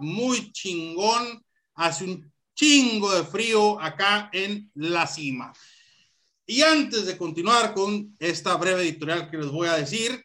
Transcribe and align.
muy 0.00 0.52
chingón, 0.52 1.44
hace 1.74 2.04
un 2.04 2.32
chingo 2.54 3.14
de 3.14 3.24
frío 3.24 3.80
acá 3.80 4.30
en 4.32 4.70
la 4.74 5.06
cima. 5.06 5.52
Y 6.46 6.62
antes 6.62 7.06
de 7.06 7.16
continuar 7.16 7.72
con 7.74 8.14
esta 8.18 8.54
breve 8.56 8.82
editorial 8.82 9.30
que 9.30 9.38
les 9.38 9.50
voy 9.50 9.68
a 9.68 9.76
decir, 9.76 10.24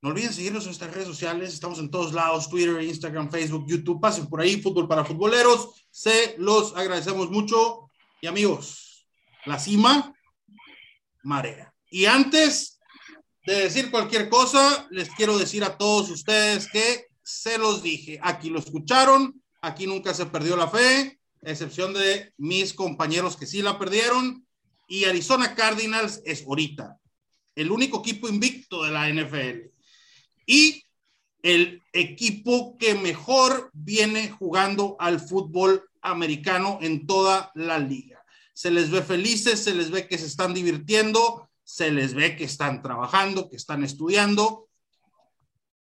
no 0.00 0.10
olviden 0.10 0.32
seguirnos 0.32 0.64
en 0.64 0.68
nuestras 0.68 0.92
redes 0.92 1.08
sociales, 1.08 1.52
estamos 1.52 1.78
en 1.78 1.90
todos 1.90 2.12
lados, 2.12 2.48
Twitter, 2.48 2.82
Instagram, 2.82 3.30
Facebook, 3.30 3.66
YouTube, 3.68 4.00
pasen 4.00 4.28
por 4.28 4.40
ahí, 4.40 4.60
fútbol 4.60 4.88
para 4.88 5.04
futboleros, 5.04 5.86
se 5.90 6.34
los 6.38 6.76
agradecemos 6.76 7.30
mucho. 7.30 7.88
Y 8.20 8.26
amigos, 8.26 9.06
la 9.46 9.58
cima 9.58 10.12
marea. 11.22 11.72
Y 11.90 12.06
antes 12.06 12.80
de 13.46 13.54
decir 13.54 13.90
cualquier 13.90 14.28
cosa, 14.28 14.86
les 14.90 15.08
quiero 15.10 15.38
decir 15.38 15.64
a 15.64 15.76
todos 15.76 16.10
ustedes 16.10 16.68
que 16.70 17.06
se 17.22 17.58
los 17.58 17.82
dije, 17.82 18.18
aquí 18.22 18.50
lo 18.50 18.58
escucharon, 18.58 19.42
aquí 19.60 19.86
nunca 19.86 20.14
se 20.14 20.26
perdió 20.26 20.56
la 20.56 20.68
fe, 20.68 21.20
excepción 21.42 21.92
de 21.94 22.32
mis 22.36 22.72
compañeros 22.74 23.36
que 23.36 23.46
sí 23.46 23.62
la 23.62 23.78
perdieron, 23.78 24.46
y 24.88 25.04
Arizona 25.04 25.54
Cardinals 25.54 26.20
es 26.24 26.44
ahorita 26.44 26.98
el 27.54 27.70
único 27.70 28.00
equipo 28.00 28.28
invicto 28.28 28.82
de 28.82 28.90
la 28.90 29.08
NFL 29.08 29.70
y 30.46 30.84
el 31.42 31.82
equipo 31.92 32.76
que 32.78 32.94
mejor 32.94 33.70
viene 33.72 34.30
jugando 34.30 34.96
al 34.98 35.20
fútbol 35.20 35.88
americano 36.00 36.78
en 36.80 37.06
toda 37.06 37.52
la 37.54 37.78
liga 37.78 38.22
se 38.52 38.70
les 38.70 38.90
ve 38.90 39.02
felices, 39.02 39.64
se 39.64 39.74
les 39.74 39.90
ve 39.90 40.06
que 40.06 40.18
se 40.18 40.26
están 40.26 40.54
divirtiendo, 40.54 41.48
se 41.64 41.90
les 41.90 42.14
ve 42.14 42.36
que 42.36 42.44
están 42.44 42.82
trabajando, 42.82 43.48
que 43.48 43.56
están 43.56 43.82
estudiando. 43.82 44.68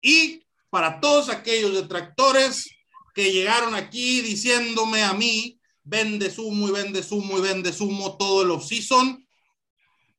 Y 0.00 0.46
para 0.70 1.00
todos 1.00 1.28
aquellos 1.28 1.74
detractores 1.74 2.70
que 3.14 3.32
llegaron 3.32 3.74
aquí 3.74 4.20
diciéndome 4.20 5.02
a 5.02 5.12
mí, 5.12 5.60
vende 5.82 6.30
sumo 6.30 6.68
y 6.68 6.72
vende 6.72 7.02
sumo 7.02 7.38
y 7.38 7.40
vende 7.40 7.72
sumo 7.72 8.16
todo 8.16 8.42
el 8.42 8.50
off-season, 8.50 9.26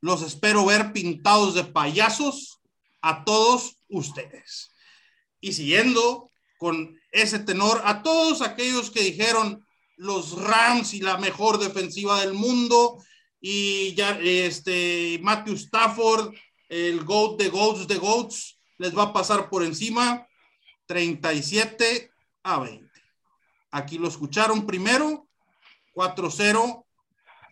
los 0.02 0.22
espero 0.22 0.66
ver 0.66 0.91
pintados 0.91 1.53
de 1.53 1.63
payasos 1.63 2.59
a 3.02 3.23
todos 3.23 3.77
ustedes. 3.89 4.72
Y 5.39 5.53
siguiendo 5.53 6.31
con 6.57 6.99
ese 7.11 7.39
tenor, 7.39 7.81
a 7.85 8.03
todos 8.03 8.41
aquellos 8.41 8.91
que 8.91 9.02
dijeron, 9.02 9.66
los 10.02 10.31
Rams 10.31 10.94
y 10.95 11.02
la 11.02 11.17
mejor 11.17 11.59
defensiva 11.59 12.22
del 12.22 12.33
mundo. 12.33 12.97
Y 13.39 13.94
ya 13.94 14.19
este 14.19 15.19
Matthew 15.22 15.55
Stafford, 15.55 16.33
el 16.69 17.03
GOAT 17.03 17.39
de 17.39 17.49
GOATs 17.49 17.88
de 17.88 17.97
GOATs, 17.97 18.59
les 18.77 18.97
va 18.97 19.03
a 19.03 19.13
pasar 19.13 19.49
por 19.49 19.63
encima 19.63 20.27
37 20.92 22.11
a 22.44 22.59
20. 22.59 22.86
Aquí 23.72 23.97
lo 23.97 24.09
escucharon 24.09 24.66
primero, 24.66 25.25
4-0, 25.96 26.85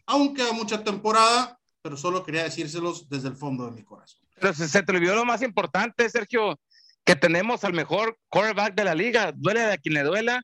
aunque 0.08 0.42
a 0.42 0.52
mucha 0.52 0.84
temporada, 0.84 1.58
pero 1.82 1.96
solo 1.96 2.26
quería 2.26 2.44
decírselos 2.44 3.08
desde 3.08 3.30
el 3.30 3.38
fondo 3.38 3.66
de 3.66 3.72
mi 3.72 3.86
corazón. 3.86 4.28
Pero 4.36 4.54
se, 4.54 4.68
se 4.68 4.84
te 4.84 4.92
olvidó 4.92 5.16
lo 5.16 5.24
más 5.24 5.42
importante, 5.42 6.10
Sergio, 6.10 6.60
que 7.06 7.16
tenemos 7.16 7.64
al 7.64 7.72
mejor 7.72 8.20
quarterback 8.28 8.76
de 8.76 8.84
la 8.84 8.94
liga. 8.94 9.32
Duele 9.34 9.72
a 9.72 9.78
quien 9.78 9.94
le 9.94 10.04
duela 10.04 10.42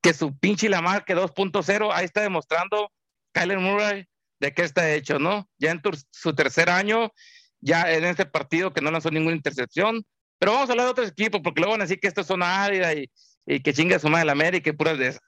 que 0.00 0.14
su 0.14 0.34
pinche 0.38 0.70
Lamar 0.70 1.04
que 1.04 1.14
2.0, 1.14 1.90
ahí 1.92 2.06
está 2.06 2.22
demostrando 2.22 2.90
Kyler 3.32 3.58
Murray 3.58 4.06
de 4.38 4.54
qué 4.54 4.62
está 4.62 4.90
hecho, 4.90 5.18
¿no? 5.18 5.46
Ya 5.58 5.72
en 5.72 5.82
su 6.10 6.34
tercer 6.34 6.70
año, 6.70 7.12
ya 7.60 7.92
en 7.92 8.04
este 8.04 8.24
partido 8.24 8.72
que 8.72 8.80
no 8.80 8.90
lanzó 8.90 9.10
ninguna 9.10 9.36
intercepción, 9.36 10.06
pero 10.40 10.52
vamos 10.52 10.70
a 10.70 10.72
hablar 10.72 10.86
de 10.86 10.92
otros 10.92 11.08
equipos, 11.10 11.42
porque 11.44 11.60
luego 11.60 11.72
van 11.72 11.82
a 11.82 11.84
decir 11.84 12.00
que 12.00 12.08
esto 12.08 12.22
es 12.22 12.26
zona 12.26 12.64
árida 12.64 12.94
y, 12.94 13.10
y 13.46 13.62
que 13.62 13.74
chinga 13.74 13.98
su 13.98 14.08
madre 14.08 14.24
la 14.24 14.32
América 14.32 14.70
y 14.70 14.72
puras 14.72 14.98
de 14.98 15.08
esas. 15.08 15.22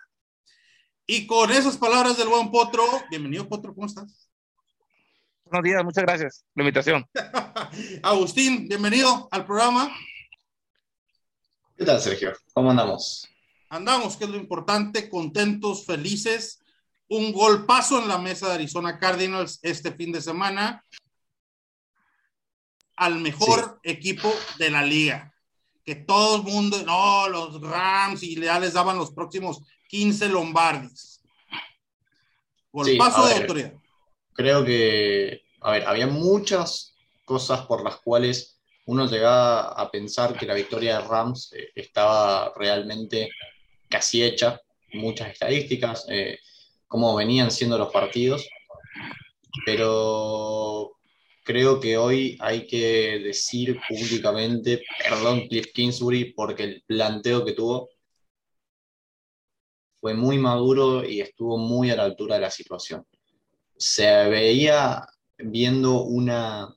Y 1.06 1.26
con 1.26 1.50
esas 1.50 1.76
palabras 1.76 2.16
del 2.16 2.28
buen 2.28 2.50
Potro, 2.50 2.82
bienvenido 3.10 3.46
Potro, 3.46 3.74
¿cómo 3.74 3.86
estás? 3.86 4.30
Buenos 5.44 5.64
días, 5.64 5.84
muchas 5.84 6.04
gracias 6.04 6.44
por 6.54 6.62
la 6.62 6.68
invitación. 6.68 7.06
Agustín, 8.02 8.66
bienvenido 8.68 9.28
al 9.30 9.44
programa. 9.44 9.94
¿Qué 11.76 11.84
tal, 11.84 12.00
Sergio? 12.00 12.32
¿Cómo 12.54 12.70
andamos? 12.70 13.28
andamos, 13.72 14.18
que 14.18 14.24
es 14.24 14.30
lo 14.30 14.36
importante, 14.36 15.08
contentos, 15.08 15.86
felices. 15.86 16.62
Un 17.08 17.32
golpazo 17.32 18.00
en 18.00 18.08
la 18.08 18.18
mesa 18.18 18.48
de 18.48 18.54
Arizona 18.54 18.98
Cardinals 18.98 19.58
este 19.62 19.92
fin 19.92 20.12
de 20.12 20.20
semana 20.20 20.84
al 22.96 23.16
mejor 23.20 23.80
equipo 23.82 24.32
de 24.58 24.70
la 24.70 24.82
liga. 24.82 25.34
Que 25.84 25.96
todo 25.96 26.36
el 26.36 26.42
mundo, 26.42 26.82
no, 26.84 27.28
los 27.28 27.60
Rams 27.60 28.22
y 28.22 28.40
ya 28.40 28.60
les 28.60 28.74
daban 28.74 28.96
los 28.96 29.10
próximos 29.10 29.62
15 29.88 30.28
Lombardis. 30.28 31.20
Golpazo 32.70 33.26
de 33.26 33.34
autoridad. 33.34 33.72
Creo 34.34 34.64
que, 34.64 35.42
a 35.60 35.72
ver, 35.72 35.86
había 35.86 36.06
muchas 36.06 36.94
cosas 37.24 37.66
por 37.66 37.84
las 37.84 37.96
cuales 37.96 38.58
uno 38.86 39.06
llegaba 39.06 39.68
a 39.72 39.90
pensar 39.90 40.36
que 40.36 40.46
la 40.46 40.54
victoria 40.54 40.98
de 40.98 41.06
Rams 41.06 41.52
eh, 41.52 41.70
estaba 41.74 42.52
realmente 42.56 43.30
casi 43.88 44.22
hecha, 44.22 44.60
muchas 44.94 45.30
estadísticas, 45.30 46.06
eh, 46.08 46.38
cómo 46.88 47.14
venían 47.14 47.50
siendo 47.50 47.78
los 47.78 47.92
partidos, 47.92 48.48
pero 49.64 50.92
creo 51.44 51.80
que 51.80 51.96
hoy 51.96 52.36
hay 52.40 52.66
que 52.66 53.20
decir 53.20 53.78
públicamente, 53.88 54.82
perdón 55.02 55.48
Cliff 55.48 55.72
Kingsbury, 55.72 56.32
porque 56.34 56.64
el 56.64 56.84
planteo 56.86 57.44
que 57.44 57.52
tuvo 57.52 57.90
fue 60.00 60.14
muy 60.14 60.38
maduro 60.38 61.04
y 61.04 61.20
estuvo 61.20 61.58
muy 61.58 61.90
a 61.90 61.96
la 61.96 62.04
altura 62.04 62.36
de 62.36 62.42
la 62.42 62.50
situación. 62.50 63.06
Se 63.76 64.04
veía 64.28 65.06
viendo 65.38 66.02
una 66.02 66.74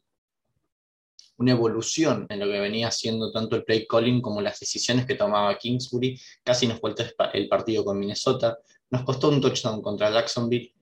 una 1.37 1.51
evolución 1.51 2.25
en 2.29 2.39
lo 2.39 2.45
que 2.45 2.59
venía 2.59 2.87
haciendo 2.87 3.31
tanto 3.31 3.55
el 3.55 3.63
play 3.63 3.85
calling 3.87 4.21
como 4.21 4.41
las 4.41 4.59
decisiones 4.59 5.05
que 5.05 5.15
tomaba 5.15 5.57
Kingsbury. 5.57 6.19
Casi 6.43 6.67
nos 6.67 6.79
vuelta 6.79 7.05
el 7.33 7.47
partido 7.49 7.83
con 7.83 7.99
Minnesota. 7.99 8.57
Nos 8.89 9.03
costó 9.03 9.29
un 9.29 9.41
touchdown 9.41 9.81
contra 9.81 10.11
Jacksonville. 10.11 10.73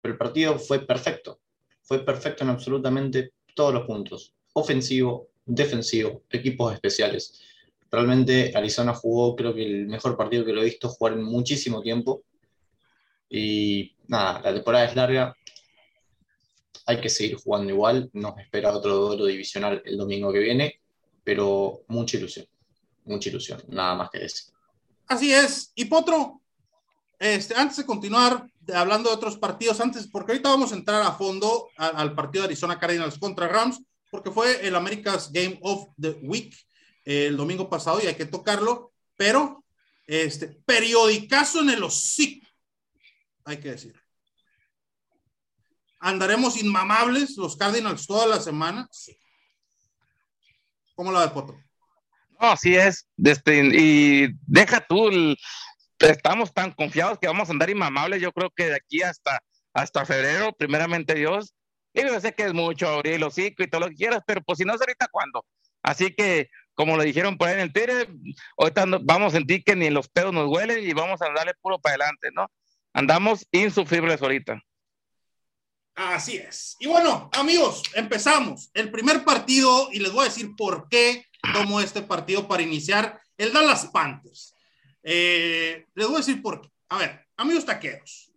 Pero 0.00 0.12
el 0.12 0.18
partido 0.18 0.58
fue 0.58 0.80
perfecto. 0.80 1.40
Fue 1.86 2.04
perfecto 2.04 2.44
en 2.44 2.50
absolutamente 2.50 3.32
todos 3.54 3.72
los 3.72 3.86
puntos. 3.86 4.34
Ofensivo, 4.52 5.28
defensivo, 5.44 6.24
equipos 6.30 6.74
especiales. 6.74 7.40
Realmente 7.90 8.52
Arizona 8.54 8.92
jugó, 8.92 9.34
creo 9.36 9.54
que 9.54 9.64
el 9.64 9.86
mejor 9.86 10.16
partido 10.16 10.44
que 10.44 10.52
lo 10.52 10.60
he 10.60 10.66
visto 10.66 10.88
jugar 10.88 11.14
en 11.14 11.22
muchísimo 11.22 11.80
tiempo. 11.80 12.24
Y 13.30 13.96
nada, 14.08 14.40
la 14.40 14.52
temporada 14.52 14.84
es 14.84 14.96
larga, 14.96 15.36
hay 16.86 17.00
que 17.00 17.08
seguir 17.08 17.36
jugando 17.36 17.72
igual, 17.72 18.08
nos 18.12 18.38
espera 18.38 18.72
otro 18.72 18.96
duelo 18.96 19.26
divisional 19.26 19.82
el 19.84 19.96
domingo 19.96 20.32
que 20.32 20.38
viene, 20.38 20.80
pero 21.24 21.82
mucha 21.88 22.16
ilusión, 22.16 22.46
mucha 23.04 23.28
ilusión, 23.28 23.62
nada 23.68 23.96
más 23.96 24.10
que 24.10 24.20
decir. 24.20 24.54
Así 25.08 25.32
es, 25.32 25.72
y 25.74 25.84
Potro, 25.86 26.40
este, 27.18 27.54
antes 27.54 27.78
de 27.78 27.86
continuar 27.86 28.48
hablando 28.74 29.10
de 29.10 29.16
otros 29.16 29.36
partidos, 29.36 29.80
antes, 29.80 30.06
porque 30.08 30.32
ahorita 30.32 30.48
vamos 30.48 30.72
a 30.72 30.76
entrar 30.76 31.02
a 31.02 31.12
fondo 31.12 31.68
al, 31.76 32.14
partido 32.14 32.42
de 32.42 32.48
Arizona 32.48 32.78
Cardinals 32.78 33.18
contra 33.18 33.48
Rams, 33.48 33.82
porque 34.10 34.30
fue 34.30 34.66
el 34.66 34.74
America's 34.74 35.30
Game 35.32 35.58
of 35.62 35.88
the 36.00 36.18
Week 36.22 36.54
el 37.04 37.36
domingo 37.36 37.70
pasado 37.70 38.00
y 38.02 38.06
hay 38.06 38.16
que 38.16 38.26
tocarlo, 38.26 38.92
pero 39.16 39.64
este 40.06 40.48
periodicazo 40.48 41.60
en 41.60 41.70
el 41.70 41.82
hocico, 41.84 42.46
hay 43.44 43.58
que 43.58 43.70
decir. 43.70 44.00
¿Andaremos 46.00 46.60
inmamables 46.60 47.36
los 47.36 47.56
Cardinals 47.56 48.06
toda 48.06 48.26
la 48.26 48.40
semana? 48.40 48.88
Sí. 48.90 49.16
¿Cómo 50.94 51.12
la 51.12 51.22
de 51.22 51.28
Poto? 51.28 51.54
No, 52.40 52.48
así 52.48 52.74
es. 52.74 53.06
Este, 53.22 53.58
y 53.58 54.28
deja 54.46 54.84
tú, 54.86 55.10
estamos 55.98 56.52
tan 56.52 56.72
confiados 56.72 57.18
que 57.18 57.26
vamos 57.26 57.48
a 57.48 57.52
andar 57.52 57.70
inmamables, 57.70 58.20
yo 58.20 58.32
creo 58.32 58.50
que 58.50 58.68
de 58.68 58.76
aquí 58.76 59.02
hasta, 59.02 59.40
hasta 59.72 60.04
febrero, 60.04 60.52
primeramente 60.52 61.14
Dios. 61.14 61.54
Y 61.92 62.02
yo 62.02 62.20
sé 62.20 62.34
que 62.34 62.44
es 62.44 62.52
mucho 62.52 62.88
abrir 62.88 63.14
el 63.14 63.22
hocico 63.22 63.62
y 63.62 63.68
todo 63.68 63.82
lo 63.82 63.88
que 63.88 63.94
quieras, 63.94 64.22
pero 64.26 64.42
pues 64.42 64.58
si 64.58 64.64
no 64.64 64.74
es 64.74 64.80
ahorita, 64.80 65.08
¿cuándo? 65.10 65.44
Así 65.82 66.14
que, 66.14 66.50
como 66.74 66.96
lo 66.96 67.02
dijeron 67.02 67.38
por 67.38 67.48
ahí 67.48 67.54
en 67.54 67.60
el 67.60 67.72
Twitter, 67.72 68.08
ahorita 68.58 68.84
vamos 69.02 69.32
a 69.32 69.36
sentir 69.36 69.64
que 69.64 69.76
ni 69.76 69.88
los 69.88 70.08
pedos 70.08 70.32
nos 70.32 70.48
huelen 70.48 70.86
y 70.86 70.92
vamos 70.92 71.22
a 71.22 71.32
darle 71.32 71.54
puro 71.62 71.78
para 71.78 71.94
adelante, 71.94 72.28
¿no? 72.34 72.50
Andamos 72.92 73.46
insufribles 73.50 74.20
ahorita. 74.20 74.60
Así 75.94 76.36
es. 76.36 76.76
Y 76.78 76.86
bueno, 76.86 77.30
amigos, 77.32 77.82
empezamos. 77.94 78.70
El 78.74 78.90
primer 78.90 79.24
partido, 79.24 79.88
y 79.92 80.00
les 80.00 80.12
voy 80.12 80.22
a 80.22 80.28
decir 80.28 80.54
por 80.54 80.88
qué 80.90 81.24
tomo 81.54 81.80
este 81.80 82.02
partido 82.02 82.46
para 82.46 82.62
iniciar, 82.62 83.18
el 83.38 83.52
Dallas 83.52 83.86
Panthers. 83.86 84.55
Eh, 85.08 85.86
les 85.94 86.06
voy 86.06 86.16
a 86.16 86.18
decir 86.18 86.42
por 86.42 86.60
qué. 86.60 86.68
A 86.88 86.98
ver, 86.98 87.26
amigos 87.36 87.64
taqueros, 87.64 88.32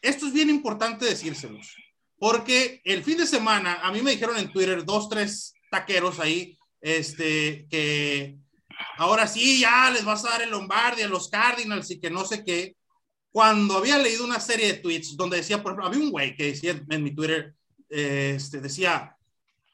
esto 0.00 0.26
es 0.26 0.32
bien 0.32 0.50
importante 0.50 1.04
decírselos, 1.04 1.76
porque 2.18 2.80
el 2.84 3.04
fin 3.04 3.18
de 3.18 3.28
semana 3.28 3.74
a 3.74 3.92
mí 3.92 4.02
me 4.02 4.10
dijeron 4.10 4.36
en 4.38 4.50
Twitter 4.50 4.84
dos, 4.84 5.08
tres 5.08 5.54
taqueros 5.70 6.18
ahí, 6.18 6.58
este, 6.80 7.68
que 7.70 8.38
ahora 8.96 9.28
sí, 9.28 9.60
ya 9.60 9.88
les 9.92 10.04
vas 10.04 10.24
a 10.24 10.30
dar 10.30 10.42
el 10.42 10.50
Lombardi 10.50 11.02
a 11.02 11.08
los 11.08 11.28
Cardinals 11.28 11.92
y 11.92 12.00
que 12.00 12.10
no 12.10 12.24
sé 12.24 12.44
qué. 12.44 12.74
Cuando 13.30 13.76
había 13.76 13.98
leído 13.98 14.24
una 14.24 14.40
serie 14.40 14.66
de 14.66 14.78
tweets 14.80 15.16
donde 15.16 15.36
decía, 15.36 15.62
por 15.62 15.72
ejemplo, 15.72 15.86
había 15.86 16.00
un 16.00 16.10
güey 16.10 16.34
que 16.34 16.46
decía 16.46 16.84
en 16.90 17.04
mi 17.04 17.14
Twitter, 17.14 17.54
este, 17.88 18.60
decía, 18.60 19.16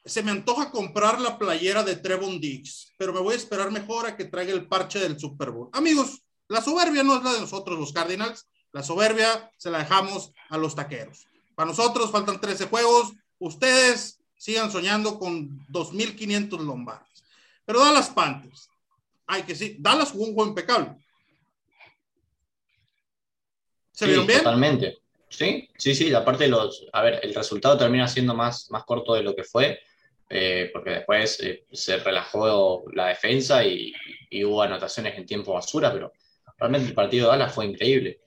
se 0.09 0.23
me 0.23 0.31
antoja 0.31 0.71
comprar 0.71 1.21
la 1.21 1.37
playera 1.37 1.83
de 1.83 1.95
Trevon 1.95 2.41
Diggs, 2.41 2.91
pero 2.97 3.13
me 3.13 3.19
voy 3.19 3.33
a 3.33 3.37
esperar 3.37 3.71
mejor 3.71 4.07
a 4.07 4.17
que 4.17 4.25
traiga 4.25 4.53
el 4.53 4.67
parche 4.67 4.99
del 4.99 5.19
Super 5.19 5.51
Bowl. 5.51 5.69
Amigos, 5.73 6.23
la 6.47 6.61
soberbia 6.61 7.03
no 7.03 7.17
es 7.17 7.23
la 7.23 7.33
de 7.33 7.41
nosotros, 7.41 7.77
los 7.77 7.93
Cardinals. 7.93 8.47
La 8.71 8.83
soberbia 8.83 9.51
se 9.57 9.69
la 9.69 9.79
dejamos 9.79 10.31
a 10.49 10.57
los 10.57 10.75
taqueros. 10.75 11.27
Para 11.55 11.69
nosotros 11.69 12.11
faltan 12.11 12.41
13 12.41 12.67
juegos. 12.67 13.13
Ustedes 13.37 14.19
sigan 14.37 14.71
soñando 14.71 15.19
con 15.19 15.65
2.500 15.67 16.59
lombardes. 16.59 17.23
Pero 17.65 17.79
Dallas 17.79 18.09
Panthers, 18.09 18.69
hay 19.27 19.43
que 19.43 19.53
sí, 19.53 19.75
Dallas 19.79 20.11
jugó 20.11 20.25
un 20.25 20.33
juego 20.33 20.49
impecable. 20.49 20.95
¿Se 23.91 24.07
vieron 24.07 24.25
bien? 24.25 24.39
Totalmente. 24.39 24.97
Sí, 25.29 25.69
sí, 25.77 25.93
sí. 25.93 26.13
Aparte, 26.13 26.47
los, 26.47 26.87
a 26.91 27.01
ver, 27.03 27.19
el 27.21 27.35
resultado 27.35 27.77
termina 27.77 28.07
siendo 28.07 28.33
más, 28.33 28.71
más 28.71 28.83
corto 28.85 29.13
de 29.13 29.21
lo 29.21 29.35
que 29.35 29.43
fue, 29.43 29.79
eh, 30.29 30.69
porque 30.71 30.91
después 30.91 31.39
eh, 31.41 31.65
se 31.71 31.97
relajó 31.97 32.83
la 32.93 33.07
defensa 33.07 33.63
y, 33.63 33.93
hubo 34.43 34.61
anotaciones 34.61 35.17
en 35.17 35.25
tiempo 35.25 35.53
basura, 35.53 35.91
pero 35.91 36.13
realmente 36.57 36.89
el 36.89 36.93
partido 36.93 37.25
de 37.25 37.37
Dallas 37.37 37.53
fue 37.53 37.65
increíble. 37.65 38.19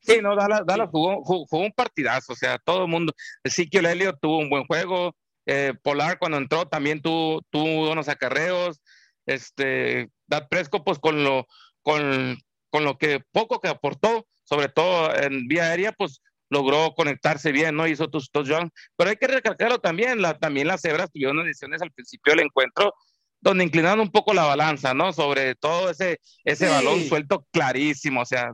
Sí, 0.00 0.18
no, 0.20 0.36
Dallas, 0.36 0.88
jugó, 0.90 1.24
jugó, 1.24 1.58
un 1.64 1.72
partidazo, 1.72 2.34
o 2.34 2.36
sea, 2.36 2.58
todo 2.58 2.82
el 2.82 2.88
mundo. 2.88 3.14
Ezequiel 3.42 3.86
Elliott 3.86 4.18
tuvo 4.20 4.38
un 4.38 4.50
buen 4.50 4.64
juego, 4.64 5.16
eh, 5.46 5.72
Polar 5.82 6.18
cuando 6.18 6.36
entró 6.36 6.66
también 6.66 7.00
tuvo, 7.00 7.40
tuvo 7.50 7.90
unos 7.90 8.08
acarreos, 8.08 8.82
este, 9.24 10.10
Dad 10.26 10.48
Presco 10.48 10.84
pues 10.84 10.98
con 10.98 11.24
lo, 11.24 11.46
con, 11.80 12.36
con 12.68 12.84
lo 12.84 12.98
que 12.98 13.20
poco 13.32 13.60
que 13.60 13.68
aportó, 13.68 14.26
sobre 14.44 14.68
todo 14.68 15.14
en 15.16 15.46
vía 15.48 15.64
aérea, 15.64 15.92
pues 15.92 16.20
logró 16.52 16.94
conectarse 16.94 17.50
bien, 17.50 17.74
¿no? 17.74 17.86
Hizo 17.86 18.08
tus 18.08 18.30
touchdowns, 18.30 18.70
pero 18.96 19.10
hay 19.10 19.16
que 19.16 19.26
recalcarlo 19.26 19.80
también, 19.80 20.20
la, 20.20 20.38
también 20.38 20.68
las 20.68 20.82
cebras 20.82 21.10
tuvieron 21.10 21.38
decisiones 21.38 21.80
al 21.80 21.90
principio 21.90 22.34
del 22.34 22.44
encuentro 22.44 22.94
donde 23.40 23.64
inclinaron 23.64 24.00
un 24.00 24.12
poco 24.12 24.32
la 24.32 24.44
balanza, 24.44 24.94
¿no? 24.94 25.12
Sobre 25.12 25.56
todo 25.56 25.90
ese, 25.90 26.20
ese 26.44 26.68
balón 26.68 27.02
suelto 27.08 27.44
clarísimo, 27.50 28.20
o 28.20 28.24
sea. 28.24 28.52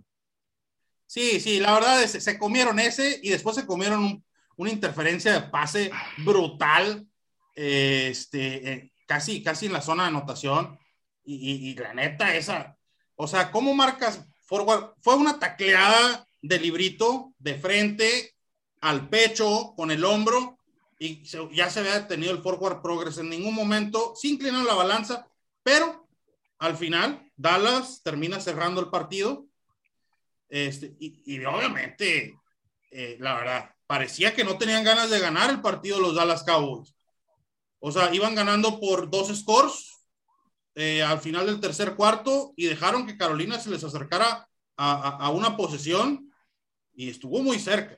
Sí, 1.07 1.41
sí, 1.41 1.61
la 1.61 1.75
verdad 1.75 2.03
es 2.03 2.13
se 2.13 2.39
comieron 2.39 2.79
ese 2.79 3.21
y 3.23 3.29
después 3.29 3.55
se 3.55 3.67
comieron 3.67 4.25
una 4.57 4.71
interferencia 4.71 5.33
de 5.33 5.43
pase 5.43 5.91
brutal, 6.19 7.07
este, 7.55 8.73
eh, 8.73 8.93
casi, 9.07 9.43
casi 9.43 9.67
en 9.67 9.75
la 9.75 9.83
zona 9.83 10.05
de 10.05 10.09
anotación. 10.09 10.79
Y, 11.23 11.71
y, 11.71 11.75
la 11.75 11.93
neta, 11.93 12.35
esa, 12.35 12.79
o 13.15 13.29
sea, 13.29 13.51
¿cómo 13.51 13.75
marcas 13.75 14.27
forward? 14.47 14.95
Fue 15.03 15.15
una 15.17 15.39
tacleada 15.39 16.27
de 16.43 16.59
librito 16.59 17.33
de 17.39 17.55
frente 17.55 18.35
al 18.81 19.09
pecho 19.09 19.75
con 19.77 19.91
el 19.91 20.05
hombro 20.05 20.59
y 20.99 21.23
ya 21.55 21.71
se 21.71 21.81
había 21.81 22.09
tenido 22.09 22.33
el 22.33 22.43
forward 22.43 22.83
progress 22.83 23.19
en 23.19 23.31
ningún 23.31 23.55
momento, 23.55 24.15
se 24.17 24.29
inclinó 24.29 24.65
la 24.65 24.75
balanza, 24.75 25.29
pero 25.63 26.09
al 26.59 26.77
final 26.77 27.31
Dallas 27.37 28.03
termina 28.03 28.41
cerrando 28.41 28.81
el 28.81 28.89
partido 28.89 29.47
este, 30.49 30.97
y, 30.99 31.45
obviamente, 31.45 32.39
eh, 32.91 33.17
la 33.21 33.35
verdad, 33.35 33.71
parecía 33.87 34.35
que 34.35 34.45
no 34.45 34.59
tenían 34.59 34.83
ganas 34.83 35.11
de 35.11 35.21
ganar 35.21 35.51
el 35.51 35.61
partido 35.61 36.01
los 36.01 36.15
Dallas 36.15 36.43
Cowboys. 36.43 36.95
O 37.81 37.93
sea, 37.93 38.13
iban 38.13 38.35
ganando 38.35 38.81
por 38.81 39.09
dos 39.09 39.29
scores 39.37 39.93
eh, 40.75 41.03
al 41.03 41.21
final 41.21 41.47
del 41.47 41.61
tercer 41.61 41.95
cuarto 41.95 42.55
y 42.57 42.65
dejaron 42.67 43.07
que 43.07 43.17
Carolina 43.17 43.61
se 43.61 43.71
les 43.71 43.85
acercara 43.85 44.49
a 44.81 45.31
una 45.31 45.57
posesión 45.57 46.28
y 46.99 47.11
estuvo 47.11 47.41
muy 47.43 47.61
cerca. 47.61 47.97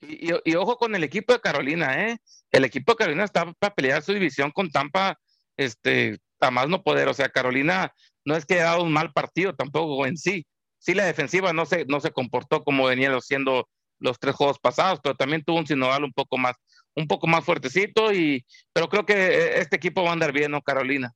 Y, 0.00 0.54
ojo 0.56 0.76
con 0.76 0.94
el 0.96 1.04
equipo 1.04 1.32
de 1.32 1.40
Carolina, 1.40 2.08
¿eh? 2.08 2.18
El 2.50 2.64
equipo 2.64 2.92
de 2.92 2.96
Carolina 2.96 3.24
está 3.24 3.52
para 3.52 3.72
pelear 3.72 4.02
su 4.02 4.12
división 4.12 4.50
con 4.50 4.70
Tampa, 4.70 5.16
este, 5.56 6.18
a 6.40 6.50
más 6.50 6.68
no 6.68 6.82
poder. 6.82 7.06
O 7.06 7.14
sea, 7.14 7.28
Carolina 7.28 7.92
no 8.24 8.34
es 8.34 8.44
que 8.44 8.54
haya 8.54 8.64
dado 8.64 8.82
un 8.82 8.92
mal 8.92 9.12
partido 9.12 9.54
tampoco 9.54 10.04
en 10.04 10.16
sí. 10.16 10.44
Sí, 10.80 10.94
la 10.94 11.04
defensiva 11.04 11.52
no 11.52 11.64
se, 11.64 11.84
no 11.84 12.00
se 12.00 12.10
comportó 12.10 12.64
como 12.64 12.86
venía 12.86 13.16
siendo 13.20 13.68
los 14.00 14.18
tres 14.18 14.34
juegos 14.34 14.58
pasados, 14.58 14.98
pero 15.00 15.14
también 15.14 15.44
tuvo 15.44 15.58
un 15.58 15.66
sinoval 15.66 16.02
un 16.02 16.12
poco 16.12 16.36
más, 16.36 16.56
un 16.96 17.06
poco 17.06 17.28
más 17.28 17.44
fuertecito, 17.44 18.12
y, 18.12 18.44
pero 18.72 18.88
creo 18.88 19.06
que 19.06 19.14
eh, 19.14 19.60
este 19.60 19.76
equipo 19.76 20.02
va 20.02 20.10
a 20.10 20.12
andar 20.14 20.32
bien, 20.32 20.50
¿no, 20.50 20.60
Carolina? 20.60 21.12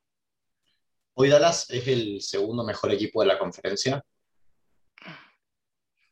Hoy 1.15 1.31
Dallas 1.31 1.69
es 1.69 1.89
el 1.89 2.23
segundo 2.23 2.63
mejor 2.63 2.93
equipo 2.93 3.23
de 3.23 3.27
la 3.27 3.39
conferencia. 3.41 4.05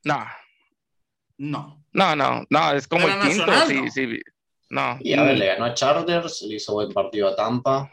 No, 0.06 0.24
no. 1.38 1.84
No, 1.92 2.14
no, 2.14 2.46
no, 2.48 2.72
es 2.72 2.86
como 2.86 3.08
el 3.08 3.18
quinto, 3.28 3.52
sí, 3.66 3.90
sí. 3.90 4.20
No. 4.70 4.98
Y 5.00 5.14
a 5.14 5.22
ver, 5.24 5.36
le 5.36 5.46
ganó 5.46 5.64
a 5.64 5.74
Chargers, 5.74 6.42
le 6.42 6.56
hizo 6.56 6.74
buen 6.74 6.92
partido 6.92 7.26
a 7.26 7.34
Tampa, 7.34 7.90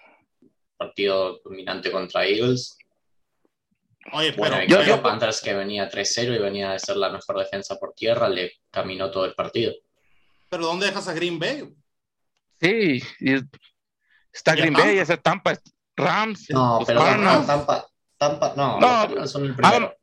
partido 0.77 1.39
dominante 1.44 1.92
contra 1.92 2.24
Eagles. 2.24 2.77
Oye, 4.12 4.33
pero, 4.33 4.56
bueno, 4.56 4.83
yo, 4.83 5.01
Panthers 5.01 5.42
que 5.42 5.56
venía 5.56 5.89
3-0 5.89 6.36
y 6.36 6.38
venía 6.38 6.74
de 6.74 6.80
ser 6.80 6.98
la 6.98 7.10
mejor 7.10 7.39
defensa 7.39 7.80
por 7.80 7.94
tierra, 7.95 8.30
le 8.30 8.51
caminó 8.69 9.10
todo 9.10 9.25
el 9.25 9.33
partido. 9.33 9.74
¿Pero 10.50 10.68
dónde 10.68 10.86
dejas 10.86 11.07
a 11.07 11.13
Green 11.13 11.39
Bay? 11.39 11.68
Sí, 12.62 13.01
está 14.32 14.53
Green 14.53 14.74
Bay, 14.74 15.00
ese 15.00 15.17
Tampa, 15.17 15.58
Rams. 15.96 16.48
No, 16.51 16.79
pero 16.86 17.00
Tampa, 17.01 17.88
Tampa, 18.20 18.53
no, 18.55 18.79
no 18.79 19.27
son 19.27 19.46
el 19.46 19.55
primero 19.55 19.96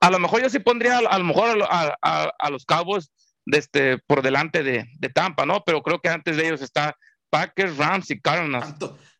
a 0.00 0.10
lo 0.10 0.18
mejor 0.18 0.42
yo 0.42 0.50
sí 0.50 0.58
pondría 0.58 0.98
a, 0.98 1.18
lo 1.18 1.24
mejor 1.24 1.66
a, 1.70 2.50
los 2.50 2.64
Cowboys 2.64 3.10
este, 3.46 3.98
por 3.98 4.22
delante 4.22 4.62
de, 4.62 4.86
Tampa, 5.14 5.46
¿no? 5.46 5.62
Pero 5.64 5.82
creo 5.82 6.00
que 6.00 6.08
antes 6.08 6.36
de 6.36 6.46
ellos 6.46 6.62
está 6.62 6.96
Packers, 7.30 7.76
Rams 7.76 8.10
y 8.10 8.20
Cardinals. 8.20 8.66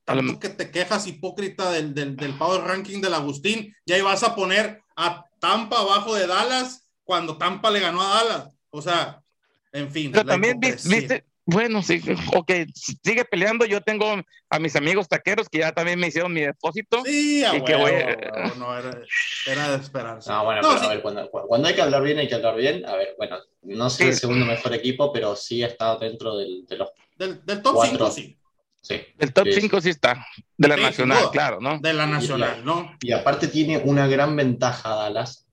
Tanto, 0.05 0.39
que 0.39 0.49
te 0.51 0.71
quejas 0.71 1.07
hipócrita 1.07 1.71
del, 1.73 1.93
del, 1.93 2.17
del, 2.17 2.39
power 2.39 2.63
ranking 2.63 3.01
del 3.01 3.15
Agustín, 3.15 3.75
ya 3.85 3.99
ibas 3.99 4.23
a 4.23 4.37
poner 4.37 4.83
a 4.97 5.25
Tampa 5.41 5.81
abajo 5.81 6.15
de 6.15 6.27
Dallas 6.27 6.87
cuando 7.03 7.39
Tampa 7.39 7.71
le 7.71 7.81
ganó 7.81 8.03
a 8.03 8.15
Dallas. 8.15 8.51
O 8.71 8.83
sea, 8.83 9.23
en 9.73 9.91
fin. 9.91 10.13
Pero 10.13 10.25
también 10.25 10.61
viste, 10.61 11.25
bueno, 11.49 11.81
sí, 11.81 12.03
ok, 12.35 12.51
sigue 12.75 13.25
peleando. 13.25 13.65
Yo 13.67 13.81
tengo 13.81 14.21
a 14.51 14.59
mis 14.59 14.75
amigos 14.75 15.09
taqueros 15.09 15.49
que 15.49 15.59
ya 15.59 15.71
también 15.71 15.97
me 15.97 16.09
hicieron 16.09 16.33
mi 16.33 16.41
depósito. 16.41 17.05
Sí, 17.05 17.45
y 17.45 17.63
que 17.63 17.77
voy... 17.77 17.93
no, 18.59 18.77
era, 18.77 18.91
era, 19.47 19.71
de 19.71 19.77
esperarse. 19.77 20.29
No, 20.29 20.45
bueno, 20.45 20.61
pero 20.63 20.83
a 20.83 20.89
ver, 20.89 21.03
cuando, 21.03 21.31
cuando, 21.31 21.69
hay 21.69 21.75
que 21.77 21.83
hablar 21.83 22.03
bien, 22.03 22.19
hay 22.19 22.27
que 22.27 22.35
hablar 22.35 22.57
bien. 22.57 22.85
A 22.85 22.97
ver, 22.97 23.15
bueno, 23.17 23.39
no 23.63 23.89
soy 23.89 24.09
el 24.09 24.15
segundo 24.17 24.45
mejor 24.45 24.75
equipo, 24.75 25.13
pero 25.13 25.37
sí 25.37 25.63
ha 25.63 25.69
estado 25.69 26.01
dentro 26.01 26.37
del, 26.37 26.67
de 26.67 26.79
los. 26.79 26.91
Del, 27.17 27.45
del 27.47 27.63
top 27.63 27.87
5, 27.91 28.11
sí. 28.11 28.37
Sí. 28.83 29.01
El 29.17 29.33
top 29.33 29.47
5 29.49 29.81
sí. 29.81 29.91
está. 29.91 30.27
De 30.57 30.67
la 30.67 30.77
nacional, 30.77 31.31
claro, 31.31 31.61
¿no? 31.61 31.79
De 31.79 31.93
la 31.93 32.09
nacional, 32.09 32.65
¿no? 32.65 32.97
Y 33.01 33.13
aparte 33.13 33.47
tiene 33.47 33.79
una 33.79 34.09
gran 34.09 34.35
ventaja 34.35 34.97
Dallas, 34.97 35.47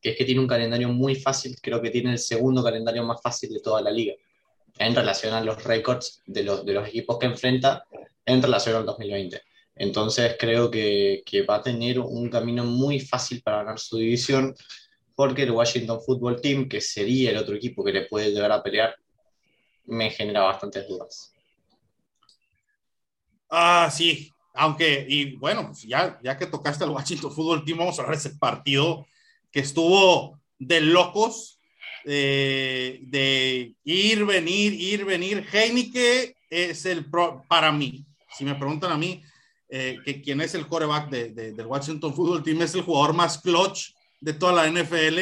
que 0.00 0.12
es 0.12 0.16
que 0.16 0.24
tiene 0.24 0.40
un 0.40 0.48
calendario 0.48 0.88
muy 0.88 1.14
fácil. 1.14 1.58
Creo 1.60 1.82
que 1.82 1.90
tiene 1.90 2.12
el 2.12 2.18
segundo 2.18 2.64
calendario 2.64 3.04
más 3.04 3.20
fácil 3.20 3.52
de 3.52 3.60
toda 3.60 3.82
la 3.82 3.90
liga 3.90 4.14
en 4.78 4.94
relación 4.94 5.34
a 5.34 5.40
los 5.40 5.62
récords 5.64 6.22
de 6.26 6.42
los, 6.42 6.64
de 6.64 6.72
los 6.72 6.88
equipos 6.88 7.18
que 7.18 7.26
enfrenta 7.26 7.84
en 8.24 8.42
relación 8.42 8.76
al 8.76 8.86
2020. 8.86 9.40
Entonces 9.76 10.36
creo 10.38 10.70
que, 10.70 11.22
que, 11.26 11.42
va 11.42 11.56
a 11.56 11.62
tener 11.62 11.98
un 11.98 12.28
camino 12.30 12.64
muy 12.64 13.00
fácil 13.00 13.42
para 13.42 13.58
ganar 13.58 13.78
su 13.78 13.96
división, 13.96 14.54
porque 15.14 15.42
el 15.42 15.50
Washington 15.50 16.00
Football 16.04 16.40
Team, 16.40 16.68
que 16.68 16.80
sería 16.80 17.30
el 17.30 17.36
otro 17.36 17.54
equipo 17.54 17.84
que 17.84 17.92
le 17.92 18.06
puede 18.06 18.30
llegar 18.30 18.52
a 18.52 18.62
pelear, 18.62 18.96
me 19.86 20.10
genera 20.10 20.42
bastantes 20.42 20.88
dudas. 20.88 21.32
Ah, 23.50 23.90
sí, 23.92 24.32
aunque, 24.54 25.04
y 25.08 25.36
bueno, 25.36 25.72
ya, 25.84 26.18
ya 26.22 26.36
que 26.36 26.46
tocaste 26.46 26.84
al 26.84 26.90
Washington 26.90 27.32
Football 27.32 27.64
Team, 27.64 27.78
vamos 27.78 27.98
a 27.98 28.02
hablar 28.02 28.16
de 28.16 28.28
ese 28.28 28.38
partido 28.38 29.06
que 29.50 29.60
estuvo 29.60 30.40
de 30.58 30.80
locos, 30.80 31.58
eh, 32.04 33.00
de 33.02 33.74
ir, 33.84 34.24
venir, 34.24 34.74
ir, 34.74 35.04
venir. 35.04 35.46
Heineke 35.50 36.36
es 36.50 36.84
el 36.86 37.10
pro, 37.10 37.44
para 37.48 37.72
mí, 37.72 38.04
si 38.36 38.44
me 38.44 38.54
preguntan 38.54 38.92
a 38.92 38.98
mí, 38.98 39.22
eh, 39.68 39.98
que 40.04 40.20
quién 40.20 40.40
es 40.40 40.54
el 40.54 40.66
coreback 40.66 41.08
de, 41.10 41.52
del 41.52 41.66
Washington 41.66 42.14
Football 42.14 42.42
Team, 42.42 42.62
es 42.62 42.74
el 42.74 42.82
jugador 42.82 43.14
más 43.14 43.38
clutch 43.38 43.94
de 44.20 44.32
toda 44.34 44.52
la 44.52 44.70
NFL. 44.70 45.18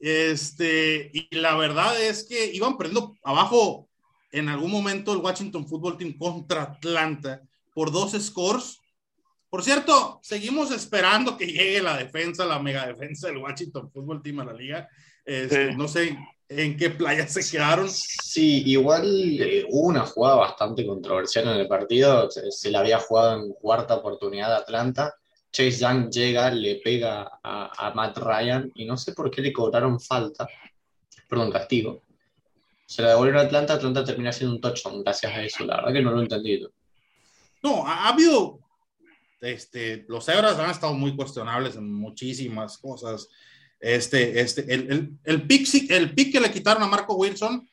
Este, 0.00 1.10
y 1.12 1.28
la 1.36 1.56
verdad 1.56 2.00
es 2.00 2.24
que 2.24 2.52
iban 2.52 2.76
perdiendo 2.76 3.16
abajo 3.24 3.88
en 4.30 4.48
algún 4.48 4.70
momento 4.70 5.12
el 5.12 5.18
Washington 5.18 5.66
Football 5.66 5.98
Team 5.98 6.16
contra 6.16 6.62
Atlanta 6.62 7.42
por 7.74 7.90
dos 7.90 8.12
scores. 8.12 8.78
Por 9.50 9.64
cierto, 9.64 10.20
seguimos 10.22 10.70
esperando 10.70 11.36
que 11.36 11.46
llegue 11.46 11.82
la 11.82 11.96
defensa, 11.96 12.44
la 12.44 12.58
mega 12.58 12.86
defensa 12.86 13.28
del 13.28 13.38
Washington 13.38 13.90
Football 13.90 14.22
Team 14.22 14.40
a 14.40 14.44
la 14.44 14.52
liga. 14.52 14.88
Este, 15.28 15.74
no 15.74 15.86
sé 15.88 16.18
en 16.48 16.78
qué 16.78 16.88
playa 16.88 17.28
se 17.28 17.48
quedaron. 17.48 17.86
Sí, 17.90 18.62
igual 18.64 19.04
eh, 19.38 19.66
hubo 19.68 19.88
una 19.88 20.06
jugada 20.06 20.36
bastante 20.36 20.86
controversial 20.86 21.48
en 21.48 21.60
el 21.60 21.68
partido. 21.68 22.30
Se, 22.30 22.50
se 22.50 22.70
la 22.70 22.80
había 22.80 22.98
jugado 22.98 23.38
en 23.38 23.52
cuarta 23.52 23.96
oportunidad 23.96 24.54
Atlanta. 24.54 25.14
Chase 25.52 25.80
Young 25.80 26.10
llega, 26.10 26.50
le 26.50 26.76
pega 26.76 27.40
a, 27.42 27.88
a 27.88 27.92
Matt 27.92 28.16
Ryan 28.16 28.72
y 28.74 28.86
no 28.86 28.96
sé 28.96 29.12
por 29.12 29.30
qué 29.30 29.42
le 29.42 29.52
cobraron 29.52 30.00
falta, 30.00 30.48
perdón, 31.28 31.52
castigo. 31.52 32.02
Se 32.86 33.02
la 33.02 33.10
devolvieron 33.10 33.42
a 33.42 33.44
Atlanta, 33.44 33.74
Atlanta 33.74 34.02
termina 34.02 34.32
siendo 34.32 34.54
un 34.54 34.62
touchdown 34.62 35.02
gracias 35.02 35.30
a 35.30 35.42
eso. 35.42 35.64
La 35.66 35.76
verdad 35.76 35.92
que 35.92 36.02
no 36.02 36.12
lo 36.12 36.20
he 36.20 36.22
entendido. 36.22 36.70
No, 37.62 37.86
ha, 37.86 38.06
ha 38.06 38.08
habido, 38.08 38.60
este, 39.42 40.06
los 40.08 40.24
Zebras 40.24 40.58
han 40.58 40.70
estado 40.70 40.94
muy 40.94 41.14
cuestionables 41.14 41.76
en 41.76 41.92
muchísimas 41.92 42.78
cosas. 42.78 43.28
Este, 43.80 44.40
este, 44.40 44.62
el, 44.74 44.90
el, 44.92 45.10
el, 45.24 45.42
pick, 45.46 45.90
el 45.90 46.14
pick 46.14 46.32
que 46.32 46.40
le 46.40 46.50
quitaron 46.50 46.82
a 46.82 46.86
Marco 46.88 47.14
Wilson 47.14 47.68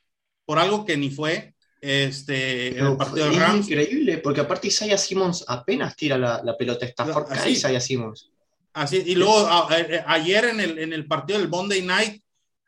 por 0.46 0.60
algo 0.60 0.86
que 0.86 0.96
ni 0.98 1.10
fue, 1.10 1.56
este, 1.82 2.78
en 2.78 2.86
el 2.86 2.98
partido 2.98 3.26
de 3.28 3.34
es 3.34 3.40
Rams. 3.40 3.68
increíble, 3.70 4.18
porque 4.20 4.42
aparte 4.42 4.68
Isaiah 4.68 4.98
Simmons 4.98 5.44
apenas 5.48 5.96
tira 5.96 6.18
la, 6.18 6.42
la 6.44 6.56
pelota. 6.58 6.86
Así. 6.86 7.12
cae 7.28 7.52
Isaiah 7.52 7.80
Simmons. 7.80 8.30
Así, 8.74 9.02
y 9.06 9.16
luego 9.16 9.38
a- 9.48 9.68
a- 9.74 10.14
ayer 10.14 10.46
en 10.46 10.60
el, 10.60 10.78
en 10.80 10.94
el 10.94 11.08
partido 11.08 11.40
del 11.40 11.50
Monday 11.50 11.82
Night 11.82 12.22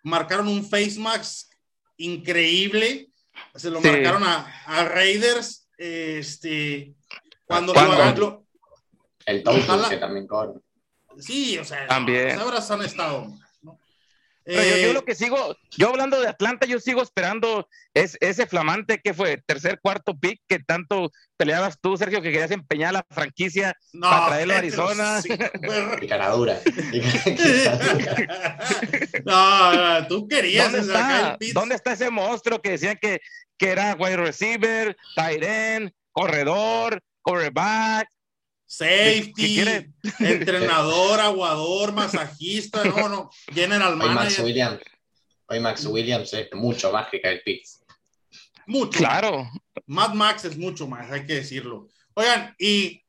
marcaron 0.03 0.48
un 0.48 0.63
face 0.67 0.98
mask 1.00 1.50
increíble. 1.98 3.10
Se 3.56 3.70
lo 3.70 3.82
Sí. 3.82 3.88
marcaron 3.88 4.24
a, 4.24 4.46
a 4.65 4.86
Raiders. 4.86 5.67
Este, 5.77 6.96
cuando 7.46 7.74
¿Cuándo? 7.74 7.96
lo 7.96 8.15
lo- 8.15 8.46
El 9.25 9.44
Ojalá. 9.46 9.89
que 9.89 9.98
también 9.98 10.25
cobra. 10.25 10.53
Sí, 11.19 11.57
o 11.57 11.65
sea, 11.65 11.88
También. 11.88 12.36
los 12.36 12.43
Zebras 12.43 12.71
han 12.71 12.81
estado. 12.83 13.27
¿no? 13.62 13.79
Pero 14.43 14.62
yo, 14.63 14.77
yo 14.77 14.89
Eh, 14.89 14.93
lo 14.93 15.03
que 15.03 15.15
sigo, 15.15 15.55
yo 15.77 15.89
hablando 15.89 16.21
de 16.21 16.27
Atlanta, 16.29 16.65
yo 16.65 16.79
sigo 16.79 17.01
esperando 17.01 17.67
es, 17.93 18.17
ese 18.21 18.47
flamante 18.47 19.01
que 19.03 19.13
fue 19.13 19.38
tercer, 19.45 19.79
cuarto 19.81 20.17
pick 20.17 20.39
que 20.47 20.59
tanto 20.59 21.12
peleabas 21.36 21.77
tú, 21.81 21.97
Sergio, 21.97 22.21
que 22.21 22.31
querías 22.31 22.51
empeñar 22.51 22.93
la 22.93 23.05
franquicia 23.09 23.75
no, 23.91 24.09
para 24.09 24.27
traerlo 24.27 24.53
a 24.53 24.57
Arizona. 24.59 25.21
sí, 25.21 25.29
no, 29.25 29.74
no, 29.74 30.07
tú 30.07 30.27
querías 30.27 30.71
¿Dónde 30.71 30.88
sacar 30.88 31.12
está? 31.12 31.38
el. 31.39 31.53
¿Dónde 31.53 31.75
está 31.75 31.91
ese 31.93 32.09
monstruo 32.09 32.62
que 32.62 32.71
decían 32.71 32.97
que, 33.01 33.19
que 33.57 33.69
era 33.69 33.95
wide 34.00 34.17
receiver, 34.17 34.95
tight 35.15 35.43
end, 35.43 35.91
corredor, 36.12 37.01
quarterback? 37.21 38.07
Safety, 38.69 39.62
entrenador, 40.19 41.21
aguador, 41.21 41.93
masajista, 41.93 42.83
no, 42.83 43.07
no, 43.07 43.29
general 43.53 43.93
Hoy 43.93 43.97
Max 43.97 44.15
manager, 44.15 44.45
Williams. 44.45 44.81
Hoy 45.47 45.59
Max 45.62 45.86
Williams 45.86 46.33
es 46.33 46.53
mucho 46.53 46.91
más 46.91 47.07
que 47.09 47.21
Kyle 47.21 47.41
Pitts. 47.45 47.81
mucho. 48.65 49.00
Claro, 49.00 49.50
Mad 49.86 50.13
Max 50.13 50.43
es 50.43 50.57
mucho 50.57 50.86
más, 50.86 51.09
hay 51.09 51.25
que 51.25 51.36
decirlo. 51.36 51.88
Oigan, 52.13 52.53
y 52.59 53.01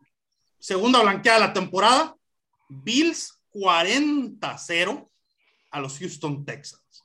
segunda 0.61 1.03
blanqueada 1.03 1.41
de 1.41 1.47
la 1.49 1.53
temporada, 1.53 2.15
Bills 2.69 3.41
40-0 3.53 5.09
a 5.73 5.81
los 5.81 5.99
Houston 5.99 6.45
Texans. 6.45 7.05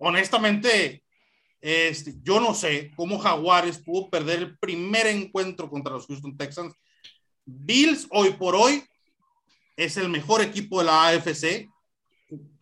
Honestamente, 0.00 1.04
este, 1.60 2.14
yo 2.22 2.40
no 2.40 2.54
sé 2.54 2.90
cómo 2.96 3.18
Jaguares 3.18 3.78
pudo 3.78 4.08
perder 4.08 4.38
el 4.38 4.58
primer 4.58 5.06
encuentro 5.06 5.68
contra 5.68 5.92
los 5.92 6.06
Houston 6.06 6.36
Texans. 6.36 6.74
Bills 7.44 8.06
hoy 8.10 8.30
por 8.32 8.54
hoy 8.54 8.84
es 9.76 9.96
el 9.96 10.08
mejor 10.08 10.42
equipo 10.42 10.78
de 10.80 10.86
la 10.86 11.08
AFC. 11.08 11.68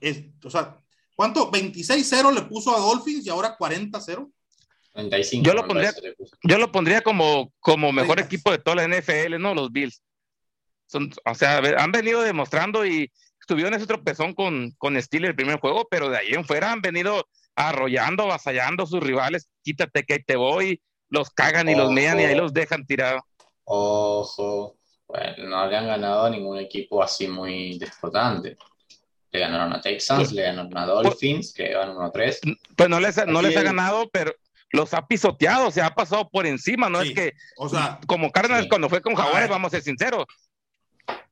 Es- 0.01 0.25
o 0.45 0.51
sea, 0.51 0.79
¿cuánto? 1.15 1.51
26-0 1.51 2.33
le 2.33 2.43
puso 2.43 2.75
a 2.75 2.81
Dolphins 2.81 3.27
y 3.27 3.31
ahora 3.31 3.57
40-0. 3.59 4.31
35. 4.93 5.45
Yo 5.47 5.55
lo 5.55 5.67
pondría- 5.67 5.93
yo 6.43 6.59
lo 6.59 6.73
pondría 6.73 7.01
como, 7.03 7.53
como 7.61 7.93
mejor 7.93 8.19
equipo 8.21 8.51
de 8.51 8.59
toda 8.59 8.77
la 8.77 8.85
NFL, 8.85 9.39
¿no? 9.39 9.55
Los 9.55 9.71
Bills. 9.71 10.03
Son, 10.87 11.11
o 11.25 11.35
sea, 11.35 11.59
han 11.59 11.93
venido 11.93 12.23
demostrando 12.23 12.85
y 12.85 13.13
estuvieron 13.41 13.75
ese 13.75 13.87
tropezón 13.87 14.35
con, 14.35 14.73
con 14.79 15.01
Steelers 15.01 15.31
el 15.31 15.37
primer 15.37 15.61
juego, 15.61 15.87
pero 15.89 16.11
de 16.11 16.19
ahí 16.19 16.29
en 16.33 16.45
fuera 16.45 16.73
han 16.73 16.81
venido 16.81 17.25
arrollando, 17.55 18.25
avasallando 18.25 18.83
a 18.83 18.87
sus 18.87 19.01
rivales. 19.01 19.49
Quítate 19.63 20.03
que 20.05 20.15
ahí 20.15 20.23
te 20.25 20.35
voy, 20.35 20.83
los 21.09 21.31
cagan 21.31 21.69
y 21.69 21.75
los 21.77 21.93
mean 21.93 22.19
y 22.19 22.25
ahí 22.25 22.35
los 22.37 22.53
dejan 22.53 22.85
tirados. 22.87 23.23
Ojo. 23.73 24.77
Bueno, 25.07 25.49
no 25.49 25.67
le 25.67 25.77
han 25.77 25.87
ganado 25.87 26.25
a 26.27 26.31
ningún 26.31 26.59
equipo 26.59 27.03
así 27.03 27.29
muy 27.29 27.79
desfotante. 27.79 28.57
Le 29.33 29.39
ganaron 29.41 29.73
a 29.73 29.81
Texans, 29.81 30.21
Pues- 30.21 30.33
le 30.33 30.43
ganaron 30.43 30.77
a 30.77 30.87
Dolphins, 30.87 31.53
que 31.53 31.75
van 31.75 31.91
1-3. 31.91 32.41
Pues 32.77 32.89
no 32.89 32.99
les, 32.99 33.27
no 33.29 33.41
les 33.43 33.57
ha 33.57 33.63
ganado, 33.63 34.09
pero 34.13 34.35
los 34.73 34.93
ha 34.93 35.07
pisoteado, 35.07 35.71
se 35.71 35.83
ha 35.83 35.95
pasado 35.95 36.29
por 36.29 36.47
encima, 36.47 36.89
no 36.89 37.01
Sí. 37.03 37.09
es 37.09 37.15
que 37.15 37.33
O 37.57 37.69
sea, 37.69 38.01
como 38.09 38.31
Cardinals 38.33 38.65
Sí. 38.65 38.69
cuando 38.69 38.89
fue 38.89 39.01
con 39.01 39.13
A 39.15 39.17
Jaguares, 39.19 39.43
ver. 39.43 39.51
vamos 39.51 39.69
a 39.69 39.77
ser 39.77 39.83
sinceros, 39.83 40.25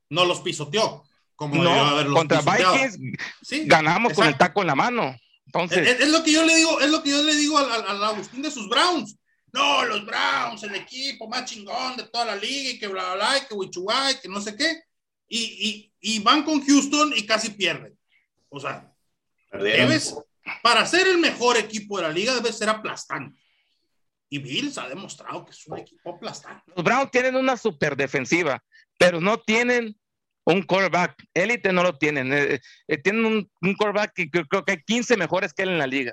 no 0.09 0.25
los 0.25 0.41
pisoteó. 0.41 1.05
Como 1.37 1.55
debió 1.63 2.05
no, 2.05 2.15
contra 2.15 2.39
pisoteado. 2.39 2.73
Vikings 2.75 2.99
Sí, 3.43 3.63
ganamos 3.67 4.13
con 4.13 4.27
el 4.27 4.37
taco 4.37 4.61
en 4.61 4.67
la 4.69 4.75
mano. 4.75 5.17
Entonces, 5.47 5.87
Es, 5.87 6.01
es 6.01 6.09
lo 6.11 6.23
que 6.25 6.33
yo 6.33 6.45
le 6.45 6.55
digo, 6.57 6.81
es 6.81 6.91
lo 6.91 7.03
que 7.03 7.11
yo 7.11 7.23
le 7.23 7.35
digo 7.35 7.59
al, 7.59 7.71
al- 7.71 7.87
al 7.87 8.05
Agustín 8.05 8.43
de 8.43 8.51
sus 8.51 8.69
Browns. 8.69 9.17
No, 9.53 9.85
los 9.85 10.05
Browns, 10.05 10.63
el 10.65 10.75
equipo 10.75 11.29
más 11.29 11.45
chingón 11.47 11.97
de 11.97 12.05
toda 12.05 12.25
la 12.27 12.37
liga 12.37 12.71
y 12.71 12.79
que 12.79 12.87
bla, 12.87 13.15
bla, 13.15 13.15
bla, 13.15 13.39
y 13.39 13.47
que 13.47 13.55
Wichuay, 13.55 14.21
que 14.21 14.29
no 14.29 14.41
sé 14.41 14.57
qué. 14.57 14.83
Y, 15.29 15.93
y, 16.01 16.17
y 16.17 16.19
van 16.23 16.43
con 16.43 16.65
Houston 16.65 17.13
y 17.17 17.27
casi 17.27 17.51
pierden. 17.51 17.99
O 18.49 18.61
sea, 18.61 18.93
debes, 19.53 20.15
para 20.63 20.87
ser 20.87 21.07
el 21.09 21.19
mejor 21.19 21.57
equipo 21.57 21.97
de 21.99 22.05
la 22.05 22.13
liga, 22.13 22.35
debe 22.35 22.53
ser 22.53 22.69
aplastante. 22.69 23.41
Y 24.31 24.39
Bills 24.39 24.77
ha 24.79 24.89
demostrado 24.89 25.45
que 25.45 25.53
es 25.53 25.67
un 25.67 25.79
equipo 25.79 26.15
aplastante. 26.15 26.71
los 26.75 26.85
Browns 26.85 27.11
tienen 27.11 27.35
una 27.37 27.57
super 27.57 27.97
defensiva, 27.97 28.63
pero 28.99 29.21
no 29.21 29.39
tienen 29.39 29.99
un 30.45 30.63
quarterback. 30.63 31.15
Élite 31.33 31.73
no 31.73 31.83
lo 31.83 31.97
tienen. 31.97 32.33
eh, 32.33 32.61
eh, 32.87 32.99
tienen 32.99 33.25
un, 33.25 33.51
un 33.63 33.75
quarterback 33.75 34.13
que 34.15 34.31
creo, 34.31 34.47
creo 34.47 34.65
que 34.65 34.73
hay 34.73 34.83
15 34.83 35.17
mejores 35.17 35.53
que 35.55 35.63
él 35.63 35.71
en 35.71 35.79
la 35.79 35.87
liga. 35.87 36.13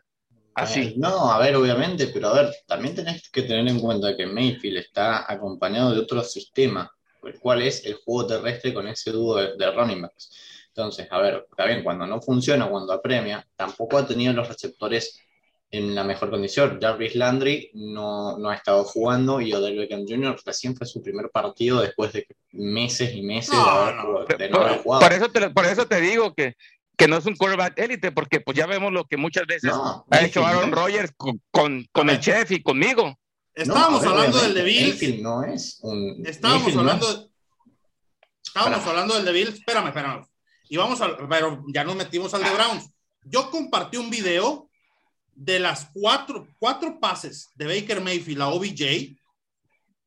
Eh, 0.58 0.62
Así. 0.62 0.94
no, 0.98 1.32
a 1.32 1.40
ver, 1.40 1.56
obviamente, 1.56 2.08
pero 2.08 2.30
a 2.30 2.34
ver, 2.42 2.54
también 2.66 2.96
tenés 2.96 3.30
que 3.30 3.42
tener 3.42 3.68
en 3.68 3.80
cuenta 3.80 4.16
que 4.16 4.26
Mayfield 4.26 4.78
está 4.78 5.30
acompañado 5.32 5.94
de 5.94 6.00
otro 6.00 6.24
sistema, 6.24 6.90
el 7.24 7.38
cual 7.40 7.62
es 7.62 7.86
el 7.86 7.96
juego 7.96 8.26
terrestre 8.28 8.74
con 8.74 8.88
ese 8.88 9.12
dúo 9.12 9.36
de, 9.36 9.58
de 9.58 9.72
running 9.72 10.02
backs. 10.04 10.32
Entonces, 10.70 11.08
a 11.12 11.20
ver, 11.20 11.46
está 11.50 11.66
bien, 11.66 11.84
cuando 11.84 12.06
no 12.08 12.22
funciona, 12.22 12.70
cuando 12.70 12.94
apremia, 12.94 13.46
tampoco 13.56 13.98
ha 13.98 14.08
tenido 14.08 14.32
los 14.34 14.48
receptores 14.48 15.20
en 15.72 15.94
la 15.94 16.04
mejor 16.06 16.30
condición. 16.30 16.80
Jarvis 16.82 17.16
Landry 17.16 17.72
no, 17.74 18.38
no 18.38 18.50
ha 18.50 18.56
estado 18.56 18.84
jugando 18.86 19.42
y 19.42 19.52
Odell 19.52 19.78
Beckham 19.78 20.06
Jr. 20.08 20.38
recién 20.46 20.76
fue 20.76 20.88
su 20.88 21.02
primer 21.02 21.30
partido 21.32 21.82
después 21.82 22.14
de 22.14 22.28
meses 22.52 23.14
y 23.14 23.22
meses 23.24 23.54
No, 23.54 23.66
de, 23.66 23.72
haber 23.72 23.96
no. 23.96 24.02
jugado- 24.04 24.26
de 24.38 24.50
no 24.50 24.58
Por, 24.58 24.68
haber 24.68 24.82
jugado. 24.84 25.02
por 25.04 25.14
eso 25.14 25.30
te, 25.30 25.50
por 25.50 25.66
eso 25.66 25.86
te 25.88 26.00
digo 26.02 26.34
que, 26.34 26.56
que 26.98 27.08
no 27.08 27.18
es 27.18 27.26
un 27.26 27.36
quarterback 27.36 27.78
élite, 27.80 28.12
porque 28.12 28.40
pues 28.42 28.58
ya 28.58 28.66
vemos 28.68 28.92
lo 28.92 29.06
que 29.06 29.18
muchas 29.18 29.46
veces 29.48 29.72
No, 29.72 30.06
ha 30.10 30.22
hecho 30.22 30.46
Aaron 30.46 30.70
no. 30.72 30.76
Rodgers 30.76 31.12
con, 31.18 31.42
con, 31.52 31.86
con 31.92 32.10
A 32.10 32.14
el 32.14 32.20
chef 32.20 32.52
y 32.52 32.62
conmigo. 32.64 33.18
Estábamos 33.54 34.04
No, 34.04 34.10
ver, 34.10 34.18
hablando 34.20 34.42
del 34.42 34.54
de 34.54 34.64
Bills. 34.64 35.22
No 35.22 35.44
es 35.44 35.80
un. 35.82 36.24
Estábamos 36.26 36.64
Mayfield 36.64 36.76
no 36.76 36.82
hablando, 36.92 37.10
es- 37.12 37.30
estábamos 38.46 38.78
Espera. 38.80 38.92
hablando 38.92 39.16
del 39.16 39.26
de 39.26 39.32
Bills, 39.32 39.54
espérame, 39.60 39.88
espérame. 39.88 40.26
Y 40.70 40.78
vamos 40.78 41.00
a, 41.02 41.16
pero 41.30 41.64
ya 41.74 41.84
nos 41.84 41.96
metimos 41.96 42.34
al 42.34 42.44
de 42.44 42.50
Browns. 42.50 42.90
Yo 43.24 43.50
compartí 43.52 43.98
un 43.98 44.10
video 44.10 44.70
de 45.34 45.60
las 45.60 45.90
cuatro, 45.94 46.48
cuatro 46.60 47.00
pases 47.00 47.50
de 47.56 47.66
Baker 47.66 48.02
Mayfield 48.02 48.42
a 48.42 48.48
OBJ. 48.50 49.16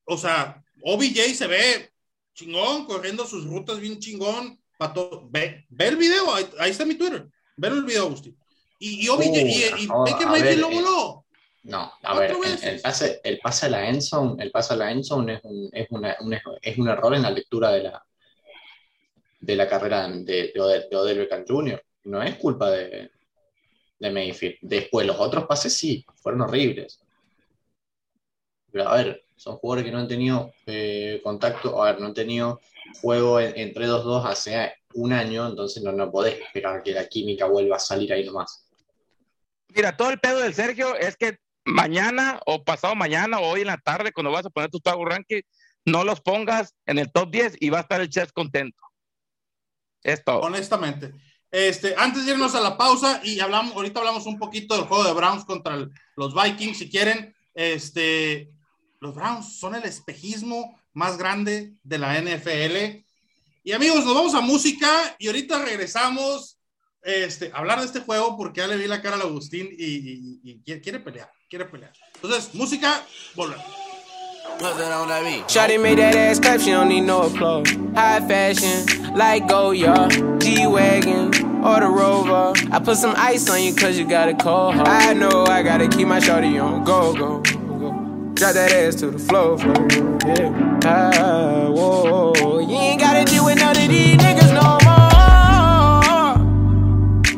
O 0.05 0.17
sea, 0.17 0.63
OBJ 0.83 1.35
se 1.35 1.47
ve 1.47 1.91
chingón, 2.35 2.87
corriendo 2.87 3.27
sus 3.27 3.45
rutas 3.47 3.79
bien 3.81 3.99
chingón. 3.99 4.58
Pato- 4.79 5.29
Ve, 5.31 5.67
ve 5.69 5.89
el 5.89 5.97
video, 5.97 6.35
ahí, 6.35 6.49
ahí 6.59 6.71
está 6.71 6.85
mi 6.85 6.95
Twitter. 6.95 7.27
Ve 7.57 7.69
el 7.69 7.85
video, 7.85 8.07
Agustín. 8.07 8.37
Y, 8.79 9.05
y, 9.05 9.09
Uh, 9.11 9.21
y, 9.23 9.87
Baker 9.87 10.27
Mayfield 10.29 10.61
lo 10.61 10.71
eh, 10.71 10.75
voló. 10.75 11.25
No, 11.65 11.93
a 12.03 12.19
ver, 12.19 12.35
el, 12.63 12.81
pase, 12.81 13.21
el 13.25 13.39
pase 13.41 13.67
a 13.67 13.69
la 13.69 13.89
endzone, 13.89 14.43
el 14.43 14.51
pase 14.51 14.73
a 14.73 14.77
la 14.77 14.91
endzone 14.93 15.35
es 15.35 15.41
un, 15.43 15.69
es 15.73 15.87
una, 15.91 16.17
un, 16.21 16.39
es 16.63 16.79
un 16.79 16.89
error 16.89 17.15
en 17.15 17.23
la 17.23 17.31
lectura 17.31 17.71
de 17.73 17.83
la 17.83 18.03
de 19.41 19.57
la 19.57 19.69
carrera 19.69 20.09
de, 20.09 20.53
de, 20.55 20.61
Odell, 20.61 20.87
de 20.91 20.97
Odell 20.97 21.19
Beckham 21.19 21.45
Jr. 21.47 21.83
No 22.05 22.23
es 22.23 22.37
culpa 22.37 22.71
de, 22.71 23.11
de 23.99 24.11
Mayfield. 24.11 24.57
Después 24.63 25.07
los 25.07 25.19
otros 25.19 25.45
pases 25.47 25.75
sí, 25.75 26.05
fueron 26.17 26.43
horribles. 26.43 27.01
Pero 28.73 28.89
a 28.89 28.97
ver, 28.97 29.25
son 29.37 29.57
jugadores 29.57 29.85
que 29.85 29.93
no 29.93 29.99
han 29.99 30.09
tenido 30.09 30.53
eh, 30.67 31.21
contacto, 31.23 31.83
a 31.83 31.93
ver, 31.93 32.01
no 32.01 32.07
han 32.07 32.15
tenido 32.15 32.61
juego 33.01 33.41
en- 33.41 33.57
entre 33.59 33.87
2-2 33.87 34.25
hace 34.27 34.73
un 34.95 35.13
año, 35.13 35.47
entonces 35.47 35.83
no, 35.83 35.93
no 35.93 36.11
podés 36.11 36.41
esperar 36.41 36.83
que 36.83 36.93
la 36.93 37.07
química 37.09 37.47
vuelva 37.47 37.77
a 37.77 37.81
salir 37.81 38.13
ahí 38.13 38.25
nomás. 38.25 38.69
Mira, 39.69 39.97
todo 39.97 40.11
el 40.11 40.19
pedo 40.19 40.39
del 40.41 40.55
Sergio 40.55 40.97
es 40.97 41.17
que 41.17 41.39
mañana 41.65 42.41
o 42.47 42.65
pasado 42.65 42.95
mañana 42.95 43.39
o 43.39 43.49
hoy 43.51 43.61
en 43.61 43.67
la 43.67 43.77
tarde, 43.79 44.13
cuando 44.13 44.31
vas 44.33 44.47
a 44.47 44.51
poner 44.51 44.71
tus 44.71 44.81
Power 44.81 45.09
Ranking, 45.09 45.43
no 45.85 46.05
los 46.05 46.21
pongas 46.21 46.75
en 46.87 46.99
el 46.99 47.13
top 47.13 47.31
10 47.31 47.57
y 47.61 47.71
va 47.71 47.79
a 47.79 47.83
estar 47.83 48.01
el 48.01 48.09
chef 48.09 48.33
contento. 48.33 48.81
Es 50.03 50.25
todo. 50.25 50.41
honestamente. 50.41 51.13
Este, 51.51 51.95
antes 51.97 52.27
de 52.27 52.33
irnos 52.33 52.55
a 52.55 52.61
la 52.61 52.77
pausa 52.77 53.21
y 53.25 53.41
hablamos, 53.41 53.75
ahorita 53.75 54.01
hablamos 54.01 54.27
un 54.27 54.39
poquito 54.39 54.75
del 54.77 54.85
juego 54.85 55.05
de 55.05 55.13
Browns 55.15 55.45
contra 55.45 55.77
los 56.17 56.35
Vikings, 56.35 56.79
si 56.79 56.91
quieren. 56.91 57.35
Este, 57.55 58.51
los 59.01 59.15
Browns 59.15 59.59
son 59.59 59.75
el 59.75 59.85
espejismo 59.85 60.78
más 60.93 61.19
grande 61.19 61.75
de 61.83 61.99
la 61.99 62.21
NFL. 62.21 63.05
Y 63.65 63.73
amigos, 63.73 64.05
nos 64.05 64.15
vamos 64.15 64.35
a 64.35 64.41
música 64.41 65.17
y 65.19 65.27
ahorita 65.27 65.65
regresamos 65.65 66.59
este, 67.03 67.51
a 67.53 67.59
hablar 67.59 67.81
de 67.81 67.87
este 67.87 68.01
juego 68.01 68.37
porque 68.37 68.61
ya 68.61 68.67
le 68.67 68.77
vi 68.77 68.87
la 68.87 69.03
cara 69.03 69.17
al 69.17 69.23
Agustín 69.23 69.69
y, 69.71 70.41
y 70.43 70.81
quiere 70.81 71.01
pelear, 71.01 71.31
quiere 71.49 71.65
pelear. 71.67 71.93
Entonces, 72.15 72.55
música, 72.55 73.05
volvemos. 73.35 73.89
Shawty 75.47 75.79
made 75.81 75.99
that 75.99 76.17
ass 76.17 76.41
clap, 76.41 76.61
she 76.61 76.73
don't 76.73 76.89
need 76.89 77.03
no 77.03 77.23
applause. 77.23 77.71
High 77.95 78.27
fashion, 78.27 79.15
like 79.15 79.47
Goya, 79.47 80.09
G-Wagon, 80.41 81.65
or 81.65 81.79
the 81.79 81.87
Rover. 81.87 82.53
I 82.73 82.81
put 82.81 82.97
some 82.97 83.15
ice 83.17 83.49
on 83.49 83.63
you 83.63 83.73
cause 83.73 83.97
you 83.97 84.05
got 84.05 84.29
a 84.29 84.35
cold 84.35 84.75
heart. 84.75 84.89
I 84.89 85.13
know 85.13 85.45
I 85.45 85.63
gotta 85.63 85.87
keep 85.87 86.09
my 86.09 86.19
shawty 86.19 86.61
on 86.61 86.83
go, 86.83 87.13
go, 87.15 87.41
go. 87.41 87.93
Drop 88.35 88.55
that 88.55 88.73
ass 88.73 88.97
to 88.97 89.13
the 89.13 89.19
floor, 89.19 89.59
floor, 89.59 90.18
whoa, 91.75 92.59
you 92.59 92.77
ain't 92.77 93.01
gotta 93.01 93.25
deal 93.25 93.45
with 93.45 93.59
none 93.59 93.77
of 93.77 93.89
these 93.89 94.17
niggas 94.17 94.53
no 94.55 94.79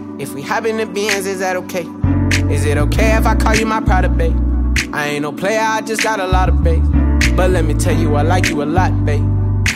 more. 0.09 0.21
If 0.21 0.35
we 0.35 0.43
hop 0.43 0.67
in 0.67 0.77
the 0.77 0.87
beans, 0.87 1.27
is 1.27 1.39
that 1.41 1.57
okay? 1.57 1.87
Is 2.53 2.65
it 2.65 2.77
okay 2.77 3.17
if 3.17 3.27
I 3.27 3.35
call 3.37 3.55
you 3.55 3.67
my 3.67 3.81
pride 3.81 4.05
of 4.05 4.17
babe? 4.17 4.37
I 4.93 5.09
ain't 5.09 5.23
no 5.23 5.33
player, 5.33 5.61
I 5.61 5.83
just 5.83 6.03
got 6.03 6.21
a 6.21 6.27
lot 6.27 6.49
of 6.49 6.65
bass. 6.65 6.85
But 7.37 7.51
let 7.51 7.65
me 7.65 7.75
tell 7.75 7.97
you, 7.97 8.17
I 8.17 8.23
like 8.23 8.49
you 8.49 8.63
a 8.63 8.65
lot, 8.65 9.05
babe. 9.05 9.25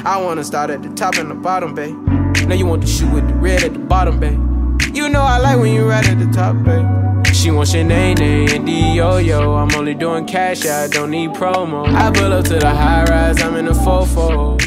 I 0.05 0.21
wanna 0.21 0.45
start 0.45 0.71
at 0.71 0.83
the 0.83 0.91
top 0.91 1.17
and 1.17 1.31
the 1.31 1.35
bottom, 1.35 1.75
babe. 1.75 1.97
Now 2.47 2.55
you 2.55 2.67
want 2.67 2.83
to 2.83 2.89
shoot 2.89 3.13
with 3.13 3.27
the 3.29 3.35
red 3.35 3.63
at 3.63 3.73
the 3.73 3.79
bottom, 3.79 4.19
babe. 4.19 4.41
You 4.93 5.09
know 5.09 5.23
I 5.23 5.39
like 5.39 5.59
when 5.59 5.73
you 5.73 5.89
right 5.89 6.07
at 6.07 6.19
the 6.19 6.27
top, 6.27 6.57
babe. 6.65 7.14
She 7.35 7.51
wants 7.51 7.75
name, 7.75 8.17
and 8.19 8.65
D-Yo-Yo. 8.65 9.55
I'm 9.55 9.71
only 9.75 9.93
doing 9.95 10.25
cash, 10.25 10.65
I 10.65 10.89
don't 10.89 11.11
need 11.11 11.31
promo. 11.31 11.87
I 11.87 12.11
pull 12.11 12.33
up 12.33 12.45
to 12.47 12.59
the 12.59 12.71
high 12.71 13.05
rise, 13.05 13.43
I'm 13.43 13.57
in 13.57 13.67
the 13.67 13.73
fofo. 13.73 14.59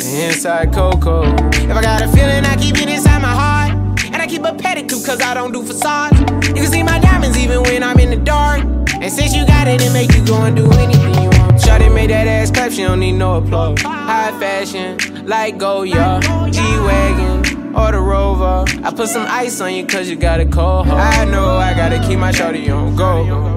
Inside 0.00 0.72
Coco. 0.72 1.22
If 1.24 1.70
I 1.70 1.82
got 1.82 2.00
a 2.00 2.08
feeling, 2.08 2.44
I 2.46 2.56
keep 2.56 2.76
it 2.76 2.88
inside 2.88 3.20
my 3.20 3.28
heart. 3.28 3.72
And 4.06 4.16
I 4.16 4.26
keep 4.26 4.42
a 4.42 4.52
pedicure, 4.52 5.04
cause 5.04 5.20
I 5.20 5.34
don't 5.34 5.52
do 5.52 5.62
facades. 5.62 6.18
You 6.48 6.54
can 6.54 6.66
see 6.70 6.82
my 6.82 6.98
diamonds 6.98 7.36
even 7.36 7.62
when 7.62 7.82
I'm 7.82 7.98
in 7.98 8.10
the 8.10 8.16
dark. 8.16 8.62
And 8.94 9.12
since 9.12 9.34
you 9.34 9.44
got 9.46 9.68
it, 9.68 9.82
it 9.82 9.92
make 9.92 10.14
you 10.14 10.24
go 10.24 10.40
and 10.42 10.56
do 10.56 10.70
anything 10.72 11.14
you 11.14 11.30
want. 11.30 11.60
Shawty 11.60 11.92
made 11.92 12.10
that 12.10 12.26
ass 12.26 12.50
clap, 12.50 12.72
she 12.72 12.84
don't 12.84 13.00
need 13.00 13.12
no 13.12 13.36
applause. 13.36 13.82
High 13.82 14.30
fashion, 14.38 15.26
like 15.26 15.58
Goya, 15.58 16.20
G-Wagon, 16.50 17.51
or 17.74 17.92
the 17.92 18.00
Rover. 18.00 18.64
I 18.84 18.92
put 18.92 19.08
some 19.08 19.26
ice 19.28 19.60
on 19.60 19.74
you 19.74 19.86
cause 19.86 20.08
you 20.08 20.16
got 20.16 20.40
a 20.40 20.46
cold 20.46 20.86
heart. 20.86 21.00
I 21.00 21.24
know 21.24 21.56
I 21.56 21.74
gotta 21.74 21.98
keep 22.00 22.18
my 22.18 22.32
shawty 22.32 22.68
on 22.74 22.96
go. 22.96 23.54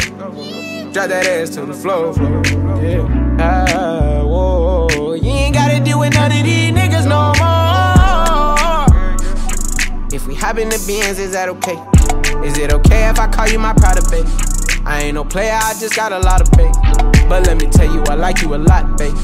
Drop 0.91 1.09
that 1.09 1.25
ass 1.27 1.49
to 1.51 1.65
the 1.65 1.73
floor. 1.73 2.13
Yeah. 2.81 3.37
Ah, 3.39 4.23
whoa. 4.23 5.13
You 5.13 5.29
ain't 5.29 5.53
gotta 5.53 5.83
deal 5.83 5.99
with 5.99 6.13
none 6.13 6.31
of 6.31 6.43
these 6.43 6.71
niggas 6.71 7.05
no 7.05 7.33
more. 7.39 7.65
If 10.13 10.27
we 10.27 10.35
hop 10.35 10.57
in 10.57 10.69
the 10.69 10.81
beans, 10.87 11.19
is 11.19 11.31
that 11.33 11.49
okay? 11.49 11.77
Is 12.47 12.57
it 12.57 12.71
okay 12.71 13.09
if 13.09 13.19
I 13.19 13.27
call 13.27 13.49
you 13.49 13.59
my 13.59 13.73
pride 13.73 13.97
of 13.97 14.09
babe? 14.09 14.25
I 14.85 15.01
ain't 15.01 15.15
no 15.15 15.25
player, 15.25 15.51
I 15.51 15.73
just 15.79 15.95
got 15.95 16.13
a 16.13 16.19
lot 16.19 16.41
of 16.41 16.47
faith. 16.55 16.75
But 17.27 17.47
let 17.47 17.57
me 17.59 17.67
tell 17.67 17.91
you, 17.93 18.03
I 18.03 18.15
like 18.15 18.41
you 18.41 18.55
a 18.55 18.57
lot, 18.57 18.97
babe. 18.97 19.17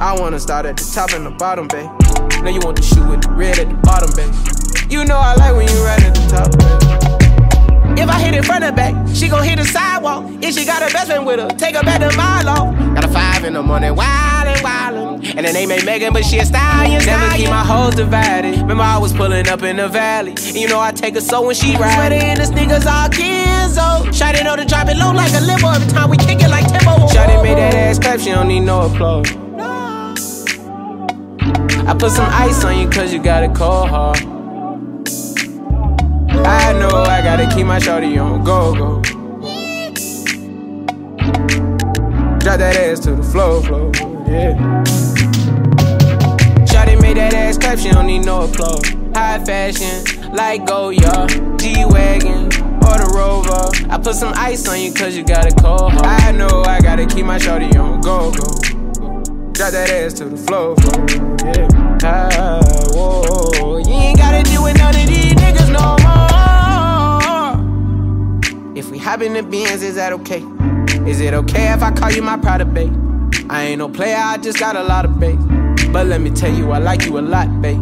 I 0.00 0.16
wanna 0.18 0.40
start 0.40 0.66
at 0.66 0.76
the 0.76 0.90
top 0.92 1.12
and 1.12 1.24
the 1.26 1.30
bottom, 1.30 1.68
babe. 1.68 1.90
Now 2.42 2.50
you 2.50 2.60
want 2.60 2.76
to 2.78 2.82
shoot 2.82 3.06
with 3.08 3.22
the 3.22 3.30
red 3.30 3.58
at 3.60 3.68
the 3.68 3.74
bottom, 3.76 4.10
babe. 4.16 4.34
You 4.90 5.04
know 5.04 5.16
I 5.16 5.34
like 5.36 5.54
when 5.54 5.68
you 5.68 5.84
right 5.84 6.02
at 6.02 6.14
the 6.14 6.26
top, 6.26 6.50
babe. 6.58 7.98
If 7.98 8.08
I 8.08 8.18
hit 8.18 8.34
it 8.34 8.44
front 8.44 8.64
and 8.64 8.74
back, 8.74 8.94
she 9.14 9.28
gon' 9.28 9.44
hit 9.44 9.58
the 9.58 9.64
sidewalk. 9.64 10.24
If 10.42 10.54
she 10.54 10.64
got 10.64 10.82
her 10.82 10.90
best 10.90 11.06
friend 11.06 11.24
with 11.24 11.38
her, 11.38 11.48
take 11.50 11.76
her 11.76 11.84
back 11.84 12.00
to 12.00 12.16
Milo. 12.16 12.72
Got 12.94 13.04
a 13.04 13.08
five 13.08 13.44
in 13.44 13.52
the 13.52 13.62
morning, 13.62 13.94
wildin', 13.94 14.56
wildin'. 14.56 15.36
And 15.36 15.46
the 15.46 15.52
name 15.52 15.70
ain't 15.70 15.84
Megan, 15.84 16.12
but 16.12 16.24
she 16.24 16.38
a 16.38 16.44
stallion. 16.44 17.04
Never 17.04 17.36
keep 17.36 17.48
my 17.48 17.64
hoes 17.64 17.94
divided. 17.94 18.58
Remember 18.58 18.82
I 18.82 18.98
was 18.98 19.12
pulling 19.12 19.48
up 19.48 19.62
in 19.62 19.76
the 19.76 19.86
valley. 19.86 20.32
And 20.32 20.56
you 20.56 20.66
know 20.66 20.80
I 20.80 20.90
take 20.90 21.14
her 21.14 21.20
so 21.20 21.46
when 21.46 21.54
she 21.54 21.76
ride. 21.76 21.94
Sweater 21.94 22.16
and 22.16 22.40
the 22.40 22.46
sneakers 22.46 22.86
all 22.86 23.08
Kenzo. 23.08 23.78
Oh. 23.78 24.04
Shotty 24.10 24.42
know 24.42 24.56
to 24.56 24.64
drop 24.64 24.88
it 24.88 24.96
low 24.96 25.12
like 25.12 25.32
a 25.34 25.40
limo 25.40 25.70
every 25.70 25.88
time 25.92 26.10
we 26.10 26.16
kick 26.16 26.42
it 26.42 26.50
like 26.50 26.66
Timbo. 26.66 27.06
Shotty 27.06 27.40
made 27.42 27.58
that 27.58 27.74
ass 27.74 28.00
clap, 28.00 28.18
she 28.18 28.30
don't 28.30 28.48
need 28.48 28.60
no 28.60 28.82
applause. 28.82 29.41
I 31.86 31.94
put 31.98 32.12
some 32.12 32.28
ice 32.30 32.64
on 32.64 32.78
you 32.78 32.88
cause 32.88 33.12
you 33.12 33.22
got 33.22 33.42
a 33.42 33.48
cold 33.48 33.88
heart. 33.88 34.22
I 36.44 36.72
know 36.72 36.88
I 36.88 37.20
gotta 37.22 37.48
keep 37.54 37.66
my 37.66 37.78
shorty 37.78 38.16
on 38.18 38.44
go 38.44 38.74
go. 38.74 39.02
Drop 42.38 42.58
that 42.58 42.76
ass 42.76 43.00
to 43.00 43.14
the 43.14 43.22
floor, 43.22 43.62
floor, 43.62 43.92
yeah. 44.26 44.56
Shawty 46.64 47.00
made 47.00 47.16
that 47.16 47.34
ass 47.34 47.58
clap, 47.58 47.78
she 47.78 47.90
don't 47.90 48.06
need 48.06 48.24
no 48.24 48.42
applause. 48.42 48.88
High 49.14 49.44
fashion, 49.44 50.32
like 50.32 50.66
Goya, 50.66 51.26
G-Wagon, 51.58 52.46
or 52.46 52.98
the 52.98 53.12
Rover. 53.14 53.92
I 53.92 53.98
put 53.98 54.14
some 54.14 54.32
ice 54.36 54.66
on 54.68 54.80
you 54.80 54.92
cause 54.92 55.16
you 55.16 55.24
got 55.24 55.46
a 55.46 55.54
cold 55.54 55.92
heart. 55.92 56.06
I 56.06 56.32
know 56.32 56.62
I 56.66 56.80
gotta 56.80 57.06
keep 57.06 57.26
my 57.26 57.38
shorty 57.38 57.76
on 57.76 58.00
go 58.00 58.32
go. 58.32 58.71
Drop 59.62 59.74
that 59.74 59.90
ass 59.90 60.14
to 60.14 60.24
the 60.24 60.36
floor, 60.36 60.74
yeah. 61.44 61.68
Ah, 62.02 62.60
whoa, 62.94 63.78
you 63.78 63.92
ain't 63.92 64.18
gotta 64.18 64.42
deal 64.42 64.64
with 64.64 64.76
none 64.76 64.92
of 64.92 65.06
these 65.06 65.34
niggas 65.34 65.70
no 65.70 65.96
more. 68.66 68.76
If 68.76 68.90
we 68.90 68.98
hop 68.98 69.22
in 69.22 69.34
the 69.34 69.44
beans, 69.44 69.84
is 69.84 69.94
that 69.94 70.12
okay? 70.14 70.42
Is 71.08 71.20
it 71.20 71.32
okay 71.32 71.72
if 71.72 71.80
I 71.80 71.92
call 71.92 72.10
you 72.10 72.22
my 72.22 72.36
pride 72.38 72.60
of 72.60 72.74
babe? 72.74 72.92
I 73.48 73.62
ain't 73.66 73.78
no 73.78 73.88
player, 73.88 74.16
I 74.18 74.36
just 74.38 74.58
got 74.58 74.74
a 74.74 74.82
lot 74.82 75.04
of 75.04 75.20
bass. 75.20 75.38
But 75.92 76.08
let 76.08 76.20
me 76.20 76.30
tell 76.30 76.52
you, 76.52 76.72
I 76.72 76.78
like 76.78 77.04
you 77.04 77.20
a 77.20 77.20
lot, 77.20 77.62
babe. 77.62 77.78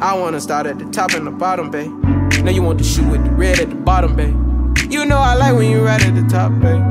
I 0.00 0.16
wanna 0.16 0.40
start 0.40 0.66
at 0.68 0.78
the 0.78 0.84
top 0.92 1.10
and 1.14 1.26
the 1.26 1.32
bottom, 1.32 1.72
babe. 1.72 1.90
Now 2.44 2.52
you 2.52 2.62
want 2.62 2.78
to 2.78 2.84
shoot 2.84 3.10
with 3.10 3.24
the 3.24 3.32
red 3.32 3.58
at 3.58 3.70
the 3.70 3.74
bottom, 3.74 4.14
babe. 4.14 4.36
You 4.92 5.04
know 5.04 5.18
I 5.18 5.34
like 5.34 5.56
when 5.56 5.72
you 5.72 5.84
right 5.84 6.00
at 6.00 6.14
the 6.14 6.22
top, 6.28 6.52
babe. 6.60 6.84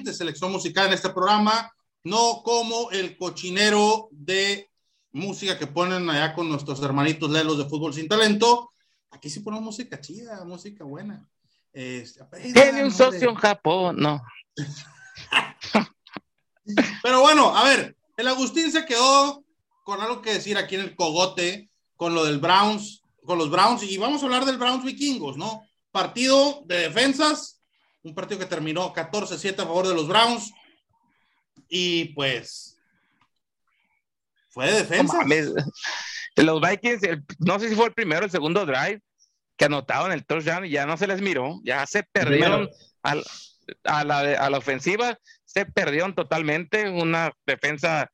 Excelente 0.00 0.14
selección 0.14 0.52
musical 0.52 0.86
en 0.86 0.94
este 0.94 1.10
programa, 1.10 1.70
no 2.04 2.42
como 2.42 2.90
el 2.90 3.16
cochinero 3.16 4.08
de 4.10 4.70
música 5.12 5.58
que 5.58 5.66
ponen 5.66 6.08
allá 6.08 6.34
con 6.34 6.48
nuestros 6.48 6.82
hermanitos 6.82 7.30
lelos 7.30 7.58
de 7.58 7.68
fútbol 7.68 7.92
sin 7.92 8.08
talento. 8.08 8.70
Aquí 9.10 9.28
sí 9.28 9.40
ponemos 9.40 9.64
música 9.64 10.00
chida, 10.00 10.44
música 10.44 10.84
buena. 10.84 11.28
Este, 11.72 12.24
Tiene 12.52 12.84
un 12.84 12.92
socio 12.92 13.30
en 13.30 13.36
Japón, 13.36 13.96
no. 13.98 14.22
Pero 17.02 17.20
bueno, 17.20 17.56
a 17.56 17.64
ver, 17.64 17.96
el 18.16 18.28
Agustín 18.28 18.70
se 18.70 18.86
quedó 18.86 19.44
con 19.84 20.00
algo 20.00 20.22
que 20.22 20.34
decir 20.34 20.56
aquí 20.56 20.76
en 20.76 20.82
el 20.82 20.94
cogote, 20.94 21.68
con 21.96 22.14
lo 22.14 22.24
del 22.24 22.38
Browns, 22.38 23.02
con 23.24 23.38
los 23.38 23.50
Browns, 23.50 23.82
y 23.82 23.98
vamos 23.98 24.22
a 24.22 24.26
hablar 24.26 24.44
del 24.44 24.58
Browns 24.58 24.84
vikingos, 24.84 25.36
¿no? 25.36 25.62
Partido 25.90 26.62
de 26.66 26.88
defensas, 26.88 27.59
un 28.02 28.14
partido 28.14 28.40
que 28.40 28.46
terminó 28.46 28.92
14-7 28.92 29.54
a 29.60 29.66
favor 29.66 29.86
de 29.86 29.94
los 29.94 30.08
Browns. 30.08 30.52
Y 31.68 32.06
pues 32.14 32.78
fue 34.50 34.66
de 34.66 34.78
defensa. 34.78 35.18
los 36.36 36.60
Vikings, 36.60 37.00
no 37.38 37.58
sé 37.58 37.68
si 37.68 37.74
fue 37.74 37.86
el 37.86 37.92
primero 37.92 38.22
o 38.22 38.24
el 38.24 38.30
segundo 38.30 38.66
drive 38.66 39.00
que 39.56 39.66
anotaron 39.66 40.12
el 40.12 40.24
touchdown 40.24 40.64
y 40.64 40.70
ya 40.70 40.86
no 40.86 40.96
se 40.96 41.06
les 41.06 41.20
miró, 41.20 41.60
ya 41.64 41.86
se 41.86 42.02
perdieron 42.02 42.70
a, 43.02 43.14
la, 44.04 44.18
a 44.18 44.50
la 44.50 44.58
ofensiva, 44.58 45.18
se 45.44 45.66
perdieron 45.66 46.14
totalmente. 46.14 46.88
Una 46.88 47.32
defensa 47.44 48.10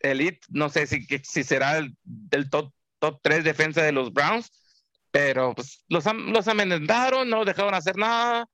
elite, 0.00 0.40
no 0.48 0.68
sé 0.68 0.86
si, 0.86 1.04
si 1.24 1.42
será 1.42 1.78
el, 1.78 1.96
del 2.04 2.48
top, 2.48 2.72
top 3.00 3.18
3 3.22 3.42
defensa 3.42 3.82
de 3.82 3.92
los 3.92 4.12
Browns, 4.12 4.50
pero 5.10 5.54
pues 5.54 5.84
los, 5.88 6.04
los 6.14 6.46
amenazaron, 6.46 7.28
no 7.28 7.44
dejaron 7.44 7.74
hacer 7.74 7.96
nada 7.96 8.46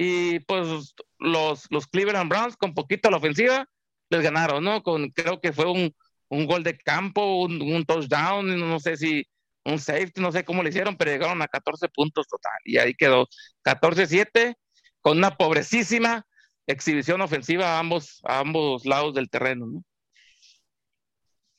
y 0.00 0.38
pues 0.40 0.94
los, 1.18 1.66
los 1.70 1.86
Cleveland 1.88 2.30
Browns 2.30 2.56
con 2.56 2.72
poquito 2.72 3.08
a 3.08 3.10
la 3.10 3.16
ofensiva 3.16 3.66
les 4.10 4.22
ganaron, 4.22 4.62
¿no? 4.62 4.80
Con, 4.84 5.10
creo 5.10 5.40
que 5.40 5.52
fue 5.52 5.66
un, 5.68 5.92
un 6.28 6.46
gol 6.46 6.62
de 6.62 6.78
campo, 6.78 7.42
un, 7.42 7.60
un, 7.60 7.84
touchdown, 7.84 8.60
no 8.60 8.78
sé 8.78 8.96
si 8.96 9.24
un 9.64 9.80
safety, 9.80 10.20
no 10.20 10.30
sé 10.30 10.44
cómo 10.44 10.62
le 10.62 10.68
hicieron, 10.68 10.96
pero 10.96 11.10
llegaron 11.10 11.42
a 11.42 11.48
14 11.48 11.88
puntos 11.88 12.28
total 12.28 12.52
y 12.64 12.78
ahí 12.78 12.94
quedó 12.94 13.26
14-7 13.64 14.54
con 15.00 15.18
una 15.18 15.36
pobrecísima 15.36 16.24
exhibición 16.68 17.20
ofensiva 17.20 17.76
a 17.76 17.78
ambos, 17.80 18.20
a 18.24 18.38
ambos 18.38 18.86
lados 18.86 19.14
del 19.14 19.28
terreno. 19.28 19.66
¿no? 19.66 19.84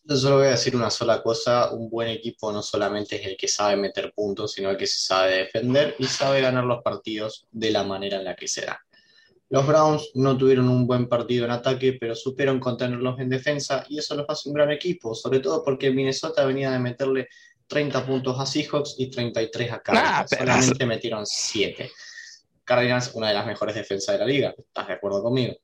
Yo 0.10 0.18
solo 0.18 0.38
voy 0.38 0.48
a 0.48 0.52
decir 0.52 0.76
una 0.76 0.90
sola 0.90 1.22
cosa, 1.22 1.72
un 1.72 1.88
buen 1.88 2.08
equipo 2.10 2.52
no 2.52 2.64
solamente 2.64 3.18
es 3.18 3.28
el 3.28 3.38
que 3.38 3.48
sabe 3.48 3.76
meter 3.76 4.12
puntos, 4.12 4.54
sino 4.54 4.72
el 4.72 4.78
que 4.78 4.88
se 4.88 4.98
sabe 5.06 5.36
defender 5.36 5.96
y 6.00 6.06
sabe 6.06 6.42
ganar 6.42 6.64
los 6.64 6.82
partidos 6.82 7.46
de 7.52 7.70
la 7.70 7.84
manera 7.84 8.18
en 8.18 8.24
la 8.24 8.36
que 8.36 8.48
se 8.48 8.66
da. 8.66 8.84
Los 9.50 9.68
Browns 9.68 10.10
no 10.16 10.36
tuvieron 10.36 10.68
un 10.68 10.88
buen 10.88 11.08
partido 11.08 11.46
en 11.46 11.52
ataque, 11.52 11.94
pero 12.00 12.16
supieron 12.16 12.60
contenerlos 12.60 13.20
en 13.20 13.30
defensa 13.30 13.86
y 13.88 14.00
eso 14.00 14.16
los 14.16 14.26
hace 14.28 14.50
un 14.50 14.56
gran 14.56 14.72
equipo, 14.72 15.14
sobre 15.14 15.42
todo 15.42 15.64
porque 15.64 15.92
Minnesota 15.92 16.44
venía 16.44 16.72
de 16.72 16.80
meterle 16.80 17.28
30 17.68 18.04
puntos 18.04 18.40
a 18.40 18.48
Seahawks 18.48 18.96
y 18.98 19.12
33 19.12 19.72
a 19.74 19.80
Cardinals. 19.80 20.34
Ah, 20.34 20.38
Solamente 20.40 20.86
metieron 20.88 21.24
7. 21.24 21.92
Cardinals, 22.64 23.12
una 23.14 23.28
de 23.28 23.36
las 23.36 23.46
mejores 23.46 23.76
defensas 23.76 24.14
de 24.14 24.20
la 24.20 24.26
liga. 24.26 24.56
¿Estás 24.58 24.88
de 24.88 24.94
acuerdo 24.94 25.22
conmigo? 25.22 25.56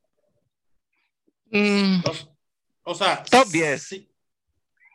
Mm, 1.49 2.03
O 2.83 2.93
sea, 2.93 3.23
Top 3.23 3.47
10. 3.47 3.81
Sí, 3.81 3.97
Bueno, 3.97 4.14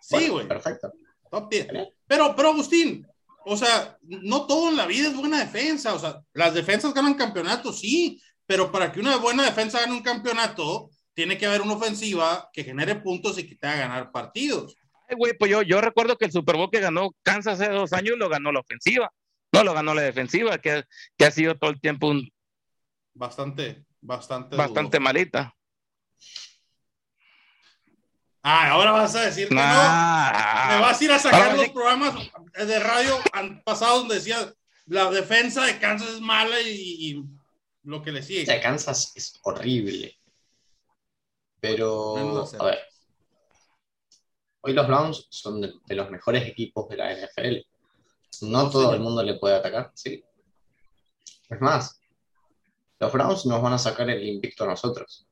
sí, 0.01 0.29
güey. 0.29 0.47
Perfecto. 0.49 0.93
top 1.31 1.51
10. 1.51 1.69
Pero, 2.07 2.35
pero 2.35 2.49
Agustín, 2.51 3.07
o 3.45 3.57
sea, 3.57 3.99
no 4.03 4.47
todo 4.47 4.69
en 4.69 4.77
la 4.77 4.87
vida 4.87 5.09
es 5.09 5.17
buena 5.17 5.41
defensa. 5.41 5.95
O 5.95 5.99
sea, 5.99 6.21
las 6.33 6.55
defensas 6.55 6.93
ganan 6.95 7.15
campeonatos, 7.15 7.81
sí, 7.81 8.21
pero 8.47 8.71
para 8.71 8.91
que 8.91 9.01
una 9.01 9.17
buena 9.17 9.45
defensa 9.45 9.81
gane 9.81 9.93
un 9.93 10.03
campeonato, 10.03 10.91
tiene 11.15 11.39
que 11.39 11.47
haber 11.47 11.63
una 11.63 11.75
ofensiva 11.75 12.49
que 12.53 12.65
genere 12.65 12.97
puntos 12.97 13.39
y 13.39 13.47
que 13.47 13.57
te 13.57 13.67
haga 13.67 13.81
ganar 13.89 14.11
partidos. 14.13 14.77
ay, 15.09 15.17
güey, 15.17 15.37
pues 15.37 15.51
yo, 15.51 15.63
yo 15.63 15.81
recuerdo 15.81 16.17
que 16.17 16.25
el 16.25 16.33
Super 16.33 16.57
Bowl 16.57 16.71
que 16.71 16.81
ganó 16.81 17.11
Kansas 17.23 17.61
hace 17.61 17.71
dos 17.71 17.93
años 17.93 18.17
lo 18.17 18.29
ganó 18.29 18.53
la 18.53 18.61
ofensiva, 18.61 19.11
no 19.53 19.65
lo 19.65 19.75
ganó 19.75 19.95
la 19.95 20.03
defensiva, 20.03 20.59
que, 20.59 20.85
que 21.17 21.25
ha 21.25 21.31
sido 21.31 21.57
todo 21.57 21.71
el 21.71 21.81
tiempo 21.81 22.09
un, 22.09 22.31
Bastante, 23.15 23.85
bastante. 24.01 24.57
bastante 24.57 24.99
dudoso. 24.99 25.01
malita. 25.01 25.55
Ah, 28.43 28.71
ahora 28.71 28.93
vas 28.93 29.15
a 29.17 29.23
decir 29.23 29.49
que 29.49 29.55
no. 29.55 29.61
Me 29.61 29.67
vas 30.81 31.01
a 31.01 31.05
ir 31.05 31.13
a 31.13 31.19
sacar 31.19 31.43
Ahora 31.43 31.55
los 31.57 31.67
sí. 31.67 31.71
programas 31.73 32.15
de 32.57 32.79
radio 32.79 33.19
pasados 33.65 33.99
donde 34.01 34.15
decía 34.17 34.55
la 34.87 35.11
defensa 35.11 35.65
de 35.65 35.79
Kansas 35.79 36.09
es 36.15 36.21
mala 36.21 36.61
y, 36.61 36.69
y 37.11 37.25
lo 37.83 38.03
que 38.03 38.13
le 38.13 38.21
O 38.21 38.23
sigue. 38.23 38.47
sea, 38.47 38.61
Kansas 38.61 39.13
es 39.15 39.39
horrible. 39.43 40.19
Pero, 41.61 42.47
a 42.59 42.65
ver. 42.65 42.79
Hoy 44.63 44.73
los 44.73 44.87
Browns 44.87 45.27
son 45.31 45.61
de, 45.61 45.73
de 45.87 45.95
los 45.95 46.11
mejores 46.11 46.47
equipos 46.49 46.89
de 46.89 46.97
la 46.97 47.13
NFL. 47.13 47.57
No 48.43 48.63
No, 48.65 48.71
todo 48.71 48.83
señor. 48.83 48.95
el 48.95 49.01
mundo 49.01 49.23
le 49.23 49.35
puede 49.35 49.57
atacar, 49.57 49.91
sí. 49.95 50.25
Es 51.49 51.61
más, 51.61 52.01
los 52.99 53.13
Browns 53.13 53.45
nos 53.47 53.61
van 53.63 53.73
a 53.75 53.79
sacar 53.79 54.09
el 54.09 54.23
invicto 54.27 54.65
a 54.65 54.69
nosotros. 54.69 55.27